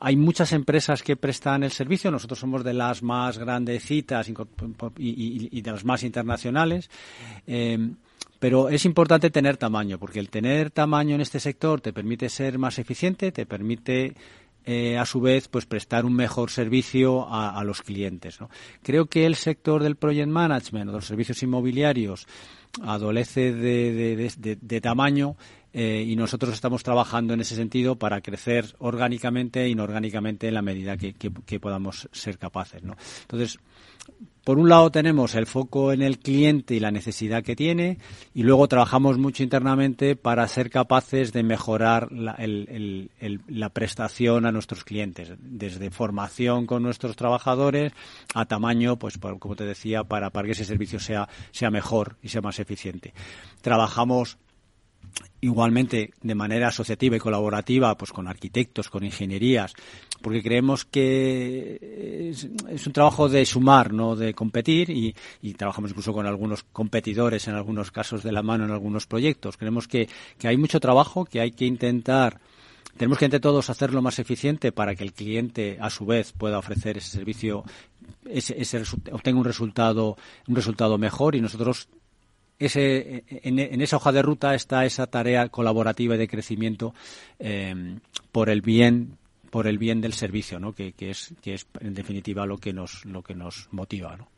hay 0.00 0.16
muchas 0.16 0.52
empresas 0.52 1.02
que 1.02 1.16
prestan 1.16 1.62
el 1.62 1.70
servicio. 1.70 2.10
Nosotros 2.10 2.38
somos 2.38 2.64
de 2.64 2.74
las 2.74 3.02
más 3.02 3.38
grandecitas 3.38 4.28
y, 4.28 4.34
y, 4.98 5.60
de 5.60 5.70
las 5.70 5.84
más 5.84 6.02
internacionales. 6.02 6.90
Eh, 7.46 7.78
pero 8.38 8.68
es 8.68 8.84
importante 8.84 9.30
tener 9.30 9.56
tamaño, 9.56 10.00
porque 10.00 10.18
el 10.18 10.28
tener 10.28 10.72
tamaño 10.72 11.14
en 11.14 11.20
este 11.20 11.38
sector 11.38 11.80
te 11.80 11.92
permite 11.92 12.28
ser 12.28 12.58
más 12.58 12.76
eficiente, 12.80 13.30
te 13.30 13.46
permite 13.46 14.14
eh, 14.64 14.98
a 14.98 15.04
su 15.06 15.20
vez, 15.20 15.48
pues 15.48 15.66
prestar 15.66 16.04
un 16.04 16.14
mejor 16.14 16.50
servicio 16.50 17.26
a, 17.28 17.62
los 17.64 17.82
clientes. 17.82 18.40
¿no? 18.40 18.48
Creo 18.82 19.06
que 19.06 19.26
el 19.26 19.34
sector 19.34 19.82
del 19.82 19.96
project 19.96 20.28
management 20.28 20.88
o 20.88 20.92
de 20.92 20.98
los 20.98 21.06
servicios 21.06 21.42
inmobiliarios 21.42 22.26
adolece 22.82 23.52
de, 23.52 24.16
de, 24.16 24.56
de 24.60 24.80
tamaño 24.80 25.36
eh, 25.72 26.04
y 26.06 26.16
nosotros 26.16 26.52
estamos 26.52 26.82
trabajando 26.82 27.34
en 27.34 27.40
ese 27.40 27.56
sentido 27.56 27.96
para 27.96 28.20
crecer 28.20 28.74
orgánicamente 28.78 29.62
e 29.62 29.68
inorgánicamente 29.68 30.48
en 30.48 30.54
la 30.54 30.62
medida 30.62 30.96
que, 30.96 31.14
que, 31.14 31.60
podamos 31.60 32.08
ser 32.12 32.38
capaces. 32.38 32.82
¿no? 32.82 32.96
Entonces, 33.22 33.58
por 34.44 34.58
un 34.58 34.68
lado 34.68 34.90
tenemos 34.90 35.36
el 35.36 35.46
foco 35.46 35.92
en 35.92 36.02
el 36.02 36.18
cliente 36.18 36.74
y 36.74 36.80
la 36.80 36.90
necesidad 36.90 37.44
que 37.44 37.54
tiene 37.54 37.98
y 38.34 38.42
luego 38.42 38.66
trabajamos 38.66 39.16
mucho 39.16 39.44
internamente 39.44 40.16
para 40.16 40.48
ser 40.48 40.68
capaces 40.68 41.32
de 41.32 41.44
mejorar 41.44 42.10
la, 42.10 42.36
la, 43.46 43.68
prestación 43.68 44.44
a 44.44 44.52
nuestros 44.52 44.82
clientes, 44.82 45.32
desde 45.38 45.90
formación 45.90 46.66
con 46.66 46.82
nuestros 46.82 47.14
trabajadores 47.14 47.92
a 48.34 48.44
tamaño, 48.46 48.98
pues 48.98 49.16
como 49.38 49.54
te 49.54 49.64
decía, 49.64 50.02
para, 50.02 50.30
para 50.30 50.46
que 50.46 50.52
ese 50.52 50.64
servicio 50.64 50.98
sea, 50.98 51.28
sea 51.52 51.70
mejor 51.70 52.16
y 52.20 52.28
sea 52.28 52.42
más 52.42 52.58
eficiente. 52.58 53.14
Trabajamos 53.60 54.38
igualmente 55.40 56.12
de 56.22 56.34
manera 56.34 56.68
asociativa 56.68 57.16
y 57.16 57.20
colaborativa 57.20 57.96
pues 57.96 58.12
con 58.12 58.28
arquitectos, 58.28 58.88
con 58.88 59.04
ingenierías, 59.04 59.74
porque 60.20 60.42
creemos 60.42 60.84
que 60.84 62.30
es, 62.30 62.86
un 62.86 62.92
trabajo 62.92 63.28
de 63.28 63.44
sumar, 63.44 63.92
no 63.92 64.14
de 64.14 64.34
competir 64.34 64.90
y, 64.90 65.14
y, 65.42 65.54
trabajamos 65.54 65.90
incluso 65.90 66.12
con 66.12 66.26
algunos 66.26 66.62
competidores 66.62 67.48
en 67.48 67.54
algunos 67.54 67.90
casos 67.90 68.22
de 68.22 68.32
la 68.32 68.42
mano 68.42 68.64
en 68.64 68.70
algunos 68.70 69.06
proyectos. 69.06 69.56
Creemos 69.56 69.88
que, 69.88 70.08
que 70.38 70.48
hay 70.48 70.56
mucho 70.56 70.80
trabajo, 70.80 71.24
que 71.24 71.40
hay 71.40 71.50
que 71.50 71.66
intentar 71.66 72.40
tenemos 72.96 73.18
que 73.18 73.24
entre 73.24 73.40
todos 73.40 73.70
hacerlo 73.70 74.02
más 74.02 74.18
eficiente 74.18 74.70
para 74.70 74.94
que 74.94 75.02
el 75.02 75.14
cliente 75.14 75.78
a 75.80 75.88
su 75.88 76.04
vez 76.04 76.32
pueda 76.32 76.58
ofrecer 76.58 76.98
ese 76.98 77.08
servicio 77.08 77.64
ese, 78.26 78.60
ese 78.60 78.82
obtenga 79.12 79.38
un 79.38 79.46
resultado 79.46 80.18
un 80.46 80.56
resultado 80.56 80.98
mejor 80.98 81.34
y 81.34 81.40
nosotros 81.40 81.88
ese, 82.66 83.24
en, 83.28 83.80
esa 83.80 83.96
hoja 83.96 84.12
de 84.12 84.22
ruta 84.22 84.54
está 84.54 84.84
esa 84.84 85.06
tarea 85.06 85.48
colaborativa 85.48 86.14
y 86.14 86.18
de 86.18 86.28
crecimiento 86.28 86.94
eh, 87.38 87.98
por 88.30 88.50
el 88.50 88.62
bien 88.62 89.18
por 89.50 89.66
el 89.66 89.76
bien 89.76 90.00
del 90.00 90.14
servicio, 90.14 90.58
¿no? 90.58 90.72
Que, 90.72 90.92
que, 90.92 91.10
es 91.10 91.34
que 91.42 91.52
es 91.52 91.66
en 91.80 91.92
definitiva 91.92 92.46
lo 92.46 92.56
que 92.56 92.72
nos 92.72 93.04
lo 93.04 93.22
que 93.22 93.34
nos 93.34 93.68
motiva, 93.70 94.16
¿no? 94.16 94.28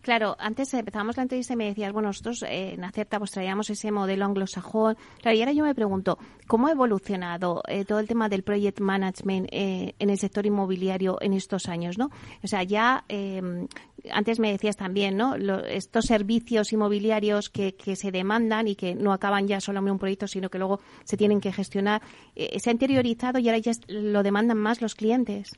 Claro, 0.00 0.36
antes 0.38 0.72
empezábamos 0.74 1.16
la 1.16 1.24
entrevista 1.24 1.54
y 1.54 1.56
me 1.56 1.66
decías, 1.66 1.92
bueno, 1.92 2.08
nosotros 2.08 2.42
eh, 2.42 2.74
en 2.74 2.84
Acerta 2.84 3.18
pues 3.18 3.30
traíamos 3.30 3.70
ese 3.70 3.90
modelo 3.90 4.24
anglosajón. 4.24 4.96
Claro, 5.20 5.36
y 5.36 5.40
ahora 5.40 5.52
yo 5.52 5.64
me 5.64 5.74
pregunto, 5.74 6.18
¿cómo 6.46 6.68
ha 6.68 6.72
evolucionado 6.72 7.62
eh, 7.68 7.84
todo 7.84 7.98
el 7.98 8.08
tema 8.08 8.28
del 8.28 8.42
project 8.42 8.80
management 8.80 9.48
eh, 9.52 9.94
en 9.98 10.10
el 10.10 10.18
sector 10.18 10.46
inmobiliario 10.46 11.18
en 11.20 11.32
estos 11.32 11.68
años, 11.68 11.98
no? 11.98 12.10
O 12.42 12.46
sea, 12.46 12.62
ya 12.62 13.04
em, 13.08 13.66
antes 14.10 14.38
me 14.38 14.52
decías 14.52 14.76
también, 14.76 15.16
¿no? 15.16 15.34
Estos 15.34 16.06
servicios 16.06 16.72
inmobiliarios 16.72 17.50
que, 17.50 17.74
que, 17.74 17.96
se 17.96 18.10
demandan 18.10 18.68
y 18.68 18.76
que 18.76 18.94
no 18.94 19.12
acaban 19.12 19.46
ya 19.48 19.60
solo 19.60 19.80
en 19.80 19.90
un 19.90 19.98
proyecto, 19.98 20.26
sino 20.26 20.50
que 20.50 20.58
luego 20.58 20.80
se 21.04 21.16
tienen 21.16 21.40
que 21.40 21.52
gestionar, 21.52 22.02
eh, 22.34 22.58
se 22.60 22.70
ha 22.70 22.72
interiorizado 22.72 23.38
y 23.38 23.48
ahora 23.48 23.58
ya 23.58 23.72
lo 23.88 24.22
demandan 24.22 24.58
más 24.58 24.80
los 24.80 24.94
clientes. 24.94 25.52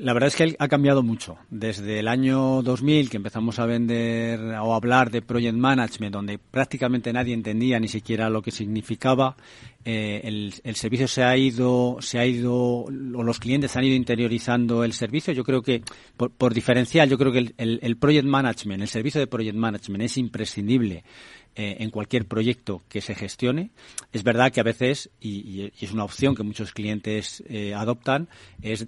La 0.00 0.14
verdad 0.14 0.28
es 0.28 0.36
que 0.36 0.56
ha 0.58 0.68
cambiado 0.68 1.02
mucho. 1.02 1.36
Desde 1.50 1.98
el 1.98 2.08
año 2.08 2.62
2000 2.62 3.10
que 3.10 3.18
empezamos 3.18 3.58
a 3.58 3.66
vender 3.66 4.40
o 4.40 4.74
hablar 4.74 5.10
de 5.10 5.20
project 5.20 5.56
management, 5.56 6.14
donde 6.14 6.38
prácticamente 6.38 7.12
nadie 7.12 7.34
entendía 7.34 7.78
ni 7.78 7.88
siquiera 7.88 8.30
lo 8.30 8.40
que 8.40 8.50
significaba, 8.50 9.36
eh, 9.84 10.22
el, 10.24 10.74
servicio 10.74 11.06
se 11.06 11.22
ha 11.22 11.36
ido, 11.36 11.98
se 12.00 12.18
ha 12.18 12.24
ido, 12.24 12.54
o 12.54 12.90
los 12.90 13.38
clientes 13.38 13.76
han 13.76 13.84
ido 13.84 13.94
interiorizando 13.94 14.84
el 14.84 14.94
servicio. 14.94 15.34
Yo 15.34 15.44
creo 15.44 15.60
que, 15.60 15.82
por, 16.16 16.54
diferencial, 16.54 17.10
yo 17.10 17.18
creo 17.18 17.30
que 17.30 17.38
el, 17.40 17.54
el, 17.58 17.78
el, 17.82 17.98
project 17.98 18.26
management, 18.26 18.80
el 18.80 18.88
servicio 18.88 19.20
de 19.20 19.26
project 19.26 19.56
management 19.56 20.04
es 20.04 20.16
imprescindible 20.16 21.04
eh, 21.56 21.76
en 21.78 21.90
cualquier 21.90 22.26
proyecto 22.26 22.82
que 22.88 23.02
se 23.02 23.14
gestione. 23.14 23.70
Es 24.14 24.22
verdad 24.22 24.50
que 24.50 24.60
a 24.60 24.64
veces, 24.64 25.10
y, 25.20 25.70
y 25.78 25.84
es 25.84 25.92
una 25.92 26.04
opción 26.04 26.34
que 26.34 26.42
muchos 26.42 26.72
clientes 26.72 27.42
eh, 27.48 27.74
adoptan, 27.74 28.30
es 28.62 28.86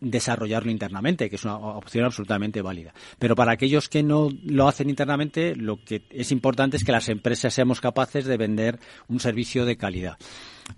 desarrollarlo 0.00 0.70
internamente, 0.70 1.28
que 1.28 1.36
es 1.36 1.44
una 1.44 1.56
opción 1.56 2.04
absolutamente 2.04 2.62
válida. 2.62 2.92
Pero 3.18 3.34
para 3.34 3.52
aquellos 3.52 3.88
que 3.88 4.02
no 4.02 4.28
lo 4.44 4.68
hacen 4.68 4.90
internamente, 4.90 5.54
lo 5.54 5.82
que 5.84 6.02
es 6.10 6.32
importante 6.32 6.76
es 6.76 6.84
que 6.84 6.92
las 6.92 7.08
empresas 7.08 7.54
seamos 7.54 7.80
capaces 7.80 8.24
de 8.24 8.36
vender 8.36 8.78
un 9.08 9.20
servicio 9.20 9.64
de 9.64 9.76
calidad. 9.76 10.16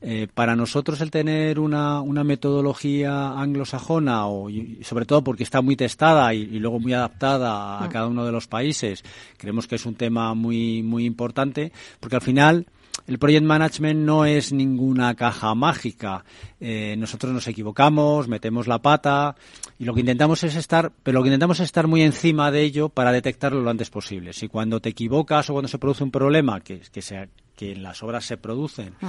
Eh, 0.01 0.27
para 0.33 0.57
nosotros 0.57 1.01
el 1.03 1.11
tener 1.11 1.59
una, 1.59 2.01
una 2.01 2.25
metodología 2.25 3.33
anglosajona, 3.33 4.27
o, 4.27 4.49
y 4.49 4.79
sobre 4.83 5.05
todo 5.05 5.23
porque 5.23 5.43
está 5.43 5.61
muy 5.61 5.77
testada 5.77 6.33
y, 6.35 6.41
y 6.41 6.59
luego 6.59 6.81
muy 6.81 6.95
adaptada 6.95 7.79
a, 7.79 7.85
a 7.85 7.89
cada 7.89 8.07
uno 8.07 8.25
de 8.25 8.33
los 8.33 8.49
países, 8.49 9.05
creemos 9.37 9.67
que 9.67 9.77
es 9.77 9.85
un 9.85 9.95
tema 9.95 10.35
muy, 10.35 10.83
muy 10.83 11.05
importante, 11.05 11.73
porque 12.01 12.17
al 12.17 12.23
final 12.23 12.67
el 13.07 13.19
project 13.19 13.45
management 13.45 14.01
no 14.01 14.25
es 14.25 14.53
ninguna 14.53 15.15
caja 15.15 15.55
mágica. 15.55 16.25
Eh, 16.61 16.95
nosotros 16.97 17.33
nos 17.33 17.47
equivocamos, 17.49 18.29
metemos 18.29 18.67
la 18.67 18.81
pata 18.81 19.35
y 19.79 19.85
lo 19.85 19.95
que 19.95 20.01
intentamos 20.01 20.45
es 20.45 20.55
estar, 20.55 20.93
pero 21.03 21.19
lo 21.19 21.23
que 21.23 21.29
intentamos 21.29 21.59
es 21.61 21.65
estar 21.65 21.89
muy 21.89 22.03
encima 22.03 22.51
de 22.51 22.63
ello 22.63 22.89
para 22.89 23.13
detectarlo 23.13 23.61
lo 23.61 23.71
antes 23.71 23.91
posible. 23.91 24.33
Si 24.33 24.49
cuando 24.49 24.81
te 24.81 24.91
equivocas 24.91 25.51
o 25.51 25.55
cuando 25.55 25.69
se 25.69 25.79
produce 25.79 26.05
un 26.05 26.11
problema 26.11 26.61
que, 26.61 26.81
que 26.81 27.03
sea 27.03 27.29
que 27.57 27.73
en 27.73 27.83
las 27.83 28.03
obras 28.03 28.25
se 28.25 28.37
producen, 28.37 28.95
mm. 29.01 29.07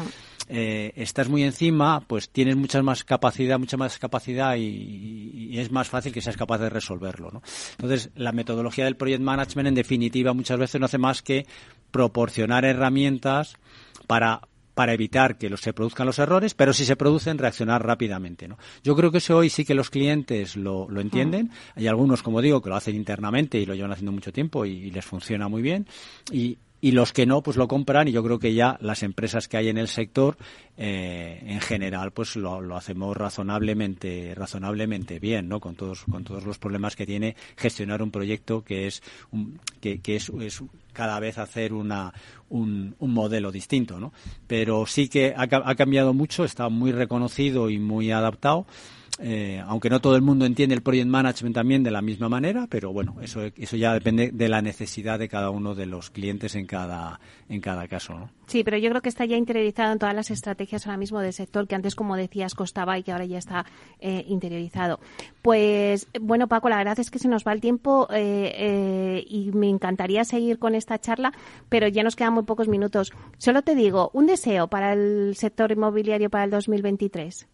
eh, 0.50 0.94
estás 0.96 1.30
muy 1.30 1.44
encima, 1.44 2.02
pues 2.02 2.30
tienes 2.30 2.56
mucha 2.56 2.82
más 2.82 3.04
capacidad, 3.04 3.58
mucha 3.58 3.78
más 3.78 3.98
capacidad 4.00 4.56
y, 4.56 5.50
y, 5.52 5.60
es 5.60 5.72
más 5.72 5.88
fácil 5.88 6.12
que 6.12 6.22
seas 6.22 6.36
capaz 6.36 6.58
de 6.58 6.70
resolverlo. 6.70 7.32
¿no? 7.32 7.42
Entonces, 7.78 8.10
la 8.16 8.32
metodología 8.32 8.86
del 8.86 8.98
project 8.98 9.22
management, 9.22 9.70
en 9.70 9.76
definitiva, 9.76 10.34
muchas 10.34 10.60
veces 10.60 10.80
no 10.80 10.86
hace 10.86 10.98
más 10.98 11.22
que 11.22 11.46
proporcionar 11.94 12.66
herramientas 12.66 13.56
para 14.08 14.41
para 14.74 14.94
evitar 14.94 15.38
que 15.38 15.52
los, 15.52 15.62
se 15.62 15.72
produzcan 15.72 16.08
los 16.08 16.18
errores, 16.18 16.56
pero 16.56 16.74
si 16.74 16.84
se 16.84 16.96
producen, 16.96 17.38
reaccionar 17.38 17.86
rápidamente. 17.86 18.48
¿no? 18.48 18.58
Yo 18.84 18.96
creo 18.96 19.12
que 19.12 19.20
eso 19.20 19.38
hoy 19.38 19.52
sí 19.52 19.66
que 19.66 19.76
los 19.76 19.91
clientes 19.91 20.56
lo, 20.56 20.89
lo 20.89 21.00
entienden. 21.00 21.52
Hay 21.76 21.86
algunos, 21.86 22.24
como 22.24 22.41
digo, 22.41 22.60
que 22.60 22.70
lo 22.70 22.76
hacen 22.76 22.96
internamente 22.96 23.60
y 23.60 23.68
lo 23.68 23.76
llevan 23.76 23.91
haciendo 23.91 24.12
mucho 24.12 24.34
tiempo 24.34 24.66
y, 24.66 24.72
y 24.72 24.89
les 24.89 25.06
funciona 25.06 25.48
muy 25.48 25.62
bien. 25.62 25.86
Y, 26.32 26.58
y 26.84 26.92
los 26.92 27.14
que 27.14 27.26
no, 27.26 27.42
pues 27.42 27.56
lo 27.56 27.70
compran 27.70 28.10
y 28.10 28.12
yo 28.12 28.22
creo 28.26 28.40
que 28.40 28.54
ya 28.54 28.78
las 28.82 29.04
empresas 29.04 29.48
que 29.48 29.56
hay 29.56 29.70
en 29.70 29.78
el 29.78 29.88
sector, 29.88 30.36
eh, 30.76 31.42
en 31.46 31.62
general, 31.62 32.12
pues 32.12 32.36
lo, 32.36 32.76
hacemos 32.76 33.16
razonablemente, 33.16 34.36
razonablemente 34.36 35.18
bien, 35.18 35.48
¿no? 35.48 35.62
Con 35.62 35.76
todos, 35.76 36.04
con 36.04 36.26
todos 36.26 36.44
los 36.44 36.60
problemas 36.60 36.98
que 36.98 37.06
tiene 37.06 37.38
gestionar 37.56 38.02
un 38.02 38.12
proyecto 38.12 38.66
que 38.66 38.88
es, 38.88 39.02
un, 39.32 39.62
que, 39.80 40.02
que 40.02 40.18
es, 40.18 40.30
cada 40.92 41.22
vez 41.22 41.38
hacer 41.38 41.72
una, 41.72 42.14
un, 42.50 42.98
modelo 43.00 43.54
distinto, 43.54 43.98
¿no? 43.98 44.12
Pero 44.46 44.86
sí 44.86 45.08
que 45.08 45.34
ha 45.38 45.76
cambiado 45.76 46.14
mucho, 46.14 46.44
está 46.44 46.68
muy 46.68 46.92
reconocido 46.92 47.70
y 47.70 47.80
muy 47.80 48.12
adaptado. 48.12 48.66
Eh, 49.20 49.64
aunque 49.68 49.89
no 49.89 50.01
todo 50.01 50.16
el 50.16 50.22
mundo 50.24 50.45
entiende 50.45 50.74
el 50.74 50.82
project 50.82 51.07
management 51.07 51.55
también 51.55 51.84
de 51.84 51.91
la 51.91 52.01
misma 52.01 52.30
manera, 52.30 52.68
pero 52.68 52.91
bueno, 52.91 53.16
eso, 53.22 53.41
eso 53.55 53.78
ya 53.78 53.93
depende 53.93 54.32
de 54.32 54.49
la 54.49 54.61
necesidad 54.61 55.20
de 55.20 55.30
cada 55.30 55.51
uno 55.51 55.76
de 55.76 55.86
los 55.86 56.09
clientes 56.09 56.55
en 56.55 56.66
cada, 56.66 57.20
en 57.47 57.61
cada 57.61 57.88
caso. 57.88 58.14
¿no? 58.14 58.30
Sí, 58.47 58.64
pero 58.64 58.78
yo 58.78 58.89
creo 58.89 59.01
que 59.01 59.09
está 59.09 59.26
ya 59.26 59.38
interiorizado 59.38 59.93
en 59.93 59.99
todas 59.99 60.16
las 60.16 60.32
estrategias 60.32 60.86
ahora 60.86 60.97
mismo 60.97 61.20
del 61.20 61.34
sector, 61.34 61.68
que 61.68 61.76
antes, 61.76 61.95
como 61.95 62.16
decías, 62.16 62.55
costaba 62.55 62.97
y 62.97 63.03
que 63.03 63.11
ahora 63.11 63.26
ya 63.26 63.38
está 63.38 63.66
eh, 63.99 64.26
interiorizado. 64.28 64.99
Pues 65.41 66.07
bueno, 66.20 66.47
Paco, 66.47 66.70
la 66.70 66.78
verdad 66.78 66.99
es 66.99 67.11
que 67.11 67.20
se 67.20 67.28
nos 67.28 67.45
va 67.45 67.53
el 67.53 67.61
tiempo 67.61 68.07
eh, 68.11 68.53
eh, 68.55 69.26
y 69.28 69.51
me 69.51 69.70
encantaría 69.70 70.26
seguir 70.26 70.59
con 70.59 70.76
esta 70.76 70.99
charla, 70.99 71.34
pero 71.70 71.88
ya 71.88 72.03
nos 72.03 72.16
quedan 72.16 72.34
muy 72.34 72.43
pocos 72.43 72.68
minutos. 72.68 73.11
Solo 73.38 73.61
te 73.61 73.76
digo, 73.76 74.09
un 74.14 74.26
deseo 74.26 74.68
para 74.68 74.93
el 74.93 75.36
sector 75.36 75.72
inmobiliario 75.72 76.30
para 76.30 76.45
el 76.45 76.51
2023 76.51 77.47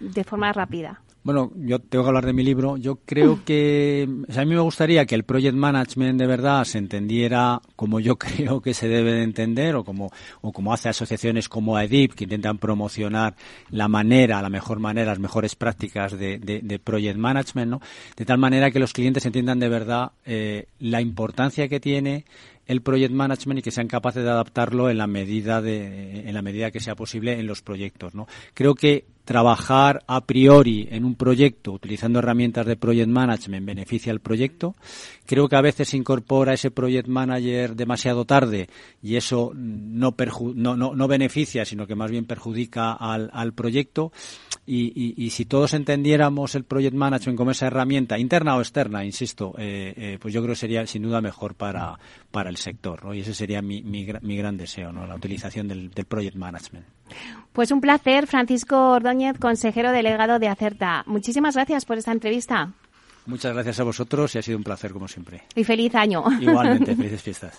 de 0.00 0.24
forma 0.24 0.52
rápida? 0.52 1.00
Bueno, 1.28 1.52
yo 1.56 1.78
tengo 1.78 2.04
que 2.04 2.08
hablar 2.08 2.24
de 2.24 2.32
mi 2.32 2.42
libro. 2.42 2.78
Yo 2.78 3.00
creo 3.04 3.40
que 3.44 4.08
o 4.28 4.32
sea, 4.32 4.42
a 4.42 4.44
mí 4.46 4.54
me 4.54 4.60
gustaría 4.60 5.04
que 5.04 5.14
el 5.14 5.24
project 5.24 5.54
management 5.54 6.18
de 6.18 6.26
verdad 6.26 6.64
se 6.64 6.78
entendiera 6.78 7.60
como 7.76 8.00
yo 8.00 8.16
creo 8.18 8.62
que 8.62 8.72
se 8.72 8.88
debe 8.88 9.12
de 9.12 9.24
entender 9.24 9.76
o 9.76 9.84
como 9.84 10.10
o 10.40 10.52
como 10.52 10.72
hace 10.72 10.88
asociaciones 10.88 11.50
como 11.50 11.76
AEDIP 11.76 12.14
que 12.14 12.24
intentan 12.24 12.56
promocionar 12.56 13.34
la 13.70 13.88
manera, 13.88 14.40
la 14.40 14.48
mejor 14.48 14.78
manera, 14.78 15.10
las 15.10 15.18
mejores 15.18 15.54
prácticas 15.54 16.18
de, 16.18 16.38
de, 16.38 16.60
de 16.62 16.78
project 16.78 17.18
management, 17.18 17.70
¿no? 17.72 17.80
De 18.16 18.24
tal 18.24 18.38
manera 18.38 18.70
que 18.70 18.78
los 18.78 18.94
clientes 18.94 19.26
entiendan 19.26 19.58
de 19.58 19.68
verdad 19.68 20.12
eh, 20.24 20.68
la 20.78 21.02
importancia 21.02 21.68
que 21.68 21.78
tiene 21.78 22.24
el 22.68 22.82
project 22.82 23.12
management 23.12 23.58
y 23.58 23.62
que 23.62 23.70
sean 23.70 23.88
capaces 23.88 24.22
de 24.22 24.30
adaptarlo 24.30 24.90
en 24.90 24.98
la 24.98 25.06
medida 25.06 25.60
de 25.60 26.28
en 26.28 26.34
la 26.34 26.42
medida 26.42 26.70
que 26.70 26.80
sea 26.80 26.94
posible 26.94 27.40
en 27.40 27.46
los 27.46 27.62
proyectos, 27.62 28.14
¿no? 28.14 28.28
Creo 28.54 28.74
que 28.74 29.06
trabajar 29.28 30.02
a 30.06 30.24
priori 30.24 30.88
en 30.90 31.04
un 31.04 31.14
proyecto 31.14 31.72
utilizando 31.72 32.18
herramientas 32.18 32.64
de 32.64 32.76
project 32.76 33.10
management 33.10 33.66
beneficia 33.66 34.10
al 34.10 34.20
proyecto. 34.20 34.74
Creo 35.26 35.50
que 35.50 35.56
a 35.56 35.60
veces 35.60 35.90
se 35.90 35.98
incorpora 35.98 36.54
ese 36.54 36.70
project 36.70 37.08
manager 37.08 37.76
demasiado 37.76 38.24
tarde 38.24 38.70
y 39.02 39.16
eso 39.16 39.52
no, 39.54 40.16
no, 40.54 40.76
no, 40.76 40.94
no 40.94 41.08
beneficia, 41.08 41.66
sino 41.66 41.86
que 41.86 41.94
más 41.94 42.10
bien 42.10 42.24
perjudica 42.24 42.94
al, 42.94 43.28
al 43.34 43.52
proyecto. 43.52 44.12
Y, 44.64 44.92
y, 44.96 45.22
y, 45.22 45.28
si 45.28 45.44
todos 45.44 45.74
entendiéramos 45.74 46.54
el 46.54 46.64
project 46.64 46.94
management 46.94 47.36
como 47.36 47.50
esa 47.50 47.66
herramienta 47.66 48.18
interna 48.18 48.56
o 48.56 48.60
externa, 48.60 49.04
insisto, 49.04 49.54
eh, 49.58 49.92
eh, 49.94 50.18
pues 50.18 50.32
yo 50.32 50.40
creo 50.40 50.54
que 50.54 50.60
sería 50.60 50.86
sin 50.86 51.02
duda 51.02 51.20
mejor 51.20 51.54
para, 51.54 51.98
para 52.30 52.48
el 52.48 52.56
sector. 52.56 53.14
Y 53.14 53.20
ese 53.20 53.34
sería 53.34 53.60
mi, 53.60 53.82
mi, 53.82 54.06
mi 54.22 54.36
gran 54.38 54.56
deseo, 54.56 54.90
¿no? 54.90 55.06
la 55.06 55.16
utilización 55.16 55.68
del, 55.68 55.90
del 55.90 56.06
project 56.06 56.36
management. 56.36 56.86
Pues 57.52 57.70
un 57.70 57.80
placer, 57.80 58.26
Francisco 58.26 58.90
Ordóñez, 58.92 59.38
consejero 59.38 59.90
delegado 59.90 60.38
de 60.38 60.48
Acerta. 60.48 61.02
Muchísimas 61.06 61.54
gracias 61.54 61.84
por 61.84 61.98
esta 61.98 62.12
entrevista. 62.12 62.72
Muchas 63.28 63.52
gracias 63.52 63.78
a 63.78 63.84
vosotros 63.84 64.34
y 64.34 64.38
ha 64.38 64.42
sido 64.42 64.56
un 64.56 64.64
placer 64.64 64.90
como 64.90 65.06
siempre. 65.06 65.42
Y 65.54 65.62
feliz 65.62 65.94
año. 65.94 66.24
Igualmente, 66.40 66.96
felices 66.96 67.22
fiestas. 67.28 67.58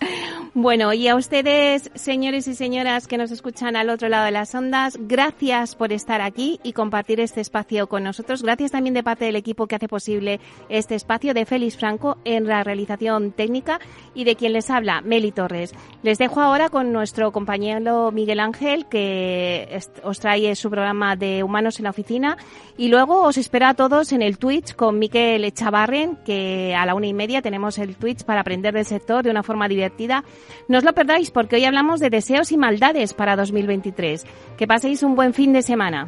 Bueno, 0.56 0.94
y 0.94 1.08
a 1.08 1.16
ustedes, 1.16 1.92
señores 1.94 2.48
y 2.48 2.56
señoras 2.56 3.08
que 3.08 3.20
nos 3.20 3.30
escuchan 3.30 3.76
al 3.76 3.92
otro 3.92 4.10
lado 4.10 4.26
de 4.26 4.32
las 4.32 4.56
ondas, 4.56 4.98
gracias 5.00 5.76
por 5.76 5.94
estar 5.94 6.22
aquí 6.22 6.60
y 6.64 6.74
compartir 6.74 7.20
este 7.20 7.40
espacio 7.40 7.88
con 7.88 8.04
nosotros. 8.04 8.42
Gracias 8.42 8.72
también 8.72 8.96
de 8.96 9.04
parte 9.04 9.26
del 9.26 9.36
equipo 9.36 9.68
que 9.68 9.76
hace 9.76 9.88
posible 9.88 10.40
este 10.70 10.96
espacio 10.96 11.36
de 11.36 11.46
Félix 11.46 11.78
Franco 11.78 12.18
en 12.26 12.48
la 12.48 12.64
realización 12.64 13.32
técnica 13.32 13.80
y 14.16 14.24
de 14.24 14.36
quien 14.36 14.54
les 14.54 14.72
habla, 14.72 15.02
Meli 15.02 15.32
Torres. 15.32 15.76
Les 16.02 16.18
dejo 16.18 16.42
ahora 16.42 16.70
con 16.70 16.92
nuestro 16.92 17.32
compañero 17.32 18.12
Miguel 18.12 18.40
Ángel, 18.40 18.88
que 18.88 19.80
os 20.02 20.20
trae 20.20 20.56
su 20.56 20.72
programa 20.72 21.16
de 21.16 21.44
Humanos 21.44 21.78
en 21.78 21.84
la 21.84 21.92
Oficina. 21.92 22.38
Y 22.76 22.88
luego 22.88 23.22
os 23.22 23.38
espero 23.38 23.68
a 23.68 23.76
todos 23.76 24.14
en 24.14 24.24
el 24.24 24.40
Twitch 24.40 24.74
con 24.76 24.98
Miquel 24.98 25.46
Chavarren, 25.60 26.16
que 26.24 26.74
a 26.74 26.86
la 26.86 26.96
una 26.96 27.08
y 27.08 27.14
media 27.14 27.42
tenemos 27.42 27.78
el 27.80 27.98
Twitch 27.98 28.24
para 28.24 28.42
aprender 28.42 28.74
del 28.74 28.86
sector 28.86 29.24
de 29.24 29.30
una 29.30 29.44
forma 29.44 29.68
divertida. 29.68 30.24
No 30.70 30.78
os 30.78 30.86
lo 30.86 30.94
perdáis 30.94 31.32
porque 31.32 31.58
hoy 31.58 31.66
hablamos 31.66 32.00
de 32.00 32.10
deseos 32.10 32.54
y 32.54 32.58
maldades 32.58 33.14
para 33.14 33.36
2023. 33.36 34.26
Que 34.58 34.68
paséis 34.68 35.04
un 35.04 35.16
buen 35.16 35.34
fin 35.34 35.52
de 35.52 35.62
semana. 35.62 36.08